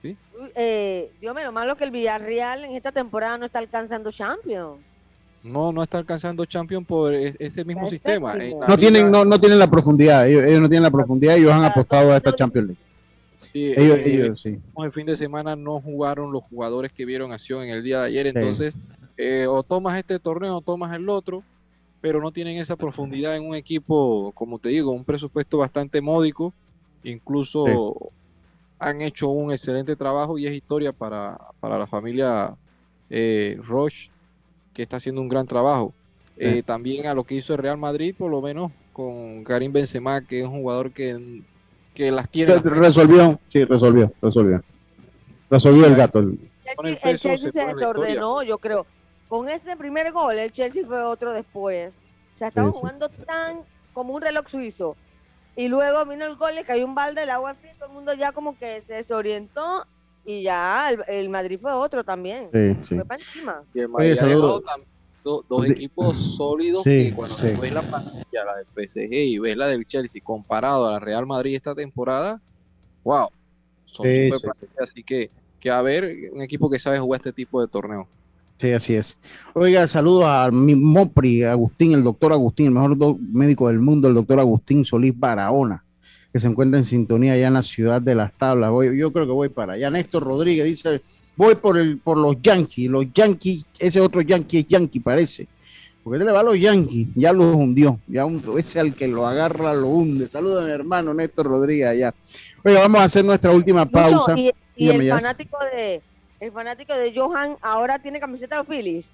¿sí? 0.01 0.17
Eh, 0.55 1.11
Dios 1.21 1.35
mío, 1.35 1.45
lo 1.45 1.51
malo 1.51 1.75
que 1.75 1.83
el 1.83 1.91
Villarreal 1.91 2.65
en 2.65 2.71
esta 2.71 2.91
temporada 2.91 3.37
no 3.37 3.45
está 3.45 3.59
alcanzando 3.59 4.11
Champions. 4.11 4.79
No, 5.45 5.71
no 5.71 5.83
está 5.83 5.99
alcanzando 5.99 6.43
Champions 6.45 6.87
por 6.87 7.13
e, 7.13 7.35
ese 7.37 7.63
mismo 7.63 7.85
sistema. 7.85 8.33
No 8.67 8.77
tienen, 8.77 9.11
no, 9.11 9.23
no 9.23 9.39
tienen 9.39 9.59
la 9.59 9.69
profundidad, 9.69 10.27
ellos, 10.27 10.41
no 10.59 10.67
tienen 10.67 10.81
la 10.81 10.89
profundidad 10.89 11.35
y 11.35 11.41
ellos 11.41 11.53
han 11.53 11.63
apostado 11.63 12.11
a 12.11 12.17
esta 12.17 12.33
Champions 12.33 12.69
League. 12.69 12.81
ellos, 13.53 13.97
eh, 13.99 14.03
ellos, 14.05 14.41
sí. 14.41 14.57
El 14.77 14.91
fin 14.91 15.05
de 15.05 15.15
semana 15.15 15.55
no 15.55 15.79
jugaron 15.79 16.31
los 16.31 16.43
jugadores 16.45 16.91
que 16.91 17.05
vieron 17.05 17.31
acción 17.31 17.63
en 17.63 17.69
el 17.69 17.83
día 17.83 18.01
de 18.01 18.07
ayer, 18.07 18.27
entonces 18.27 18.75
eh, 19.17 19.45
o 19.47 19.61
tomas 19.61 19.95
este 19.99 20.17
torneo 20.17 20.57
o 20.57 20.61
tomas 20.61 20.95
el 20.95 21.07
otro, 21.09 21.43
pero 22.01 22.19
no 22.19 22.31
tienen 22.31 22.57
esa 22.57 22.75
profundidad 22.75 23.35
en 23.35 23.45
un 23.45 23.53
equipo, 23.53 24.31
como 24.33 24.57
te 24.57 24.69
digo, 24.69 24.91
un 24.91 25.05
presupuesto 25.05 25.59
bastante 25.59 26.01
módico, 26.01 26.53
incluso 27.03 28.11
han 28.79 29.01
hecho 29.01 29.29
un 29.29 29.51
excelente 29.51 29.95
trabajo 29.95 30.39
y 30.39 30.47
es 30.47 30.53
historia 30.53 30.91
para, 30.91 31.37
para 31.59 31.77
la 31.77 31.85
familia 31.85 32.55
eh, 33.11 33.59
Roche 33.63 34.09
que 34.75 34.83
está 34.83 34.97
haciendo 34.97 35.21
un 35.21 35.29
gran 35.29 35.47
trabajo. 35.47 35.93
Eh, 36.37 36.61
también 36.63 37.07
a 37.07 37.13
lo 37.13 37.23
que 37.23 37.35
hizo 37.35 37.53
el 37.53 37.59
Real 37.59 37.77
Madrid, 37.77 38.13
por 38.15 38.29
lo 38.29 38.41
menos 38.41 38.71
con 38.91 39.43
Karim 39.45 39.71
Benzema, 39.71 40.21
que 40.21 40.41
es 40.41 40.45
un 40.45 40.61
jugador 40.61 40.91
que, 40.91 41.41
que 41.93 42.11
las 42.11 42.29
tiene. 42.29 42.57
resolvió, 42.57 43.39
sí, 43.47 43.63
resolvió, 43.63 44.11
resolvió. 44.21 44.61
Resolvió 45.49 45.85
el 45.85 45.95
gato. 45.95 46.19
El, 46.19 46.39
el, 46.83 47.19
Chelsea 47.19 47.51
se, 47.51 47.65
desordenó, 47.65 48.43
yo 48.43 48.57
creo. 48.57 48.85
Con 49.29 49.47
ese 49.47 49.77
primer 49.77 50.11
gol, 50.11 50.37
el 50.37 50.51
Chelsea 50.51 50.85
fue 50.85 51.01
otro 51.01 51.33
después. 51.33 51.93
O 52.33 52.37
sea, 52.37 52.49
estaba 52.49 52.69
jugando 52.71 53.07
tan 53.07 53.61
como 53.93 54.13
un 54.13 54.21
reloj 54.21 54.47
suizo. 54.49 54.97
Y 55.55 55.69
luego 55.69 56.05
vino 56.05 56.25
el 56.25 56.35
gol, 56.35 56.53
le 56.55 56.65
cayó 56.65 56.85
un 56.85 56.95
balde 56.95 57.21
del 57.21 57.29
agua 57.29 57.53
fría, 57.53 57.73
todo 57.79 57.87
el 57.87 57.95
mundo 57.95 58.13
ya 58.13 58.33
como 58.33 58.57
que 58.57 58.81
se 58.81 58.95
desorientó 58.95 59.87
y 60.25 60.43
ya 60.43 60.89
el, 61.07 61.29
Madrid 61.29 61.59
fue 61.61 61.71
otro 61.71 62.03
también. 62.03 62.49
Fue 62.51 63.05
para 63.05 63.21
encima. 63.21 63.63
Y 63.73 63.79
el 63.79 63.89
Madrid 63.89 64.15
dos 65.23 65.69
equipos 65.69 66.35
sólidos 66.35 66.83
que 66.83 67.11
cuando 67.15 67.35
ves 67.59 67.73
la 67.73 67.81
plantilla, 67.81 68.45
la 68.45 68.55
del 68.57 68.87
PSG 68.87 69.11
y 69.11 69.39
ves 69.39 69.57
la 69.57 69.67
del 69.67 69.85
Chelsea 69.85 70.21
comparado 70.23 70.87
a 70.87 70.91
la 70.91 70.99
Real 70.99 71.25
Madrid 71.25 71.55
esta 71.55 71.73
temporada, 71.73 72.39
wow, 73.03 73.29
son 73.85 74.05
super 74.05 74.51
así 74.81 75.03
que, 75.03 75.31
que 75.59 75.71
a 75.71 75.81
ver, 75.81 76.29
un 76.31 76.43
equipo 76.43 76.69
que 76.69 76.77
sabe 76.77 76.99
jugar 76.99 77.21
este 77.21 77.33
tipo 77.33 77.59
de 77.59 77.67
torneo. 77.67 78.07
Sí, 78.59 78.71
así 78.71 78.95
es. 78.95 79.17
Oiga, 79.53 79.87
saludo 79.87 80.27
a 80.27 80.49
mi 80.51 80.75
Mopri, 80.75 81.43
Agustín, 81.43 81.93
el 81.93 82.03
doctor 82.03 82.31
Agustín, 82.31 82.67
el 82.67 82.71
mejor 82.71 83.19
médico 83.19 83.67
del 83.67 83.79
mundo, 83.79 84.07
el 84.07 84.13
doctor 84.13 84.39
Agustín 84.39 84.85
Solís 84.85 85.17
Barahona 85.17 85.84
que 86.35 86.41
se 86.41 86.47
encuentra 86.47 86.77
en 86.77 86.83
sintonía 86.83 87.31
allá 87.31 87.47
en 87.47 87.53
la 87.53 87.63
ciudad 87.63 88.01
de 88.01 88.13
las 88.13 88.33
tablas. 88.33 88.69
Voy, 88.69 88.97
yo 88.97 89.13
creo 89.13 89.25
que 89.25 89.31
voy 89.31 89.47
para 89.47 89.75
allá. 89.75 89.89
Néstor 89.89 90.21
Rodríguez 90.21 90.65
dice, 90.65 91.01
voy 91.37 91.55
por 91.55 91.77
el 91.77 91.97
por 91.97 92.17
los 92.17 92.41
Yankees, 92.41 92.89
los 92.89 93.05
Yankees, 93.13 93.65
ese 93.79 94.01
otro 94.01 94.19
Yankee 94.19 94.57
es 94.57 94.67
Yankee 94.67 94.99
parece. 94.99 95.47
Porque 96.03 96.21
le 96.21 96.29
va 96.29 96.41
a 96.41 96.43
los 96.43 96.59
Yankees, 96.59 97.07
ya 97.15 97.31
los 97.31 97.55
hundió, 97.55 98.01
ya 98.05 98.25
un, 98.25 98.43
ese 98.57 98.81
al 98.81 98.93
que 98.93 99.07
lo 99.07 99.25
agarra 99.25 99.73
lo 99.73 99.87
hunde. 99.87 100.27
Saludos 100.27 100.61
a 100.61 100.65
mi 100.65 100.73
hermano 100.73 101.13
Néstor 101.13 101.45
Rodríguez 101.45 101.87
allá. 101.87 102.13
Oiga, 102.65 102.81
vamos 102.81 102.99
a 102.99 103.03
hacer 103.05 103.23
nuestra 103.23 103.51
última 103.51 103.85
pausa. 103.85 104.35
y, 104.37 104.51
el 104.89 105.07
fanático 105.09 105.57
de 105.73 106.01
el 106.41 106.51
fanático 106.51 106.93
de 106.97 107.17
Johan 107.17 107.55
ahora 107.61 107.97
tiene 107.99 108.19
camiseta 108.19 108.55
de 108.55 108.59
los 108.59 108.67
Phillies 108.67 109.05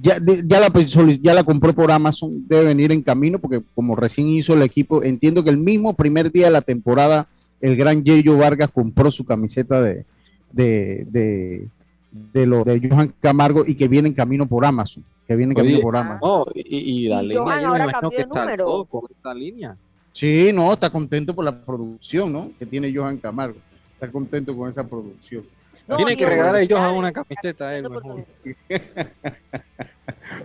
ya, 0.00 0.18
ya, 0.24 0.60
la, 0.60 0.72
ya 1.20 1.34
la 1.34 1.44
compró 1.44 1.72
por 1.74 1.90
Amazon, 1.90 2.44
debe 2.48 2.66
venir 2.66 2.92
en 2.92 3.02
camino 3.02 3.38
porque 3.38 3.62
como 3.74 3.96
recién 3.96 4.28
hizo 4.28 4.54
el 4.54 4.62
equipo, 4.62 5.02
entiendo 5.02 5.42
que 5.42 5.50
el 5.50 5.58
mismo 5.58 5.94
primer 5.94 6.30
día 6.30 6.46
de 6.46 6.52
la 6.52 6.62
temporada, 6.62 7.28
el 7.60 7.76
gran 7.76 8.04
Yeyo 8.04 8.36
Vargas 8.38 8.70
compró 8.72 9.10
su 9.10 9.24
camiseta 9.24 9.82
de, 9.82 10.04
de, 10.52 11.06
de, 11.10 11.68
de, 12.32 12.46
lo, 12.46 12.64
de 12.64 12.88
Johan 12.88 13.12
Camargo 13.20 13.64
y 13.66 13.74
que 13.74 13.88
viene 13.88 14.08
en 14.08 14.14
camino 14.14 14.46
por 14.46 14.64
Amazon, 14.64 15.04
que 15.26 15.34
viene 15.34 15.52
en 15.52 15.56
camino 15.56 15.80
por 15.80 15.96
Amazon. 15.96 16.44
y, 16.54 17.08
la 17.08 17.22
línea, 17.22 17.36
yo 17.36 17.44
me 17.44 17.60
imagino 17.60 18.10
que 18.10 18.20
está 18.22 18.56
con 18.56 19.02
esta 19.10 19.34
línea. 19.34 19.76
Sí, 20.12 20.50
no, 20.52 20.72
está 20.72 20.90
contento 20.90 21.34
por 21.34 21.44
la 21.44 21.60
producción, 21.60 22.32
¿no? 22.32 22.50
Que 22.58 22.66
tiene 22.66 22.92
Johan 22.94 23.18
Camargo. 23.18 23.58
Está 23.94 24.10
contento 24.10 24.56
con 24.56 24.68
esa 24.68 24.86
producción. 24.86 25.44
Tiene 25.96 26.16
que 26.16 26.26
regalar 26.26 26.56
a 26.56 26.60
ellos 26.60 26.78
a 26.78 26.92
una 26.92 27.12
camiseta 27.12 27.68
a 27.68 27.76
él 27.76 27.88
mejor. 27.88 28.26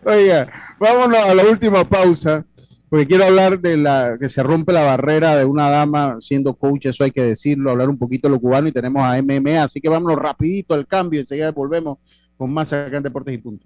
Oiga, 0.06 0.50
vámonos 0.80 1.18
a 1.18 1.34
la 1.34 1.44
última 1.44 1.84
pausa, 1.84 2.46
porque 2.90 3.08
quiero 3.08 3.26
hablar 3.26 3.60
de 3.60 3.76
la 3.76 4.18
que 4.20 4.30
se 4.30 4.42
rompe 4.42 4.72
la 4.72 4.84
barrera 4.84 5.36
de 5.36 5.44
una 5.46 5.70
dama 5.70 6.18
siendo 6.22 6.54
coach, 6.54 6.86
eso 6.86 7.04
hay 7.04 7.12
que 7.12 7.24
decirlo, 7.24 7.72
hablar 7.72 7.90
un 7.90 7.98
poquito 7.98 8.28
de 8.28 8.34
lo 8.34 8.40
cubano 8.40 8.68
y 8.68 8.72
tenemos 8.72 9.04
a 9.04 9.22
MMA, 9.22 9.64
así 9.64 9.82
que 9.82 9.90
vámonos 9.90 10.18
rapidito 10.18 10.74
al 10.74 10.88
cambio, 10.88 11.20
y 11.20 11.22
enseguida 11.22 11.52
volvemos 11.52 11.98
con 12.38 12.54
más 12.54 12.72
acá 12.72 12.98
en 12.98 13.04
Deportes 13.04 13.36
y 13.36 13.38
Punto. 13.40 13.66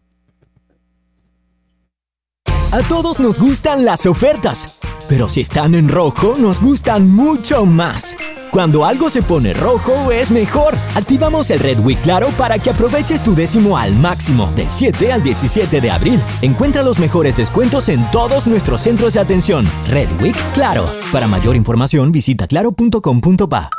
A 2.71 2.81
todos 2.89 3.19
nos 3.19 3.39
gustan 3.39 3.85
las 3.85 4.05
ofertas, 4.05 4.79
pero 5.07 5.29
si 5.29 5.41
están 5.41 5.75
en 5.75 5.89
rojo 5.89 6.35
nos 6.37 6.59
gustan 6.59 7.07
mucho 7.09 7.65
más. 7.65 8.17
Cuando 8.57 8.85
algo 8.85 9.11
se 9.11 9.21
pone 9.21 9.53
rojo 9.53 10.11
es 10.11 10.31
mejor. 10.31 10.75
Activamos 10.95 11.51
el 11.51 11.59
Red 11.59 11.77
Week 11.81 12.01
Claro 12.01 12.29
para 12.39 12.57
que 12.57 12.71
aproveches 12.71 13.21
tu 13.21 13.35
décimo 13.35 13.77
al 13.77 13.93
máximo 13.93 14.47
del 14.55 14.67
7 14.67 15.11
al 15.11 15.21
17 15.21 15.79
de 15.79 15.91
abril. 15.91 16.19
Encuentra 16.41 16.81
los 16.81 16.97
mejores 16.97 17.37
descuentos 17.37 17.87
en 17.87 18.09
todos 18.09 18.47
nuestros 18.47 18.81
centros 18.81 19.13
de 19.13 19.19
atención. 19.19 19.69
Red 19.89 20.09
Week 20.19 20.35
Claro. 20.55 20.89
Para 21.13 21.27
mayor 21.27 21.55
información 21.55 22.11
visita 22.11 22.47
claro.com.pa. 22.47 23.69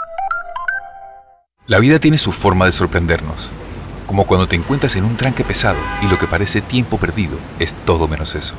La 1.66 1.80
vida 1.80 1.98
tiene 1.98 2.16
su 2.16 2.30
forma 2.30 2.66
de 2.66 2.70
sorprendernos. 2.70 3.50
Como 4.06 4.28
cuando 4.28 4.46
te 4.46 4.54
encuentras 4.54 4.94
en 4.94 5.02
un 5.02 5.16
tranque 5.16 5.42
pesado 5.42 5.80
y 6.02 6.06
lo 6.06 6.20
que 6.20 6.28
parece 6.28 6.60
tiempo 6.60 6.98
perdido 6.98 7.36
es 7.58 7.74
todo 7.84 8.06
menos 8.06 8.36
eso 8.36 8.54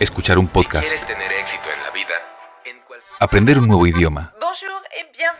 escuchar 0.00 0.38
un 0.38 0.48
podcast, 0.48 0.88
tener 1.06 1.30
éxito 1.30 1.68
en 1.76 1.82
la 1.84 1.90
vida, 1.90 2.14
aprender 3.20 3.58
un 3.58 3.68
nuevo 3.68 3.86
idioma, 3.86 4.32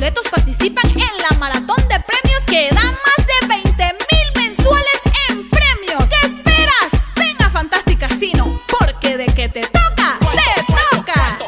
boletos 0.00 0.26
participan 0.30 0.88
en 0.92 1.22
la 1.30 1.38
maratón 1.38 1.76
de 1.76 2.00
premios 2.00 2.40
que 2.46 2.70
da 2.74 2.84
más 2.84 3.26
de 3.26 3.48
20 3.48 3.84
mil 4.10 4.46
mensuales 4.46 5.00
en 5.28 5.50
premios. 5.50 6.08
¿Qué 6.08 6.26
esperas? 6.26 6.88
Venga 7.16 7.50
a 7.52 7.98
Casino, 7.98 8.62
porque 8.66 9.18
de 9.18 9.26
que 9.26 9.50
te 9.50 9.60
toca, 9.60 10.18
te 10.32 10.64
toca. 10.72 11.38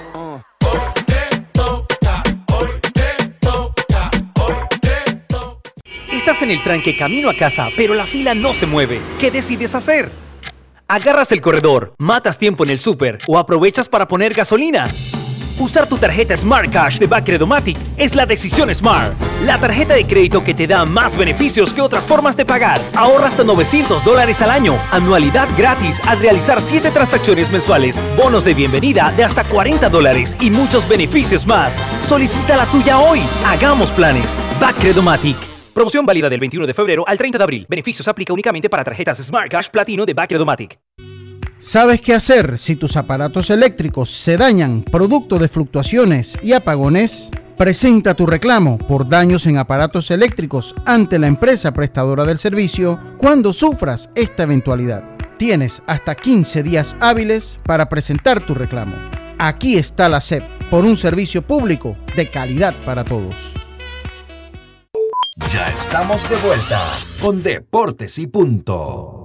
Estás 6.13 6.43
en 6.43 6.51
el 6.51 6.63
tranque 6.63 6.95
camino 6.95 7.31
a 7.31 7.35
casa, 7.35 7.71
pero 7.75 7.95
la 7.95 8.07
fila 8.07 8.35
no 8.35 8.53
se 8.53 8.67
mueve. 8.67 9.01
¿Qué 9.19 9.31
decides 9.31 9.75
hacer? 9.75 10.13
¿Agarras 10.89 11.33
el 11.33 11.41
corredor, 11.41 11.95
matas 11.97 12.37
tiempo 12.37 12.65
en 12.65 12.71
el 12.71 12.79
súper 12.79 13.17
o 13.27 13.39
aprovechas 13.39 13.89
para 13.89 14.07
poner 14.07 14.35
gasolina? 14.35 14.85
Usar 15.63 15.89
tu 15.89 15.97
tarjeta 15.97 16.37
Smart 16.37 16.73
Cash 16.73 16.99
de 16.99 17.07
Bacredomatic 17.07 17.79
es 17.97 18.17
la 18.17 18.27
decisión 18.27 18.75
Smart. 18.75 19.13
La 19.47 19.61
tarjeta 19.61 19.95
de 19.95 20.05
crédito 20.05 20.43
que 20.43 20.55
te 20.55 20.67
da 20.67 20.85
más 20.85 21.17
beneficios 21.17 21.73
que 21.73 21.81
otras 21.81 22.05
formas 22.05 22.37
de 22.37 22.45
pagar. 22.45 22.81
Ahorra 22.97 23.29
hasta 23.29 23.45
900 23.45 24.05
dólares 24.05 24.43
al 24.43 24.51
año. 24.51 24.77
Anualidad 24.91 25.49
gratis 25.57 26.01
al 26.09 26.19
realizar 26.19 26.61
7 26.61 26.91
transacciones 26.91 27.53
mensuales. 27.53 28.03
Bonos 28.17 28.45
de 28.45 28.55
bienvenida 28.55 29.13
de 29.17 29.23
hasta 29.23 29.45
40 29.45 29.89
dólares 29.89 30.37
y 30.41 30.51
muchos 30.51 30.89
beneficios 30.89 31.47
más. 31.47 31.77
Solicita 32.05 32.57
la 32.57 32.67
tuya 32.67 32.99
hoy. 32.99 33.21
Hagamos 33.47 33.93
planes. 33.93 34.41
Bacredomatic. 34.61 35.37
Promoción 35.73 36.05
válida 36.05 36.29
del 36.29 36.41
21 36.41 36.67
de 36.67 36.75
febrero 36.75 37.05
al 37.07 37.17
30 37.17 37.39
de 37.39 37.45
abril. 37.45 37.67
Beneficios 37.69 38.09
aplica 38.09 38.33
únicamente 38.33 38.69
para 38.69 38.83
tarjetas 38.83 39.19
Smart 39.19 39.49
Cash 39.49 39.69
Platino 39.69 40.05
de 40.05 40.13
Bacredomatic. 40.13 40.81
¿Sabes 41.63 42.01
qué 42.01 42.13
hacer 42.13 42.59
si 42.59 42.75
tus 42.75 42.97
aparatos 42.97 43.49
eléctricos 43.49 44.11
se 44.11 44.37
dañan 44.37 44.83
producto 44.83 45.39
de 45.39 45.47
fluctuaciones 45.47 46.37
y 46.43 46.55
apagones? 46.55 47.31
Presenta 47.57 48.15
tu 48.15 48.27
reclamo 48.27 48.79
por 48.79 49.09
daños 49.09 49.47
en 49.47 49.59
aparatos 49.59 50.11
eléctricos 50.11 50.75
ante 50.87 51.21
la 51.21 51.29
empresa 51.29 51.71
prestadora 51.71 52.25
del 52.25 52.39
servicio 52.39 52.99
cuando 53.17 53.53
sufras 53.53 54.11
esta 54.17 54.43
eventualidad. 54.43 55.05
Tienes 55.39 55.83
hasta 55.87 56.17
15 56.17 56.65
días 56.65 56.97
hábiles 56.99 57.61
para 57.63 57.89
presentar 57.89 58.45
tu 58.45 58.55
reclamo. 58.55 58.97
Aquí 59.39 59.77
está 59.77 60.09
la 60.09 60.21
SEP 60.21 60.43
por 60.69 60.85
un 60.85 60.97
servicio 60.97 61.43
público 61.43 61.97
de 62.17 62.29
calidad 62.29 62.75
para 62.85 63.05
todos. 63.05 63.37
Ya 65.53 65.69
estamos 65.69 66.29
de 66.29 66.37
vuelta 66.39 66.99
con 67.21 67.41
Deportes 67.41 68.19
y 68.19 68.27
Punto. 68.27 69.22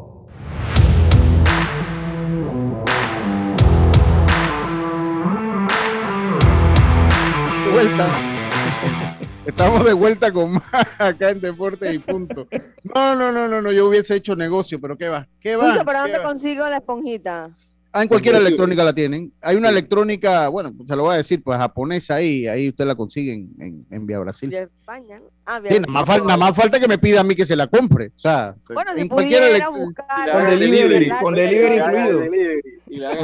Vuelta. 7.84 9.20
Estamos 9.46 9.86
de 9.86 9.94
vuelta 9.94 10.32
con 10.32 10.54
más 10.54 10.64
acá 10.98 11.30
en 11.30 11.40
Deportes 11.40 11.94
y 11.94 12.00
Punto. 12.00 12.48
No, 12.84 13.16
no, 13.16 13.32
no, 13.32 13.48
no, 13.48 13.62
no, 13.62 13.72
yo 13.72 13.88
hubiese 13.88 14.16
hecho 14.16 14.36
negocio, 14.36 14.80
pero 14.82 14.98
¿qué 14.98 15.10
va? 15.10 15.28
¿Qué 15.40 15.56
va? 15.56 15.72
Pucho, 15.74 15.86
¿Pero 15.86 15.92
¿Qué 15.92 16.12
dónde 16.12 16.18
va? 16.18 16.24
consigo 16.24 16.68
la 16.70 16.78
esponjita? 16.78 17.50
Ah, 17.94 18.02
en 18.04 18.10
cualquier 18.10 18.36
electrónica 18.36 18.84
la 18.84 18.94
tienen. 18.94 19.32
Hay 19.42 19.56
una 19.56 19.70
electrónica, 19.70 20.50
bueno, 20.50 20.72
se 20.88 20.96
lo 20.96 21.04
voy 21.04 21.14
a 21.14 21.18
decir, 21.18 21.42
pues 21.42 21.58
japonesa 21.58 22.16
ahí, 22.16 22.46
ahí 22.46 22.68
usted 22.70 22.86
la 22.86 22.96
consigue 22.96 23.34
en, 23.34 23.50
en, 23.60 23.86
en 23.90 24.06
Vía 24.06 24.20
Brasil. 24.20 24.50
De 24.50 24.64
España. 24.64 25.20
Ah, 25.46 25.62
Sí, 25.68 25.80
nada, 25.80 25.88
más 25.88 26.06
fal- 26.06 26.24
nada 26.24 26.38
más 26.38 26.56
falta 26.56 26.80
que 26.80 26.88
me 26.88 26.98
pida 27.00 27.22
a 27.22 27.24
mí 27.24 27.34
que 27.34 27.46
se 27.46 27.56
la 27.56 27.68
compre. 27.68 28.08
O 28.08 28.20
sea, 28.20 28.54
Bueno, 28.74 28.92
si 28.94 29.02
en 29.02 29.08
cualquier 29.08 29.42
pudiera 29.42 29.66
elect- 29.70 29.78
buscar. 29.80 30.32
Con 30.32 30.50
delivery, 30.60 31.10
con 31.22 31.34
delivery 31.34 31.78
incluido. 31.78 32.20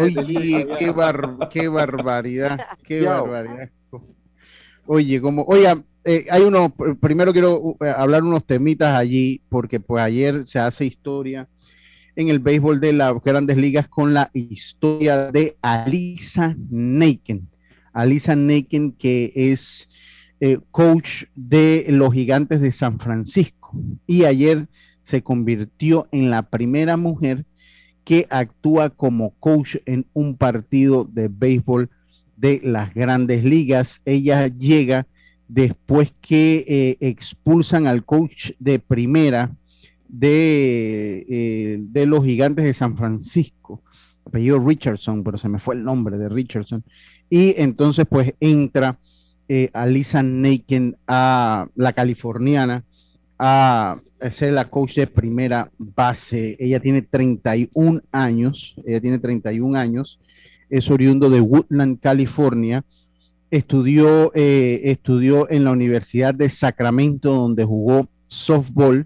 Oye, 0.02 0.68
qué, 0.80 0.92
bar- 0.92 1.50
qué 1.52 1.68
barbaridad, 1.68 2.60
qué 2.84 3.02
barbaridad. 3.02 3.70
Oye, 4.86 5.22
como, 5.22 5.44
oiga, 5.44 5.82
eh, 6.04 6.26
hay 6.30 6.42
uno, 6.42 6.76
pr- 6.76 7.00
primero 7.00 7.32
quiero 7.32 7.78
eh, 7.80 7.94
hablar 7.96 8.24
unos 8.24 8.46
temitas 8.46 8.96
allí, 8.98 9.42
porque 9.50 9.80
pues 9.80 10.04
ayer 10.04 10.46
se 10.46 10.60
hace 10.60 10.86
historia 10.86 11.48
en 12.16 12.28
el 12.28 12.40
béisbol 12.40 12.80
de 12.80 12.94
las 12.94 13.14
grandes 13.24 13.58
ligas 13.58 13.88
con 13.88 14.14
la 14.14 14.30
historia 14.34 15.32
de 15.32 15.58
Alisa 15.62 16.56
Naken. 16.70 17.48
Alisa 17.94 18.36
Naken, 18.36 18.92
que 18.92 19.32
es 19.36 19.90
eh, 20.40 20.60
coach 20.72 21.24
de 21.36 21.86
los 21.90 22.14
gigantes 22.14 22.60
de 22.60 22.72
San 22.72 23.00
Francisco. 23.00 23.72
Y 24.06 24.26
ayer 24.26 24.68
se 25.02 25.24
convirtió 25.24 26.08
en 26.12 26.30
la 26.30 26.44
primera 26.44 26.98
mujer 26.98 27.46
que 28.04 28.28
actúa 28.30 28.90
como 28.90 29.32
coach 29.40 29.78
en 29.86 30.06
un 30.14 30.36
partido 30.36 31.06
de 31.06 31.30
béisbol 31.30 31.90
de 32.44 32.60
las 32.62 32.94
grandes 32.94 33.46
ligas. 33.46 34.02
Ella 34.04 34.48
llega 34.48 35.08
después 35.48 36.14
que 36.20 36.66
eh, 36.68 36.98
expulsan 37.00 37.88
al 37.88 38.04
coach 38.04 38.52
de 38.60 38.80
primera 38.80 39.50
de, 40.10 41.26
eh, 41.30 41.78
de 41.80 42.06
los 42.06 42.26
gigantes 42.26 42.66
de 42.66 42.74
San 42.74 42.98
Francisco, 42.98 43.82
apellido 44.26 44.60
Richardson, 44.60 45.24
pero 45.24 45.38
se 45.38 45.48
me 45.48 45.58
fue 45.58 45.76
el 45.76 45.86
nombre 45.86 46.18
de 46.18 46.28
Richardson. 46.28 46.84
Y 47.30 47.56
entonces 47.58 48.06
pues 48.10 48.34
entra 48.42 49.00
eh, 49.48 49.70
Alisa 49.72 50.22
Naken 50.22 50.98
a 51.08 51.68
la 51.76 51.94
californiana 51.94 52.84
a 53.40 54.02
ser 54.30 54.52
la 54.52 54.70
coach 54.70 54.96
de 54.96 55.08
primera 55.08 55.72
base. 55.78 56.58
Ella 56.60 56.82
tiene 56.82 57.04
31 57.04 58.02
años, 58.12 58.76
ella 58.86 59.00
tiene 59.00 59.20
31 59.20 59.80
años, 59.80 60.20
es 60.78 60.90
oriundo 60.90 61.30
de 61.30 61.40
Woodland, 61.42 62.00
California. 62.00 62.84
Estudió, 63.52 64.32
eh, 64.34 64.82
estudió 64.86 65.50
en 65.50 65.64
la 65.64 65.72
Universidad 65.72 66.34
de 66.34 66.50
Sacramento, 66.50 67.32
donde 67.34 67.64
jugó 67.64 68.08
softball 68.28 69.06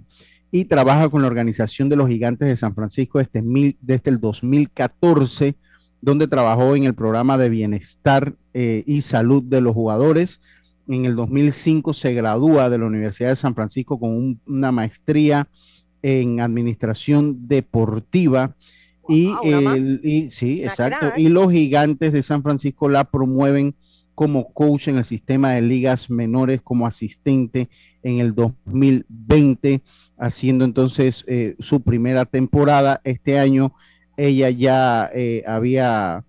y 0.51 0.63
trabaja 0.65 1.09
con 1.09 1.21
la 1.21 1.27
organización 1.27 1.89
de 1.89 1.97
los 1.97 2.07
gigantes 2.07 2.47
de 2.47 2.55
San 2.55 2.73
Francisco 2.73 3.19
desde, 3.19 4.09
el 4.09 4.19
2014, 4.21 5.55
donde 6.01 6.27
trabajó 6.27 6.75
en 6.77 6.85
el 6.85 6.93
programa 6.95 7.37
de 7.37 7.49
bienestar 7.49 8.33
eh, 8.53 8.83
y 8.85 9.01
salud 9.01 9.43
de 9.43 9.59
los 9.59 9.73
jugadores. 9.73 10.39
En 10.87 11.03
el 11.03 11.17
2005 11.17 11.93
se 11.93 12.13
gradúa 12.13 12.69
de 12.69 12.77
la 12.77 12.85
Universidad 12.85 13.29
de 13.29 13.35
San 13.35 13.53
Francisco 13.55 13.99
con 13.99 14.11
un- 14.11 14.39
una 14.47 14.71
maestría 14.71 15.49
en 16.01 16.39
administración 16.39 17.47
deportiva. 17.49 18.55
Y, 19.09 19.31
el- 19.43 20.01
y 20.03 20.29
sí, 20.31 20.63
exacto. 20.63 21.07
Y 21.17 21.29
los 21.29 21.51
gigantes 21.51 22.13
de 22.13 22.21
San 22.23 22.43
Francisco 22.43 22.89
la 22.89 23.03
promueven 23.05 23.75
como 24.15 24.51
coach 24.53 24.87
en 24.87 24.97
el 24.97 25.05
sistema 25.05 25.51
de 25.51 25.61
ligas 25.61 26.09
menores, 26.09 26.61
como 26.61 26.87
asistente 26.87 27.69
en 28.03 28.19
el 28.19 28.33
2020, 28.33 29.81
haciendo 30.17 30.65
entonces 30.65 31.23
eh, 31.27 31.55
su 31.59 31.81
primera 31.81 32.25
temporada. 32.25 33.01
Este 33.03 33.37
año 33.39 33.73
ella 34.17 34.49
ya 34.49 35.09
eh, 35.13 35.43
había 35.45 36.23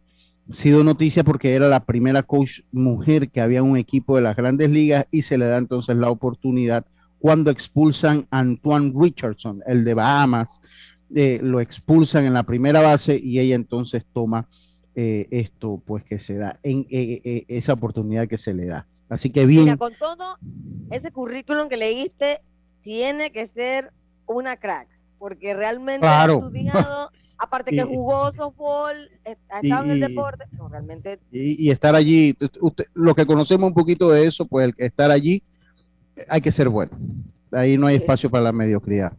sido 0.51 0.85
noticia 0.85 1.25
porque 1.25 1.55
era 1.55 1.69
la 1.69 1.85
primera 1.85 2.23
coach 2.23 2.61
mujer 2.73 3.31
que 3.31 3.41
había 3.41 3.59
en 3.61 3.65
un 3.67 3.77
equipo 3.77 4.17
de 4.17 4.23
las 4.23 4.37
grandes 4.37 4.71
ligas 4.71 5.07
y 5.11 5.23
se 5.23 5.39
le 5.39 5.47
da 5.47 5.59
entonces 5.59 5.97
la 5.97 6.11
oportunidad 6.11 6.87
cuando 7.19 7.51
expulsan 7.51 8.27
a 8.31 8.39
Antoine 8.41 8.93
Richardson, 8.97 9.61
el 9.67 9.85
de 9.85 9.95
Bahamas, 9.95 10.61
eh, 11.15 11.41
lo 11.43 11.61
expulsan 11.61 12.25
en 12.27 12.35
la 12.35 12.43
primera 12.43 12.81
base 12.81 13.19
y 13.23 13.39
ella 13.41 13.55
entonces 13.55 14.05
toma 14.13 14.49
eh, 14.95 15.27
esto 15.31 15.81
pues 15.87 16.05
que 16.05 16.19
se 16.19 16.35
da, 16.37 16.59
en 16.63 16.81
eh, 16.91 17.21
eh, 17.25 17.45
esa 17.49 17.73
oportunidad 17.75 18.27
que 18.29 18.37
se 18.39 18.53
le 18.55 18.67
da. 18.67 18.87
Así 19.09 19.31
que 19.31 19.47
bien, 19.47 19.65
Mira, 19.65 19.77
con 19.77 19.95
todo 19.95 20.37
ese 20.91 21.11
currículum 21.13 21.69
que 21.69 21.77
leíste, 21.77 22.41
tiene 22.83 23.31
que 23.33 23.47
ser 23.47 23.91
una 24.27 24.57
crack, 24.57 24.89
porque 25.19 25.55
realmente 25.55 26.07
ha 26.07 26.27
estudiado, 26.27 27.11
aparte 27.39 27.71
que 27.71 27.77
Y- 27.77 27.81
jugó 27.83 28.33
softball, 28.35 28.97
ha 29.25 29.61
y- 29.63 29.69
estado 29.69 29.85
en 29.85 29.91
el 29.93 29.99
y- 29.99 30.01
deporte, 30.01 30.45
no, 30.59 30.69
realmente 30.69 31.19
y, 31.33 31.67
y 31.67 31.71
estar 31.71 31.95
allí, 31.95 32.37
usted, 32.61 32.87
lo 32.95 33.15
que 33.15 33.25
conocemos 33.25 33.69
un 33.69 33.75
poquito 33.75 34.11
de 34.11 34.27
eso, 34.27 34.47
pues 34.47 34.67
el 34.69 34.75
estar 34.85 35.11
allí 35.11 35.43
hay 36.29 36.41
que 36.41 36.51
ser 36.53 36.69
bueno. 36.69 36.93
Ahí 37.53 37.79
no 37.79 37.87
hay 37.87 37.97
espacio 37.97 38.29
para 38.29 38.45
la 38.45 38.53
mediocridad. 38.53 39.13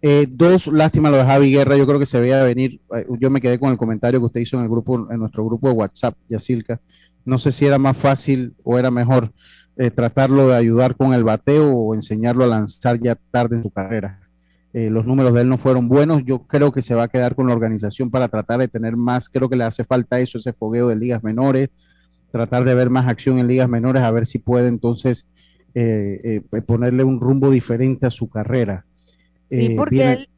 Eh, 0.00 0.26
dos, 0.30 0.68
lástima 0.68 1.10
lo 1.10 1.16
de 1.16 1.24
Javi 1.24 1.50
Guerra, 1.50 1.76
yo 1.76 1.86
creo 1.86 1.98
que 1.98 2.06
se 2.06 2.20
veía 2.20 2.42
venir. 2.44 2.80
eh, 2.94 3.06
Yo 3.18 3.30
me 3.30 3.40
quedé 3.40 3.58
con 3.58 3.70
el 3.70 3.76
comentario 3.78 4.20
que 4.20 4.26
usted 4.26 4.40
hizo 4.40 4.56
en 4.56 4.62
el 4.62 4.68
grupo, 4.68 5.08
en 5.10 5.18
nuestro 5.18 5.44
grupo 5.44 5.68
de 5.68 5.74
WhatsApp, 5.74 6.14
Yacilca. 6.28 6.80
No 7.24 7.38
sé 7.38 7.50
si 7.52 7.66
era 7.66 7.78
más 7.78 7.96
fácil 7.96 8.54
o 8.62 8.78
era 8.78 8.90
mejor 8.90 9.32
eh, 9.76 9.90
tratarlo 9.90 10.48
de 10.48 10.56
ayudar 10.56 10.96
con 10.96 11.14
el 11.14 11.24
bateo 11.24 11.72
o 11.72 11.94
enseñarlo 11.94 12.44
a 12.44 12.46
lanzar 12.46 13.00
ya 13.00 13.18
tarde 13.30 13.56
en 13.56 13.62
su 13.64 13.70
carrera. 13.70 14.20
Eh, 14.72 14.88
los 14.88 15.04
números 15.04 15.34
de 15.34 15.40
él 15.40 15.48
no 15.48 15.58
fueron 15.58 15.88
buenos. 15.88 16.24
Yo 16.24 16.40
creo 16.46 16.70
que 16.70 16.82
se 16.82 16.94
va 16.94 17.04
a 17.04 17.08
quedar 17.08 17.34
con 17.34 17.48
la 17.48 17.54
organización 17.54 18.10
para 18.10 18.28
tratar 18.28 18.60
de 18.60 18.68
tener 18.68 18.96
más. 18.96 19.28
Creo 19.28 19.48
que 19.48 19.56
le 19.56 19.64
hace 19.64 19.84
falta 19.84 20.20
eso, 20.20 20.38
ese 20.38 20.52
fogueo 20.52 20.88
de 20.88 20.96
ligas 20.96 21.24
menores, 21.24 21.70
tratar 22.30 22.64
de 22.64 22.74
ver 22.74 22.88
más 22.88 23.08
acción 23.08 23.38
en 23.38 23.48
ligas 23.48 23.68
menores, 23.68 24.02
a 24.02 24.10
ver 24.10 24.26
si 24.26 24.38
puede 24.38 24.68
entonces 24.68 25.26
ponerle 26.66 27.04
un 27.04 27.20
rumbo 27.20 27.50
diferente 27.50 28.06
a 28.06 28.10
su 28.10 28.28
carrera. 28.28 28.84
Sí, 29.50 29.66
Eh, 29.72 29.74
porque 29.76 29.94
viene- 29.96 30.12
él, 30.12 30.28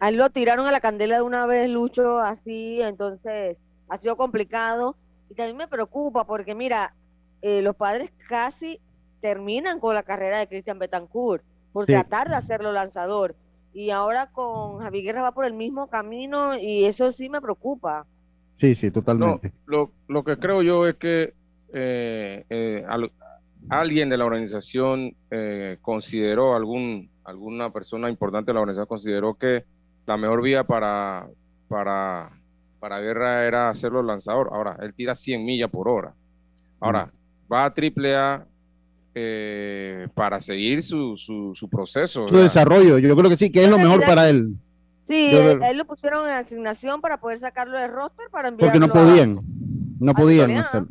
a 0.00 0.08
él 0.08 0.16
lo 0.16 0.30
tiraron 0.30 0.66
a 0.66 0.72
la 0.72 0.80
candela 0.80 1.16
de 1.16 1.22
una 1.22 1.46
vez, 1.46 1.70
Lucho, 1.70 2.18
así, 2.18 2.80
entonces 2.80 3.56
ha 3.88 3.98
sido 3.98 4.16
complicado. 4.16 4.96
Y 5.30 5.34
también 5.34 5.56
me 5.56 5.68
preocupa 5.68 6.24
porque, 6.26 6.54
mira, 6.54 6.94
eh, 7.42 7.62
los 7.62 7.76
padres 7.76 8.10
casi 8.28 8.80
terminan 9.20 9.80
con 9.80 9.94
la 9.94 10.02
carrera 10.02 10.38
de 10.38 10.46
Cristian 10.48 10.78
Betancourt 10.78 11.42
por 11.72 11.86
Sí. 11.86 11.92
tratar 11.92 12.28
de 12.28 12.34
hacerlo 12.36 12.72
lanzador. 12.72 13.34
Y 13.72 13.90
ahora 13.90 14.26
con 14.28 14.78
Javi 14.80 15.02
Guerra 15.02 15.22
va 15.22 15.32
por 15.32 15.44
el 15.46 15.52
mismo 15.54 15.88
camino 15.88 16.56
y 16.58 16.84
eso 16.84 17.10
sí 17.10 17.28
me 17.28 17.40
preocupa. 17.40 18.06
Sí, 18.56 18.74
sí, 18.74 18.86
No, 18.88 18.92
totalmente. 18.92 19.52
lo, 19.66 19.90
lo 20.08 20.22
que 20.24 20.36
creo 20.38 20.62
yo 20.62 20.86
es 20.86 20.94
que 20.96 21.34
eh, 21.72 22.44
eh, 22.50 22.84
al- 22.88 23.10
alguien 23.68 24.08
de 24.08 24.16
la 24.16 24.26
organización 24.26 25.16
eh, 25.30 25.78
consideró 25.82 26.54
algún 26.54 27.10
alguna 27.24 27.70
persona 27.70 28.08
importante 28.10 28.50
de 28.50 28.54
la 28.54 28.60
organización 28.60 28.86
consideró 28.86 29.34
que 29.34 29.64
la 30.06 30.16
mejor 30.16 30.42
vía 30.42 30.64
para, 30.64 31.26
para, 31.68 32.30
para 32.80 33.00
Guerra 33.00 33.44
era 33.44 33.70
hacerlo 33.70 34.02
lanzador. 34.02 34.50
Ahora, 34.52 34.76
él 34.80 34.92
tira 34.94 35.14
100 35.14 35.44
millas 35.44 35.70
por 35.70 35.88
hora. 35.88 36.14
Ahora, 36.80 37.10
va 37.50 37.64
a 37.64 37.72
triple 37.72 38.14
A 38.14 38.46
eh, 39.14 40.08
para 40.14 40.40
seguir 40.40 40.82
su, 40.82 41.16
su, 41.16 41.52
su 41.54 41.68
proceso. 41.68 42.28
Su 42.28 42.36
desarrollo, 42.36 42.98
yo 42.98 43.16
creo 43.16 43.30
que 43.30 43.36
sí, 43.36 43.50
que 43.50 43.64
es 43.64 43.70
lo 43.70 43.78
mejor 43.78 44.04
para 44.04 44.28
él. 44.28 44.54
Sí, 45.04 45.30
él, 45.34 45.76
lo 45.76 45.84
pusieron 45.84 46.26
en 46.26 46.34
asignación 46.34 47.00
para 47.00 47.18
poder 47.18 47.38
sacarlo 47.38 47.78
de 47.78 47.88
roster 47.88 48.26
para 48.30 48.48
enviarlo 48.48 48.72
Porque 48.72 48.86
no 48.86 48.86
a- 48.86 49.04
podían, 49.04 49.40
no 50.00 50.14
podían 50.14 50.56
hacerlo. 50.56 50.88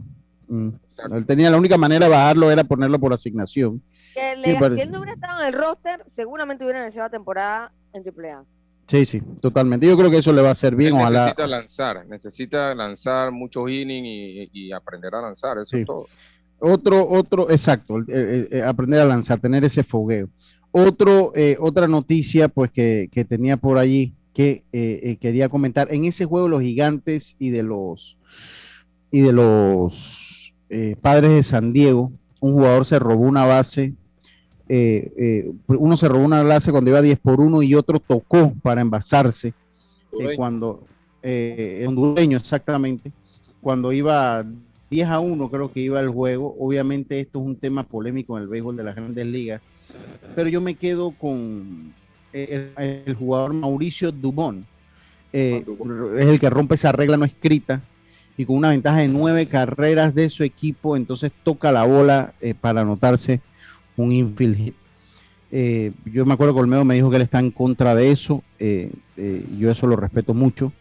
Mm. 0.47 0.69
Él 1.13 1.25
tenía 1.25 1.49
la 1.49 1.57
única 1.57 1.77
manera 1.77 2.05
de 2.05 2.11
bajarlo 2.11 2.51
era 2.51 2.63
ponerlo 2.63 2.99
por 2.99 3.11
asignación. 3.13 3.81
Que 4.13 4.35
le- 4.37 4.75
si 4.75 4.81
él 4.81 4.91
no 4.91 4.99
hubiera 4.99 5.13
estado 5.13 5.41
en 5.41 5.47
el 5.47 5.53
roster, 5.53 6.03
seguramente 6.07 6.63
hubiera 6.63 6.83
iniciado 6.83 7.07
la 7.07 7.11
temporada 7.11 7.71
en 7.93 8.03
AAA. 8.03 8.43
Sí, 8.87 9.05
sí, 9.05 9.21
totalmente. 9.41 9.87
Yo 9.87 9.95
creo 9.97 10.11
que 10.11 10.17
eso 10.17 10.33
le 10.33 10.41
va 10.41 10.49
a 10.49 10.51
hacer 10.51 10.75
bien, 10.75 10.95
necesita 10.97 11.47
lanzar, 11.47 12.05
necesita 12.05 12.75
lanzar 12.75 13.31
muchos 13.31 13.69
innings 13.69 14.05
y, 14.05 14.49
y 14.67 14.71
aprender 14.73 15.15
a 15.15 15.21
lanzar, 15.21 15.57
eso 15.57 15.65
Sí. 15.71 15.77
es 15.81 15.85
todo. 15.85 16.05
Otro, 16.59 17.07
otro, 17.09 17.49
exacto, 17.49 17.99
eh, 17.99 18.03
eh, 18.09 18.47
eh, 18.51 18.61
aprender 18.61 18.99
a 19.01 19.05
lanzar, 19.05 19.39
tener 19.39 19.63
ese 19.63 19.83
fogueo. 19.83 20.29
Otro, 20.71 21.31
eh, 21.35 21.55
otra 21.59 21.87
noticia, 21.87 22.47
pues 22.49 22.71
que, 22.71 23.09
que 23.11 23.23
tenía 23.25 23.57
por 23.57 23.77
allí 23.77 24.13
que 24.33 24.63
eh, 24.73 24.99
eh, 25.03 25.17
quería 25.19 25.47
comentar. 25.49 25.93
En 25.93 26.05
ese 26.05 26.25
juego, 26.25 26.47
los 26.47 26.61
gigantes 26.61 27.35
y 27.37 27.51
de 27.51 27.63
los 27.63 28.17
y 29.11 29.21
de 29.21 29.31
los 29.31 30.53
eh, 30.69 30.95
padres 30.99 31.29
de 31.31 31.43
San 31.43 31.71
Diego, 31.71 32.11
un 32.39 32.53
jugador 32.53 32.85
se 32.85 32.97
robó 32.97 33.25
una 33.27 33.45
base. 33.45 33.93
Eh, 34.69 35.11
eh, 35.17 35.51
uno 35.67 35.97
se 35.97 36.07
robó 36.07 36.23
una 36.23 36.43
base 36.43 36.71
cuando 36.71 36.89
iba 36.89 37.01
10 37.01 37.19
por 37.19 37.41
1 37.41 37.63
y 37.63 37.75
otro 37.75 37.99
tocó 37.99 38.53
para 38.61 38.81
envasarse 38.81 39.53
eh, 40.19 40.35
cuando 40.35 40.83
eh, 41.21 41.85
hondureño 41.87 42.37
exactamente. 42.37 43.11
Cuando 43.61 43.91
iba 43.91 44.45
10 44.89 45.07
a 45.07 45.19
1 45.19 45.49
creo 45.49 45.71
que 45.71 45.79
iba 45.79 45.99
el 45.99 46.09
juego. 46.09 46.55
Obviamente 46.59 47.19
esto 47.19 47.39
es 47.39 47.45
un 47.45 47.55
tema 47.55 47.83
polémico 47.83 48.37
en 48.37 48.43
el 48.43 48.49
béisbol 48.49 48.77
de 48.77 48.83
las 48.83 48.95
grandes 48.95 49.25
ligas 49.25 49.61
pero 50.35 50.49
yo 50.49 50.61
me 50.61 50.75
quedo 50.75 51.11
con 51.11 51.93
eh, 52.31 52.71
el, 52.77 53.05
el 53.07 53.15
jugador 53.15 53.53
Mauricio 53.53 54.11
Dubón 54.11 54.65
eh, 55.31 55.65
es 56.17 56.25
el 56.25 56.39
que 56.39 56.49
rompe 56.49 56.75
esa 56.75 56.91
regla 56.91 57.17
no 57.17 57.25
escrita 57.25 57.81
y 58.37 58.45
con 58.45 58.55
una 58.55 58.69
ventaja 58.69 58.99
de 58.99 59.07
nueve 59.07 59.45
carreras 59.47 60.15
de 60.15 60.29
su 60.29 60.43
equipo 60.43 60.97
entonces 60.97 61.31
toca 61.43 61.71
la 61.71 61.83
bola 61.83 62.33
para 62.61 62.81
anotarse 62.81 63.41
un 63.97 64.11
infield 64.11 64.57
hit 64.57 64.75
eh, 65.55 65.91
yo 66.05 66.25
me 66.25 66.33
acuerdo 66.33 66.55
que 66.55 66.61
Olmedo 66.61 66.83
me 66.83 66.95
dijo 66.95 67.11
que 67.11 67.17
él 67.17 67.21
está 67.21 67.37
en 67.37 67.51
contra 67.51 67.93
de 67.93 68.09
eso. 68.11 68.43
eh, 68.57 68.91
eh, 69.17 69.45
yo 69.59 69.69
eso 69.69 69.85
lo 69.85 69.95
respeto 69.95 70.33
mucho. 70.33 70.73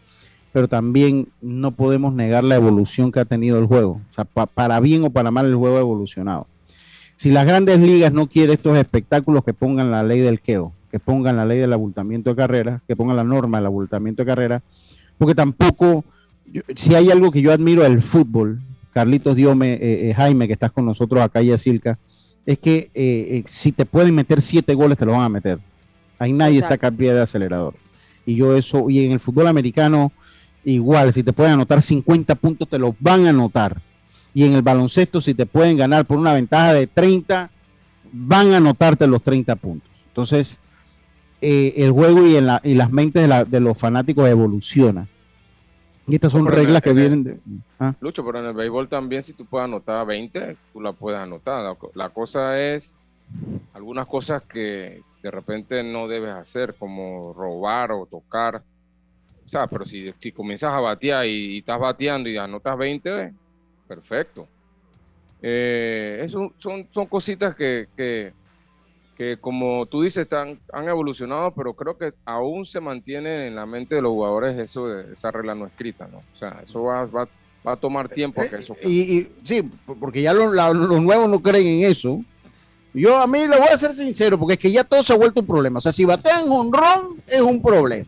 Pero 0.51 0.67
también 0.67 1.27
no 1.43 1.71
podemos 1.73 2.11
negar 2.15 2.43
la 2.43 2.55
evolución 2.55 3.11
que 3.11 3.19
ha 3.19 3.25
tenido 3.25 3.59
el 3.59 3.67
juego. 3.67 4.01
O 4.09 4.13
sea, 4.15 4.25
pa- 4.25 4.47
para 4.47 4.79
bien 4.79 5.03
o 5.03 5.11
para 5.11 5.29
mal 5.29 5.45
el 5.45 5.55
juego 5.55 5.77
ha 5.77 5.81
evolucionado. 5.81 6.47
Si 7.15 7.29
las 7.29 7.45
grandes 7.45 7.77
ligas 7.81 8.13
no 8.13 8.25
quieren 8.25 8.53
estos 8.55 8.75
espectáculos, 8.75 9.43
que 9.43 9.53
pongan 9.53 9.91
la 9.91 10.01
ley 10.01 10.21
del 10.21 10.39
queo, 10.39 10.73
que 10.89 10.99
pongan 10.99 11.37
la 11.37 11.45
ley 11.45 11.59
del 11.59 11.73
abultamiento 11.73 12.31
de 12.31 12.35
carreras, 12.35 12.81
que 12.87 12.95
pongan 12.95 13.15
la 13.17 13.23
norma 13.23 13.59
del 13.59 13.67
abultamiento 13.67 14.23
de 14.23 14.25
carreras, 14.25 14.63
porque 15.19 15.35
tampoco, 15.35 16.03
yo- 16.51 16.63
si 16.75 16.95
hay 16.95 17.11
algo 17.11 17.29
que 17.29 17.43
yo 17.43 17.51
admiro 17.51 17.83
del 17.83 18.01
fútbol, 18.01 18.59
Carlitos 18.91 19.35
Diome, 19.35 19.73
eh, 19.73 20.09
eh, 20.09 20.13
Jaime, 20.15 20.47
que 20.47 20.53
estás 20.53 20.71
con 20.71 20.83
nosotros 20.85 21.21
acá 21.21 21.43
y 21.43 21.55
Silca, 21.59 21.99
es 22.45 22.59
que 22.59 22.77
eh, 22.77 22.89
eh, 22.93 23.43
si 23.47 23.71
te 23.71 23.85
pueden 23.85 24.13
meter 24.15 24.41
siete 24.41 24.73
goles, 24.73 24.97
te 24.97 25.05
lo 25.05 25.13
van 25.13 25.21
a 25.21 25.29
meter. 25.29 25.59
Ahí 26.19 26.33
nadie 26.33 26.57
Exacto. 26.59 26.73
saca 26.75 26.87
el 26.87 26.93
pie 26.95 27.13
de 27.13 27.21
acelerador. 27.21 27.73
Y 28.25 28.35
yo 28.35 28.55
eso, 28.55 28.89
y 28.89 29.03
en 29.03 29.11
el 29.11 29.19
fútbol 29.19 29.47
americano, 29.47 30.11
igual, 30.63 31.11
si 31.13 31.23
te 31.23 31.33
pueden 31.33 31.53
anotar 31.53 31.81
50 31.81 32.35
puntos, 32.35 32.67
te 32.69 32.79
los 32.79 32.95
van 32.99 33.25
a 33.25 33.29
anotar. 33.29 33.81
Y 34.33 34.45
en 34.45 34.53
el 34.53 34.61
baloncesto, 34.61 35.21
si 35.21 35.33
te 35.33 35.45
pueden 35.45 35.77
ganar 35.77 36.05
por 36.05 36.17
una 36.17 36.33
ventaja 36.33 36.73
de 36.73 36.87
30, 36.87 37.51
van 38.11 38.51
a 38.51 38.57
anotarte 38.57 39.05
los 39.07 39.21
30 39.23 39.55
puntos. 39.55 39.89
Entonces, 40.07 40.59
eh, 41.41 41.73
el 41.77 41.91
juego 41.91 42.25
y, 42.25 42.35
en 42.37 42.45
la- 42.47 42.61
y 42.63 42.73
las 42.73 42.91
mentes 42.91 43.21
de, 43.21 43.27
la- 43.27 43.45
de 43.45 43.59
los 43.59 43.77
fanáticos 43.77 44.27
evoluciona. 44.29 45.07
Y 46.07 46.15
estas 46.15 46.31
son 46.31 46.45
reglas 46.45 46.81
que 46.81 46.89
el- 46.89 46.95
vienen 46.95 47.23
de... 47.23 47.39
ah. 47.79 47.95
Lucho, 47.99 48.25
pero 48.25 48.39
en 48.39 48.45
el 48.47 48.53
béisbol 48.53 48.89
también, 48.89 49.23
si 49.23 49.33
tú 49.33 49.45
puedes 49.45 49.65
anotar 49.65 50.05
20, 50.05 50.57
tú 50.73 50.81
la 50.81 50.93
puedes 50.93 51.19
anotar. 51.19 51.63
La, 51.63 51.75
co- 51.75 51.91
la 51.95 52.09
cosa 52.09 52.59
es 52.59 52.97
algunas 53.73 54.07
cosas 54.07 54.43
que 54.47 55.03
de 55.21 55.31
repente 55.31 55.83
no 55.83 56.07
debes 56.07 56.31
hacer, 56.33 56.75
como 56.77 57.33
robar 57.33 57.91
o 57.93 58.05
tocar. 58.05 58.63
O 59.45 59.49
sea, 59.49 59.67
pero 59.67 59.85
si, 59.85 60.11
si 60.19 60.31
comienzas 60.31 60.73
a 60.73 60.79
batear 60.79 61.25
y, 61.27 61.55
y 61.55 61.57
estás 61.59 61.79
bateando 61.79 62.29
y 62.29 62.37
anotas 62.37 62.77
20, 62.77 63.33
perfecto. 63.87 64.49
Eh, 65.41 66.21
eso 66.23 66.53
son, 66.57 66.87
son 66.91 67.07
cositas 67.07 67.55
que, 67.55 67.87
que, 67.95 68.33
que, 69.17 69.37
como 69.37 69.85
tú 69.85 70.01
dices, 70.01 70.23
están, 70.23 70.59
han 70.71 70.87
evolucionado, 70.89 71.51
pero 71.51 71.73
creo 71.73 71.97
que 71.97 72.13
aún 72.25 72.65
se 72.65 72.79
mantiene 72.79 73.47
en 73.47 73.55
la 73.55 73.65
mente 73.65 73.95
de 73.95 74.01
los 74.01 74.11
jugadores 74.11 74.57
eso 74.57 74.87
de 74.87 75.13
esa 75.13 75.31
regla 75.31 75.53
no 75.55 75.65
escrita, 75.67 76.07
¿no? 76.11 76.17
O 76.33 76.37
sea, 76.37 76.59
eso 76.63 76.83
va, 76.83 77.05
va, 77.05 77.27
va 77.65 77.73
a 77.73 77.77
tomar 77.77 78.09
tiempo 78.09 78.41
a 78.41 78.47
que 78.47 78.55
eso 78.57 78.75
Y, 78.83 79.17
y- 79.19 79.31
sí, 79.43 79.61
porque 79.99 80.21
ya 80.21 80.33
los, 80.33 80.51
los 80.51 81.01
nuevos 81.01 81.29
no 81.29 81.39
creen 81.41 81.67
en 81.67 81.91
eso. 81.91 82.21
Yo 82.93 83.17
a 83.19 83.25
mí 83.27 83.39
le 83.47 83.57
voy 83.57 83.67
a 83.71 83.77
ser 83.77 83.93
sincero, 83.93 84.37
porque 84.37 84.53
es 84.53 84.59
que 84.59 84.71
ya 84.71 84.83
todo 84.83 85.01
se 85.03 85.13
ha 85.13 85.17
vuelto 85.17 85.39
un 85.41 85.47
problema. 85.47 85.77
O 85.79 85.81
sea, 85.81 85.91
si 85.91 86.05
batean 86.05 86.47
honrón 86.51 87.21
es 87.27 87.41
un 87.41 87.61
problema. 87.61 88.05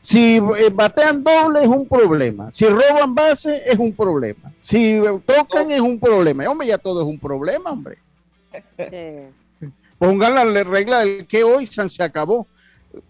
Si 0.00 0.36
eh, 0.36 0.70
batean 0.72 1.24
doble 1.24 1.62
es 1.62 1.68
un 1.68 1.88
problema. 1.88 2.52
Si 2.52 2.66
roban 2.66 3.14
base 3.14 3.62
es 3.64 3.78
un 3.78 3.94
problema. 3.94 4.52
Si 4.60 4.96
eh, 4.96 5.20
tocan 5.24 5.70
es 5.70 5.80
un 5.80 5.98
problema. 5.98 6.46
Hombre, 6.50 6.66
ya 6.66 6.76
todo 6.76 7.00
es 7.00 7.06
un 7.06 7.18
problema, 7.18 7.70
hombre. 7.70 7.96
Pongan 9.98 10.34
la 10.34 10.64
regla 10.64 11.00
del 11.00 11.26
que 11.26 11.44
hoy 11.44 11.66
San 11.66 11.88
se 11.88 12.02
acabó. 12.02 12.46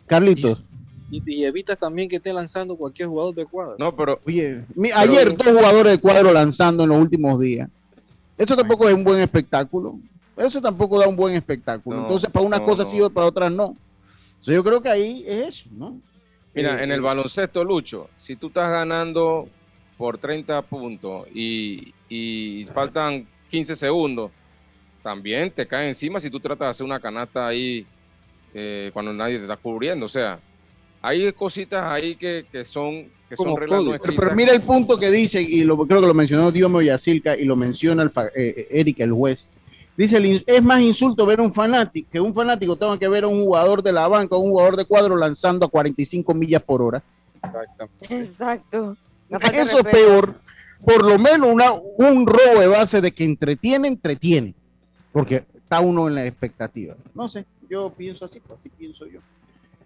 Carlitos. 0.06 0.58
Y, 1.10 1.22
y 1.26 1.44
evitas 1.44 1.78
también 1.78 2.08
que 2.08 2.16
esté 2.16 2.32
lanzando 2.32 2.76
cualquier 2.76 3.08
jugador 3.08 3.34
de 3.34 3.44
cuadro. 3.46 3.76
No, 3.78 3.94
pero. 3.94 4.20
Oye, 4.26 4.64
mi- 4.74 4.90
ayer 4.92 5.36
dos 5.36 5.46
jugadores 5.48 5.92
de 5.92 5.98
cuadro 5.98 6.32
lanzando 6.32 6.84
en 6.84 6.88
los 6.90 6.98
últimos 6.98 7.38
días. 7.40 7.68
Eso 8.36 8.56
tampoco 8.56 8.88
es 8.88 8.94
un 8.94 9.04
buen 9.04 9.20
espectáculo. 9.20 9.98
Eso 10.36 10.60
tampoco 10.60 10.98
da 10.98 11.06
un 11.06 11.14
buen 11.16 11.34
espectáculo. 11.34 11.96
No, 11.98 12.02
Entonces, 12.04 12.28
para 12.30 12.44
unas 12.44 12.60
no, 12.60 12.66
cosas 12.66 12.92
no. 12.92 13.06
sí, 13.06 13.12
para 13.12 13.26
otras 13.28 13.52
no. 13.52 13.76
Entonces, 14.30 14.54
yo 14.56 14.64
creo 14.64 14.82
que 14.82 14.88
ahí 14.88 15.24
es 15.26 15.48
eso, 15.48 15.68
¿no? 15.72 15.96
Mira, 16.52 16.80
Eh, 16.80 16.84
en 16.84 16.90
el 16.90 16.98
eh, 16.98 17.02
baloncesto, 17.02 17.62
Lucho, 17.62 18.10
si 18.16 18.34
tú 18.36 18.48
estás 18.48 18.70
ganando 18.70 19.48
por 19.96 20.18
30 20.18 20.60
puntos 20.62 21.26
y, 21.32 21.94
y 22.08 22.64
faltan 22.74 23.26
15 23.50 23.76
segundos, 23.76 24.32
también 25.04 25.50
te 25.52 25.66
cae 25.66 25.86
encima 25.86 26.18
si 26.18 26.30
tú 26.30 26.40
tratas 26.40 26.66
de 26.66 26.70
hacer 26.70 26.84
una 26.86 26.98
canasta 26.98 27.46
ahí 27.46 27.86
eh, 28.54 28.90
cuando 28.92 29.12
nadie 29.12 29.36
te 29.36 29.42
está 29.42 29.56
cubriendo. 29.56 30.06
O 30.06 30.08
sea, 30.08 30.40
hay 31.02 31.30
cositas 31.34 31.92
ahí 31.92 32.16
que, 32.16 32.46
que 32.50 32.64
son, 32.64 33.04
que 33.28 33.36
son 33.36 33.44
como 33.46 33.58
reglas 33.58 33.84
no 33.84 33.98
código. 33.98 34.20
Pero, 34.22 34.34
mira 34.34 34.52
el 34.52 34.62
punto 34.62 34.98
que 34.98 35.10
dice, 35.10 35.42
y 35.42 35.62
lo, 35.62 35.76
creo 35.86 36.00
que 36.00 36.06
lo 36.06 36.14
mencionó 36.14 36.50
Diomo 36.50 36.80
Yacilca 36.80 37.36
y 37.36 37.44
lo 37.44 37.54
menciona 37.54 38.02
el, 38.02 38.08
fa- 38.10 38.28
eh, 38.28 38.54
eh, 38.56 38.66
Eric, 38.70 39.00
el 39.00 39.12
juez. 39.12 39.52
Dice, 39.96 40.16
el 40.16 40.42
es 40.46 40.62
más 40.62 40.80
insulto 40.80 41.24
ver 41.26 41.38
a 41.38 41.42
un 41.42 41.52
fanático, 41.54 42.08
que 42.10 42.18
un 42.18 42.34
fanático 42.34 42.74
tenga 42.74 42.98
que 42.98 43.06
ver 43.06 43.24
a 43.24 43.28
un 43.28 43.44
jugador 43.44 43.82
de 43.82 43.92
la 43.92 44.08
banca, 44.08 44.34
o 44.34 44.38
un 44.40 44.50
jugador 44.50 44.76
de 44.76 44.86
cuadro 44.86 45.14
lanzando 45.16 45.66
a 45.66 45.68
45 45.68 46.34
millas 46.34 46.62
por 46.62 46.80
hora. 46.82 47.02
Exacto. 48.08 48.96
De 49.28 49.36
Eso 49.60 49.78
es 49.78 49.84
peor. 49.84 50.34
Por 50.84 51.04
lo 51.04 51.18
menos 51.18 51.48
una, 51.50 51.72
un 51.72 52.26
robo 52.26 52.60
de 52.60 52.66
base 52.66 53.00
de 53.00 53.12
que 53.12 53.24
entretiene, 53.24 53.88
entretiene. 53.88 54.54
Porque 55.14 55.44
está 55.54 55.78
uno 55.78 56.08
en 56.08 56.16
la 56.16 56.26
expectativa. 56.26 56.96
No 57.14 57.28
sé, 57.28 57.46
yo 57.70 57.88
pienso 57.90 58.24
así, 58.24 58.40
pues 58.40 58.58
así 58.58 58.68
pienso 58.68 59.06
yo. 59.06 59.20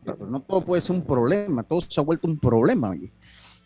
Pero 0.05 0.27
no 0.27 0.41
todo 0.41 0.63
puede 0.63 0.81
ser 0.81 0.97
un 0.97 1.03
problema, 1.05 1.63
todo 1.63 1.83
se 1.83 2.01
ha 2.01 2.03
vuelto 2.03 2.27
un 2.27 2.39
problema. 2.39 2.89
oye. 2.91 3.11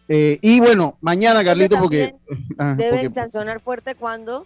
Eh, 0.09 0.39
y 0.43 0.59
bueno, 0.59 0.99
mañana, 1.01 1.45
Carlito, 1.45 1.79
porque, 1.79 2.17
ah, 2.59 2.75
Deben 2.77 3.07
porque- 3.07 3.15
sancionar 3.21 3.61
fuerte 3.61 3.95
cuando 3.95 4.45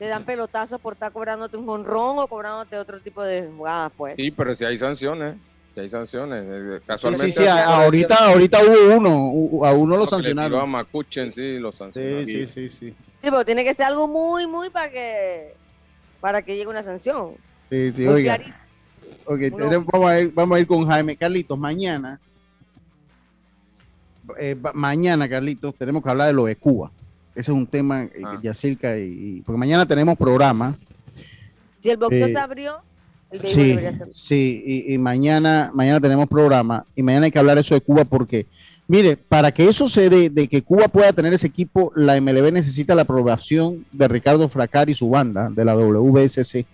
te 0.00 0.06
dan 0.08 0.24
pelotazos 0.24 0.80
por 0.80 0.94
estar 0.94 1.12
cobrándote 1.12 1.56
un 1.56 1.64
jonrón 1.64 2.18
o 2.18 2.26
cobrándote 2.26 2.76
otro 2.76 3.00
tipo 3.00 3.22
de 3.22 3.48
jugadas, 3.56 3.92
pues. 3.96 4.16
Sí, 4.16 4.32
pero 4.32 4.52
si 4.56 4.64
hay 4.64 4.76
sanciones, 4.76 5.36
si 5.74 5.80
hay 5.80 5.88
sanciones. 5.88 6.44
eh, 6.48 6.78
sí, 6.80 6.84
Casualmente. 6.88 7.32
sí, 7.32 7.42
sí, 7.42 7.46
a- 7.46 7.82
ahorita, 7.84 8.16
ahorita 8.32 8.58
hubo 8.64 8.96
uno, 8.96 9.64
a 9.64 9.72
uno 9.72 9.96
lo 9.96 10.06
sancionaron. 10.08 10.60
A 10.60 10.66
Macuchen, 10.66 11.30
sí, 11.30 11.58
lo 11.60 11.70
sancionaron. 11.70 12.26
Sí, 12.26 12.46
sí, 12.46 12.46
sí, 12.48 12.70
sí. 12.70 12.90
Sí, 12.90 12.94
pero 13.22 13.44
tiene 13.44 13.62
que 13.64 13.74
ser 13.74 13.86
algo 13.86 14.08
muy, 14.08 14.48
muy 14.48 14.70
para 14.70 14.90
que 14.90 15.54
para 16.20 16.42
que 16.42 16.56
llegue 16.56 16.68
una 16.68 16.82
sanción. 16.82 17.32
Sí, 17.70 17.92
sí, 17.92 18.02
Muy 18.04 18.14
oiga. 18.14 18.36
clarito. 18.36 18.56
Ok, 19.26 19.40
Uno- 19.54 19.64
tenemos- 19.64 19.86
vamos, 19.92 20.10
a 20.10 20.20
ir, 20.20 20.32
vamos 20.34 20.56
a 20.56 20.60
ir 20.60 20.66
con 20.66 20.86
Jaime. 20.88 21.16
Carlitos, 21.16 21.58
mañana, 21.58 22.18
eh, 24.38 24.56
mañana, 24.74 25.28
Carlitos, 25.28 25.74
tenemos 25.74 26.02
que 26.02 26.10
hablar 26.10 26.28
de 26.28 26.32
lo 26.34 26.44
de 26.46 26.56
Cuba. 26.56 26.90
Ese 27.34 27.50
es 27.52 27.56
un 27.56 27.66
tema, 27.66 28.04
eh, 28.04 28.10
Ah. 28.24 28.38
Yacirca, 28.42 28.98
y, 28.98 29.02
y- 29.38 29.42
porque 29.42 29.58
mañana 29.58 29.86
tenemos 29.86 30.16
programa. 30.18 30.74
Si 31.78 31.90
el 31.90 31.96
boxeo 31.96 32.26
Eh, 32.26 32.32
se 32.32 32.38
abrió, 32.38 32.78
El 33.30 33.40
béisbol 33.40 33.62
Sí, 33.62 33.68
debería 33.68 33.92
ser. 33.92 34.08
sí, 34.10 34.62
y, 34.66 34.94
y 34.94 34.98
mañana, 34.98 35.70
mañana 35.74 36.00
tenemos 36.00 36.26
programa 36.28 36.86
y 36.96 37.02
mañana 37.02 37.26
hay 37.26 37.30
que 37.30 37.38
hablar 37.38 37.58
eso 37.58 37.74
de 37.74 37.82
Cuba 37.82 38.04
porque, 38.06 38.46
mire, 38.88 39.16
para 39.16 39.52
que 39.52 39.68
eso 39.68 39.86
se 39.86 40.10
dé, 40.10 40.30
de 40.30 40.48
que 40.48 40.62
Cuba 40.62 40.88
pueda 40.88 41.12
tener 41.12 41.32
ese 41.32 41.46
equipo, 41.46 41.92
la 41.94 42.20
MLB 42.20 42.52
necesita 42.52 42.94
la 42.94 43.02
aprobación 43.02 43.86
de 43.92 44.08
Ricardo 44.08 44.48
Fracar 44.48 44.90
y 44.90 44.94
su 44.94 45.08
banda 45.08 45.50
de 45.50 45.64
la 45.64 45.76
WBSC. 45.76 46.66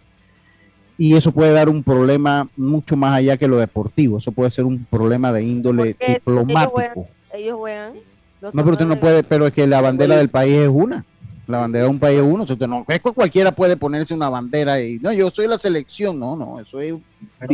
Y 0.97 1.17
eso 1.17 1.33
puede 1.33 1.53
dar 1.53 1.69
un 1.69 1.83
problema 1.83 2.49
mucho 2.57 2.97
más 2.97 3.17
allá 3.17 3.37
que 3.37 3.49
lo 3.49 3.59
deportivo. 3.59 4.19
Eso 4.19 4.31
puede 4.31 4.51
ser 4.53 4.65
un 4.65 4.85
problema 4.85 5.33
de 5.33 5.43
índole 5.43 5.97
ellos 5.99 6.25
diplomático. 6.25 6.71
juegan, 6.73 7.07
ellos 7.35 7.59
juegan. 7.59 7.93
No, 8.41 8.51
pero 8.53 8.71
usted 8.73 8.87
no 8.87 9.01
puede, 9.01 9.25
pero 9.25 9.47
es 9.47 9.53
que 9.53 9.67
la 9.67 9.81
bandera 9.81 10.17
del 10.17 10.29
país 10.29 10.55
es 10.55 10.69
una. 10.69 11.05
La 11.47 11.59
bandera 11.59 11.85
de 11.85 11.91
un 11.91 11.99
país 11.99 12.19
es 12.19 12.25
uno. 12.25 12.45
Usted 12.45 12.67
no, 12.67 12.85
es 12.89 13.01
que 13.01 13.11
cualquiera 13.13 13.53
puede 13.53 13.77
ponerse 13.77 14.15
una 14.15 14.31
bandera 14.31 14.81
y 14.81 14.99
no, 14.99 15.13
yo 15.13 15.29
soy 15.31 15.47
la 15.47 15.59
selección. 15.59 16.19
No, 16.19 16.35
no, 16.37 16.59
eso 16.59 16.81
es 16.81 16.95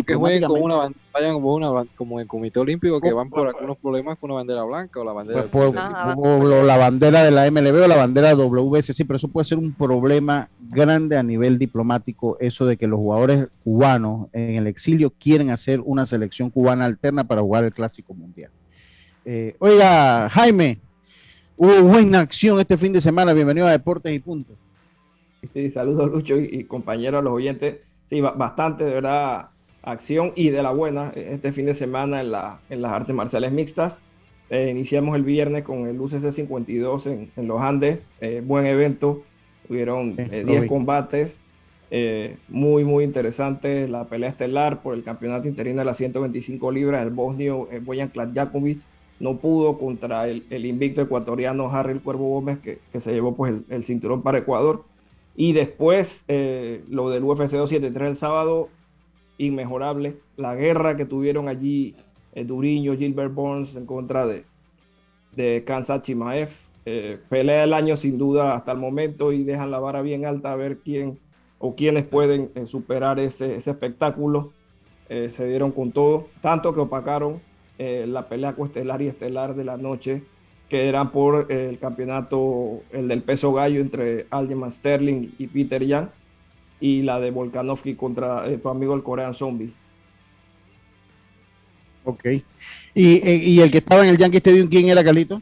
que 0.06 0.14
jueguen 0.14 0.42
con 0.44 0.62
una 0.62 0.76
vayan 1.12 1.32
como 1.34 1.54
una 1.54 1.84
como 1.96 2.20
el 2.20 2.26
Comité 2.28 2.60
Olímpico 2.60 3.00
que 3.00 3.12
van 3.12 3.28
por 3.30 3.48
algunos 3.48 3.76
problemas 3.78 4.16
con 4.18 4.30
una 4.30 4.38
bandera 4.40 4.62
blanca 4.62 5.00
o 5.00 5.04
la 5.04 5.12
bandera 5.12 5.44
Pues, 5.50 5.72
del- 5.72 6.14
o 6.16 6.62
la 6.62 6.76
bandera 6.76 7.24
de 7.24 7.30
la 7.32 7.46
MLB 7.50 7.82
o 7.84 7.88
la 7.88 7.96
bandera 7.96 8.32
WBC, 8.34 9.04
pero 9.06 9.16
eso 9.16 9.26
puede 9.28 9.44
ser 9.46 9.58
un 9.58 9.72
problema 9.72 10.48
grande 10.60 11.16
a 11.16 11.22
nivel 11.24 11.58
diplomático, 11.58 12.36
eso 12.38 12.66
de 12.66 12.76
que 12.76 12.86
los 12.86 12.98
jugadores 12.98 13.48
cubanos 13.64 14.28
en 14.32 14.54
el 14.54 14.68
exilio 14.68 15.10
quieren 15.18 15.50
hacer 15.50 15.80
una 15.84 16.06
selección 16.06 16.50
cubana 16.50 16.84
alterna 16.84 17.24
para 17.24 17.40
jugar 17.42 17.64
el 17.64 17.72
Clásico 17.74 18.14
Mundial. 18.14 18.50
Eh, 19.24 19.56
oiga, 19.58 20.28
Jaime, 20.30 20.78
hubo 21.60 21.82
buena 21.82 22.20
acción 22.20 22.58
este 22.58 22.76
fin 22.76 22.92
de 22.92 23.00
semana, 23.00 23.32
bienvenido 23.34 23.66
a 23.66 23.70
Deportes 23.72 24.14
y 24.14 24.18
Punto. 24.18 24.54
Sí, 25.54 25.70
saludos 25.70 26.10
Lucho 26.10 26.36
y, 26.38 26.48
y 26.50 26.64
compañeros 26.64 27.20
a 27.20 27.22
los 27.22 27.32
oyentes. 27.32 27.78
Sí, 28.06 28.20
ba- 28.20 28.32
bastante 28.32 28.84
de 28.84 28.90
verdad 28.94 29.50
acción 29.82 30.32
y 30.36 30.50
de 30.50 30.62
la 30.62 30.70
buena 30.72 31.12
eh, 31.14 31.30
este 31.34 31.52
fin 31.52 31.66
de 31.66 31.74
semana 31.74 32.20
en, 32.20 32.30
la, 32.32 32.60
en 32.68 32.82
las 32.82 32.92
artes 32.92 33.14
marciales 33.14 33.52
mixtas. 33.52 34.00
Eh, 34.50 34.68
iniciamos 34.70 35.14
el 35.16 35.22
viernes 35.22 35.62
con 35.62 35.86
el 35.86 36.00
UCC 36.00 36.32
52 36.32 37.06
en, 37.06 37.30
en 37.36 37.46
los 37.48 37.60
Andes. 37.60 38.10
eh, 38.20 38.42
buen 38.44 38.66
evento. 38.66 39.22
Tuvieron 39.66 40.14
eh, 40.18 40.42
lo 40.44 40.52
10 40.52 40.62
vi. 40.62 40.68
combates. 40.68 41.38
eh, 41.90 42.36
muy, 42.48 42.84
muy 42.84 43.04
interesante. 43.04 43.88
La 43.88 44.04
pelea 44.08 44.28
estelar 44.30 44.82
por 44.82 44.94
el 44.94 45.02
campeonato 45.04 45.48
interino 45.48 45.78
de 45.80 45.84
las 45.86 45.96
125 45.96 46.70
libras. 46.72 47.02
El 47.02 47.10
bosnio 47.10 47.68
eh, 47.70 47.78
Bojan 47.80 48.08
Kladjakovic 48.08 48.80
no 49.20 49.36
pudo 49.36 49.78
contra 49.78 50.26
el, 50.28 50.44
el 50.50 50.64
invicto 50.64 51.02
ecuatoriano 51.02 51.70
Harry 51.70 51.92
el 51.92 52.00
Cuervo 52.00 52.30
Gómez, 52.30 52.58
que, 52.58 52.80
que 52.90 53.00
se 53.00 53.12
llevó 53.12 53.36
pues, 53.36 53.54
el, 53.68 53.84
cinturón 53.84 54.22
para 54.22 54.38
Ecuador. 54.38 54.84
Y 55.36 55.52
después 55.52 56.24
eh, 56.26 56.82
lo 56.88 57.10
del 57.10 57.22
UFC 57.22 57.52
273 57.52 58.08
el 58.08 58.16
sábado, 58.16 58.68
inmejorable. 59.36 60.16
La 60.36 60.54
guerra 60.54 60.96
que 60.96 61.04
tuvieron 61.04 61.48
allí 61.48 61.94
eh, 62.34 62.44
Duriño, 62.44 62.96
Gilbert 62.96 63.32
Burns 63.32 63.76
en 63.76 63.84
contra 63.84 64.26
de, 64.26 64.44
de 65.36 65.64
Kansas 65.66 66.02
Chimaev. 66.02 66.50
Eh, 66.86 67.18
pelea 67.28 67.60
del 67.60 67.74
año 67.74 67.96
sin 67.96 68.16
duda 68.16 68.56
hasta 68.56 68.72
el 68.72 68.78
momento 68.78 69.32
y 69.32 69.44
dejan 69.44 69.70
la 69.70 69.78
vara 69.78 70.00
bien 70.00 70.24
alta 70.24 70.50
a 70.50 70.56
ver 70.56 70.78
quién 70.78 71.18
o 71.58 71.76
quiénes 71.76 72.06
pueden 72.06 72.50
eh, 72.54 72.64
superar 72.64 73.20
ese, 73.20 73.56
ese 73.56 73.70
espectáculo. 73.70 74.52
Se 75.10 75.44
dieron 75.48 75.72
con 75.72 75.90
todo, 75.90 76.28
tanto 76.40 76.72
que 76.72 76.78
opacaron 76.78 77.40
eh, 77.82 78.04
la 78.06 78.28
pelea 78.28 78.52
coestelar 78.52 79.00
y 79.00 79.08
estelar 79.08 79.54
de 79.54 79.64
la 79.64 79.78
noche, 79.78 80.22
que 80.68 80.86
eran 80.86 81.10
por 81.12 81.46
eh, 81.48 81.68
el 81.70 81.78
campeonato, 81.78 82.82
el 82.92 83.08
del 83.08 83.22
peso 83.22 83.54
gallo 83.54 83.80
entre 83.80 84.26
Aljamain 84.28 84.70
Sterling 84.70 85.30
y 85.38 85.46
Peter 85.46 85.82
Yan, 85.84 86.10
y 86.78 87.02
la 87.02 87.18
de 87.20 87.30
Volkanovski 87.30 87.94
contra 87.94 88.46
eh, 88.46 88.58
tu 88.58 88.68
amigo 88.68 88.94
el 88.94 89.02
Korean 89.02 89.32
Zombie. 89.32 89.72
Ok. 92.04 92.24
Y, 92.94 93.16
eh, 93.26 93.36
y 93.44 93.60
el 93.60 93.70
que 93.70 93.78
estaba 93.78 94.04
en 94.04 94.10
el 94.10 94.18
Yankee 94.18 94.38
Stadium, 94.38 94.68
¿quién 94.68 94.88
era, 94.88 95.02
Carlito? 95.02 95.40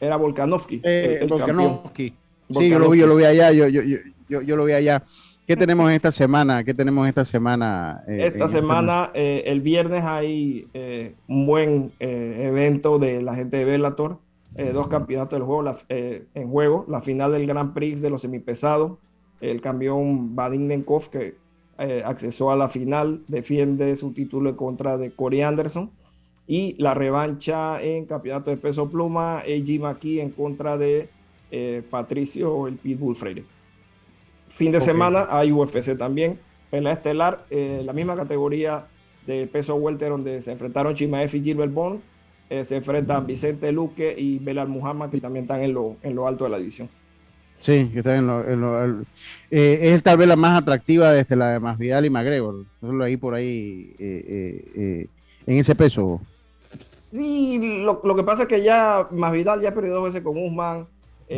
Era 0.00 0.16
Volkanovski. 0.16 0.80
Eh, 0.84 1.16
el- 1.16 1.22
el 1.24 1.28
Volkanovski. 1.28 2.10
campeón. 2.10 2.62
Sí, 2.62 2.68
yo 2.68 2.78
lo 2.78 2.90
vi, 2.90 2.98
yo 2.98 3.06
lo 3.06 3.16
vi 3.16 3.24
allá, 3.24 3.52
yo, 3.52 3.68
yo, 3.68 3.82
yo, 3.82 3.98
yo, 4.28 4.42
yo 4.42 4.56
lo 4.56 4.64
vi 4.64 4.72
allá. 4.72 5.02
¿Qué 5.50 5.56
tenemos 5.56 5.90
esta 5.90 6.12
semana? 6.12 6.62
¿Qué 6.62 6.72
tenemos 6.74 7.08
esta 7.08 7.24
semana? 7.24 8.04
eh, 8.06 8.26
Esta 8.26 8.46
semana, 8.46 9.10
eh, 9.14 9.42
el 9.46 9.60
viernes 9.60 10.04
hay 10.04 10.68
eh, 10.74 11.16
un 11.26 11.44
buen 11.44 11.90
evento 11.98 13.00
de 13.00 13.20
la 13.20 13.34
gente 13.34 13.56
de 13.56 13.64
Bellator, 13.64 14.18
dos 14.72 14.86
campeonatos 14.86 15.36
del 15.40 15.42
juego 15.44 15.62
la- 15.62 15.76
en 15.88 16.48
juego, 16.48 16.84
la 16.88 17.00
final 17.02 17.32
del 17.32 17.48
Grand 17.48 17.74
Prix 17.74 18.00
de 18.00 18.10
los 18.10 18.20
semipesados, 18.22 18.98
el 19.40 19.60
campeón 19.60 20.36
Vadim 20.36 20.68
Nenkov 20.68 21.10
que 21.10 21.34
accesó 22.04 22.52
a 22.52 22.56
la 22.56 22.68
final, 22.68 23.22
defiende 23.26 23.96
su 23.96 24.12
título 24.12 24.50
en 24.50 24.54
contra 24.56 24.98
de 24.98 25.10
Corey 25.10 25.42
Anderson 25.42 25.90
y 26.46 26.76
la 26.78 26.94
revancha 26.94 27.82
en 27.82 28.04
campeonato 28.06 28.50
de 28.52 28.56
peso 28.56 28.88
pluma, 28.88 29.38
AG 29.38 29.80
McKee 29.80 30.20
en 30.20 30.30
contra 30.30 30.78
de 30.78 31.08
Patricio 31.90 32.68
el 32.68 32.74
Pitbull 32.76 33.16
Freire. 33.16 33.42
Fin 34.50 34.72
de 34.72 34.80
semana 34.80 35.26
hay 35.30 35.50
UFC 35.52 35.96
también, 35.96 36.38
pelea 36.70 36.92
estelar, 36.92 37.46
eh, 37.50 37.82
la 37.84 37.92
misma 37.92 38.14
categoría 38.16 38.84
de 39.26 39.46
peso 39.46 39.74
welter 39.76 40.10
donde 40.10 40.42
se 40.42 40.52
enfrentaron 40.52 40.94
Chimaev 40.94 41.34
y 41.34 41.40
Gilbert 41.42 41.72
Burns, 41.72 42.00
eh, 42.50 42.64
se 42.64 42.76
enfrentan 42.76 43.26
Vicente 43.26 43.70
Luque 43.72 44.14
y 44.16 44.38
Belal 44.38 44.68
Muhammad 44.68 45.08
que 45.10 45.20
también 45.20 45.44
están 45.44 45.62
en 45.62 45.72
lo, 45.72 45.96
en 46.02 46.14
lo 46.14 46.26
alto 46.26 46.44
de 46.44 46.50
la 46.50 46.58
división. 46.58 46.88
Sí, 47.56 47.90
que 47.92 47.98
está 47.98 48.16
en 48.16 48.26
lo, 48.26 48.46
en 48.48 48.60
lo- 48.60 48.84
el- 48.84 49.06
eh, 49.50 49.78
es 49.94 50.02
tal 50.02 50.16
vez 50.16 50.26
la 50.26 50.36
más 50.36 50.60
atractiva 50.60 51.12
desde 51.12 51.36
la 51.36 51.50
de 51.52 51.60
Masvidal 51.60 52.06
y 52.06 52.10
McGregor. 52.10 52.64
Solo 52.80 53.04
ahí 53.04 53.16
por 53.16 53.34
ahí 53.34 53.94
en 53.98 55.08
ese 55.46 55.74
peso. 55.74 56.20
Sí, 56.88 57.82
lo, 57.84 58.00
lo 58.04 58.16
que 58.16 58.22
pasa 58.22 58.42
es 58.44 58.48
que 58.48 58.62
ya 58.62 59.06
Masvidal 59.10 59.60
ya 59.60 59.74
perdió 59.74 59.94
dos 59.94 60.04
veces 60.04 60.22
con 60.22 60.36
Usman. 60.38 60.86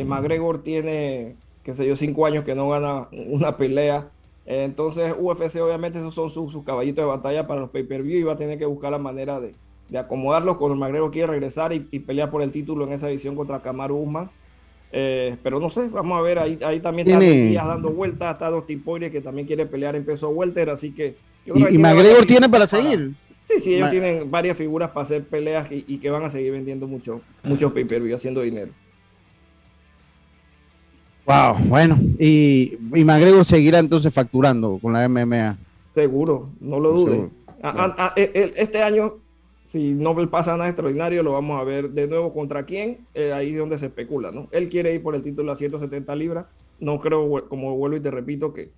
McGregor 0.07 0.63
tiene, 0.63 1.35
qué 1.63 1.75
sé 1.75 1.87
yo, 1.87 1.97
cinco 1.97 2.27
años 2.27 2.45
que 2.45 2.55
no 2.55 2.69
gana 2.69 3.09
una 3.13 3.57
pelea. 3.57 4.09
Entonces, 4.47 5.15
UFC, 5.19 5.61
obviamente, 5.63 5.99
esos 6.01 6.15
son 6.15 6.29
sus, 6.31 6.51
sus 6.53 6.65
caballitos 6.65 7.05
de 7.05 7.09
batalla 7.09 7.47
para 7.47 7.61
los 7.61 7.71
pay-per-view 7.71 8.19
y 8.19 8.23
va 8.25 8.33
a 8.33 8.37
tener 8.37 8.59
que 8.59 8.67
buscar 8.67 8.91
la 8.91 8.99
manera 8.99 9.39
de, 9.41 9.55
de 9.89 9.99
acomodarlos 9.99 10.57
cuando 10.57 10.77
McGregor 10.77 11.11
quiere 11.13 11.29
regresar 11.29 11.73
y, 11.73 11.87
y 11.91 12.01
pelear 12.01 12.31
por 12.31 12.43
el 12.43 12.51
título 12.51 12.85
en 12.85 12.93
esa 12.93 13.09
edición 13.09 13.37
contra 13.37 13.61
Kamaru 13.63 13.97
Usman. 14.03 14.31
Eh, 14.95 15.37
pero 15.43 15.59
no 15.59 15.71
sé, 15.71 15.87
vamos 15.89 16.19
a 16.19 16.21
ver, 16.23 16.39
ahí, 16.39 16.59
ahí 16.67 16.81
también 16.81 17.07
está 17.09 17.19
Díaz 17.21 17.67
dando 17.67 17.91
vueltas, 17.91 18.33
está 18.33 18.51
Dustin 18.51 18.83
Poirier 18.83 19.11
que 19.11 19.21
también 19.23 19.47
quiere 19.47 19.65
pelear 19.65 19.97
en 19.97 20.05
peso 20.05 20.29
welter, 20.29 20.69
así 20.69 20.91
que... 20.93 21.15
yo 21.47 21.55
creo 21.55 21.67
Y, 21.69 21.71
que 21.71 21.75
y 21.77 21.79
McGregor 21.79 22.27
tiene 22.27 22.49
para 22.49 22.67
seguir. 22.67 23.13
Sí, 23.45 23.55
sí, 23.59 23.75
ellos 23.75 23.87
Ma- 23.87 23.91
tienen 23.91 24.31
varias 24.31 24.59
figuras 24.59 24.91
para 24.91 25.05
hacer 25.05 25.25
peleas 25.25 25.71
y, 25.73 25.85
y 25.89 25.99
que 25.99 26.11
van 26.11 26.25
a 26.25 26.31
seguir 26.31 26.53
vendiendo 26.53 26.87
mucho, 26.87 27.23
muchos 27.43 27.73
pay-per-view 27.73 28.15
haciendo 28.15 28.43
dinero. 28.43 28.73
Wow, 31.27 31.55
bueno. 31.67 31.99
Y, 32.19 32.77
y 32.95 33.05
McGregor 33.05 33.45
seguirá 33.45 33.79
entonces 33.79 34.13
facturando 34.13 34.79
con 34.81 34.93
la 34.93 35.09
MMA. 35.09 35.57
Seguro, 35.95 36.51
no 36.61 36.81
lo 36.81 36.93
dudes. 36.93 37.31
E- 38.17 38.31
e- 38.35 38.53
Este 38.57 38.83
año, 38.83 39.15
si 39.63 39.93
no 39.93 40.15
pasa 40.29 40.57
nada 40.57 40.69
extraordinario, 40.69 41.23
lo 41.23 41.33
vamos 41.33 41.61
a 41.61 41.65
ver 41.65 41.91
de 41.91 42.09
nuevo 42.09 42.33
contra 42.33 42.65
quién, 42.65 42.99
eh, 43.15 43.33
ahí 43.33 43.53
es 43.53 43.59
donde 43.59 43.79
se 43.79 43.87
especula, 43.87 44.33
¿no? 44.33 44.49
Él 44.51 44.69
quiere 44.69 44.93
ir 44.95 45.03
por 45.03 45.15
el 45.15 45.23
título 45.23 45.53
a 45.53 45.57
170 45.57 46.15
libras, 46.17 46.47
no 46.81 47.01
creo, 47.01 47.49
como 47.49 47.77
vuelvo 47.77 47.97
y 47.97 48.01
te 48.01 48.11
repito, 48.11 48.53
que, 48.53 48.71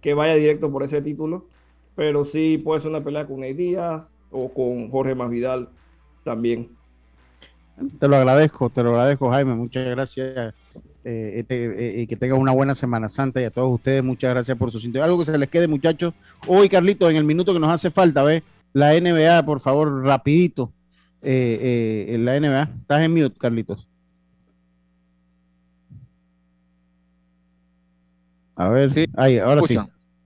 que 0.00 0.14
vaya 0.14 0.34
directo 0.34 0.72
por 0.72 0.82
ese 0.82 1.00
título, 1.02 1.46
pero 1.94 2.24
sí 2.24 2.58
puede 2.58 2.80
ser 2.80 2.90
una 2.90 3.04
pelea 3.04 3.26
con 3.26 3.40
Ney 3.40 3.54
Díaz 3.54 4.18
o 4.30 4.48
con 4.48 4.90
Jorge 4.90 5.14
Masvidal 5.14 5.68
también. 6.24 6.68
Te 7.98 8.08
lo 8.08 8.16
agradezco, 8.16 8.70
te 8.70 8.82
lo 8.82 8.90
agradezco, 8.90 9.30
Jaime. 9.30 9.54
Muchas 9.54 9.86
gracias. 9.86 10.54
Eh, 11.04 11.40
este, 11.40 11.64
eh, 11.64 12.02
y 12.02 12.06
que 12.06 12.16
tengan 12.16 12.38
una 12.38 12.52
buena 12.52 12.76
Semana 12.76 13.08
Santa 13.08 13.40
y 13.40 13.44
a 13.44 13.50
todos 13.50 13.74
ustedes 13.74 14.04
muchas 14.04 14.30
gracias 14.30 14.56
por 14.56 14.70
su 14.70 14.78
sintonía. 14.78 15.04
Algo 15.04 15.18
que 15.18 15.24
se 15.24 15.36
les 15.36 15.48
quede, 15.48 15.66
muchachos. 15.66 16.14
Hoy, 16.46 16.68
Carlitos, 16.68 17.10
en 17.10 17.16
el 17.16 17.24
minuto 17.24 17.52
que 17.52 17.58
nos 17.58 17.70
hace 17.70 17.90
falta, 17.90 18.22
¿ves? 18.22 18.42
La 18.72 18.94
NBA, 18.94 19.44
por 19.44 19.60
favor, 19.60 20.04
rapidito. 20.04 20.72
Eh, 21.22 22.06
eh, 22.08 22.14
en 22.14 22.24
la 22.24 22.38
NBA. 22.38 22.62
Estás 22.80 23.00
en 23.02 23.14
mute, 23.14 23.38
Carlitos. 23.38 23.86
A 28.56 28.68
ver, 28.68 28.90
Sí, 28.90 29.06
ahí, 29.16 29.38
ahora 29.38 29.62
sí. 29.62 29.76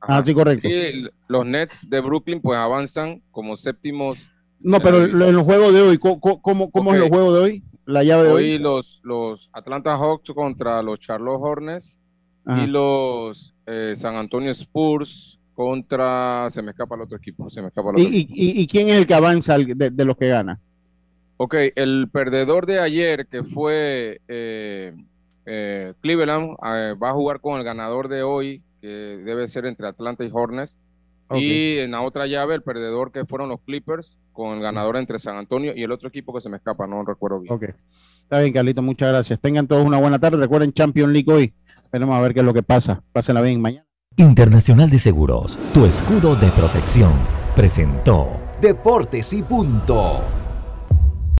Ah, 0.00 0.22
sí, 0.24 0.34
correcto. 0.34 0.68
Sí, 0.68 1.06
los 1.28 1.46
Nets 1.46 1.88
de 1.88 2.00
Brooklyn 2.00 2.40
pues 2.40 2.58
avanzan 2.58 3.22
como 3.30 3.56
séptimos. 3.56 4.30
No, 4.60 4.80
pero 4.80 5.04
en 5.04 5.34
los 5.34 5.42
juegos 5.42 5.72
de 5.74 5.80
hoy, 5.80 5.98
¿cómo, 5.98 6.20
cómo, 6.20 6.70
cómo 6.70 6.94
es 6.94 7.00
los 7.00 7.08
juegos 7.08 7.34
de 7.34 7.40
hoy? 7.40 7.64
La 7.86 8.02
llave 8.02 8.24
de 8.24 8.32
Hoy 8.32 8.52
hoy. 8.54 8.58
los, 8.58 9.00
los 9.04 9.48
Atlanta 9.52 9.96
Hawks 9.96 10.32
contra 10.34 10.82
los 10.82 10.98
Charlotte 11.00 11.38
Hornets 11.40 11.98
Ajá. 12.44 12.62
y 12.64 12.66
los 12.66 13.54
eh, 13.66 13.92
San 13.96 14.16
Antonio 14.16 14.50
Spurs 14.50 15.38
contra, 15.54 16.50
se 16.50 16.62
me 16.62 16.72
escapa 16.72 16.96
el 16.96 17.02
otro 17.02 17.16
equipo, 17.16 17.48
se 17.48 17.62
me 17.62 17.68
escapa 17.68 17.90
el 17.90 17.98
¿Y, 17.98 18.02
otro 18.02 18.16
y, 18.16 18.20
y- 18.28 18.60
y 18.62 18.66
quién 18.66 18.88
es 18.88 18.96
el 18.96 19.06
que 19.06 19.14
avanza 19.14 19.56
de, 19.56 19.90
de 19.90 20.04
los 20.04 20.16
que 20.16 20.28
gana? 20.28 20.60
Ok, 21.38 21.54
el 21.76 22.08
perdedor 22.10 22.66
de 22.66 22.78
ayer, 22.80 23.26
que 23.26 23.42
fue 23.44 24.20
eh, 24.28 24.94
eh, 25.46 25.92
Cleveland, 26.00 26.56
va 27.02 27.10
a 27.10 27.14
jugar 27.14 27.40
con 27.40 27.58
el 27.58 27.64
ganador 27.64 28.08
de 28.08 28.22
hoy, 28.22 28.62
que 28.80 28.88
debe 28.88 29.46
ser 29.48 29.66
entre 29.66 29.86
Atlanta 29.86 30.24
y 30.24 30.30
Hornets. 30.32 30.78
Y 31.32 31.78
en 31.78 31.90
la 31.90 32.02
otra 32.02 32.26
llave, 32.26 32.54
el 32.54 32.62
perdedor 32.62 33.10
que 33.10 33.24
fueron 33.24 33.48
los 33.48 33.60
Clippers, 33.62 34.16
con 34.32 34.56
el 34.56 34.62
ganador 34.62 34.96
entre 34.96 35.18
San 35.18 35.36
Antonio 35.36 35.72
y 35.74 35.82
el 35.82 35.90
otro 35.90 36.08
equipo 36.08 36.32
que 36.32 36.40
se 36.40 36.48
me 36.48 36.58
escapa, 36.58 36.86
no 36.86 37.04
recuerdo 37.04 37.40
bien. 37.40 37.52
Ok. 37.52 37.64
Está 38.22 38.40
bien, 38.40 38.52
Carlito, 38.52 38.82
muchas 38.82 39.08
gracias. 39.08 39.40
Tengan 39.40 39.66
todos 39.66 39.84
una 39.84 39.98
buena 39.98 40.18
tarde. 40.18 40.38
Recuerden 40.38 40.72
Champions 40.72 41.12
League 41.12 41.32
hoy. 41.32 41.54
Esperemos 41.82 42.16
a 42.16 42.20
ver 42.20 42.34
qué 42.34 42.40
es 42.40 42.46
lo 42.46 42.54
que 42.54 42.62
pasa. 42.62 43.02
Pásenla 43.12 43.40
bien 43.40 43.60
mañana. 43.60 43.86
Internacional 44.16 44.88
de 44.88 44.98
Seguros, 44.98 45.58
tu 45.74 45.84
escudo 45.84 46.36
de 46.36 46.48
protección, 46.48 47.12
presentó 47.54 48.46
Deportes 48.60 49.34
y 49.34 49.42
punto. 49.42 50.45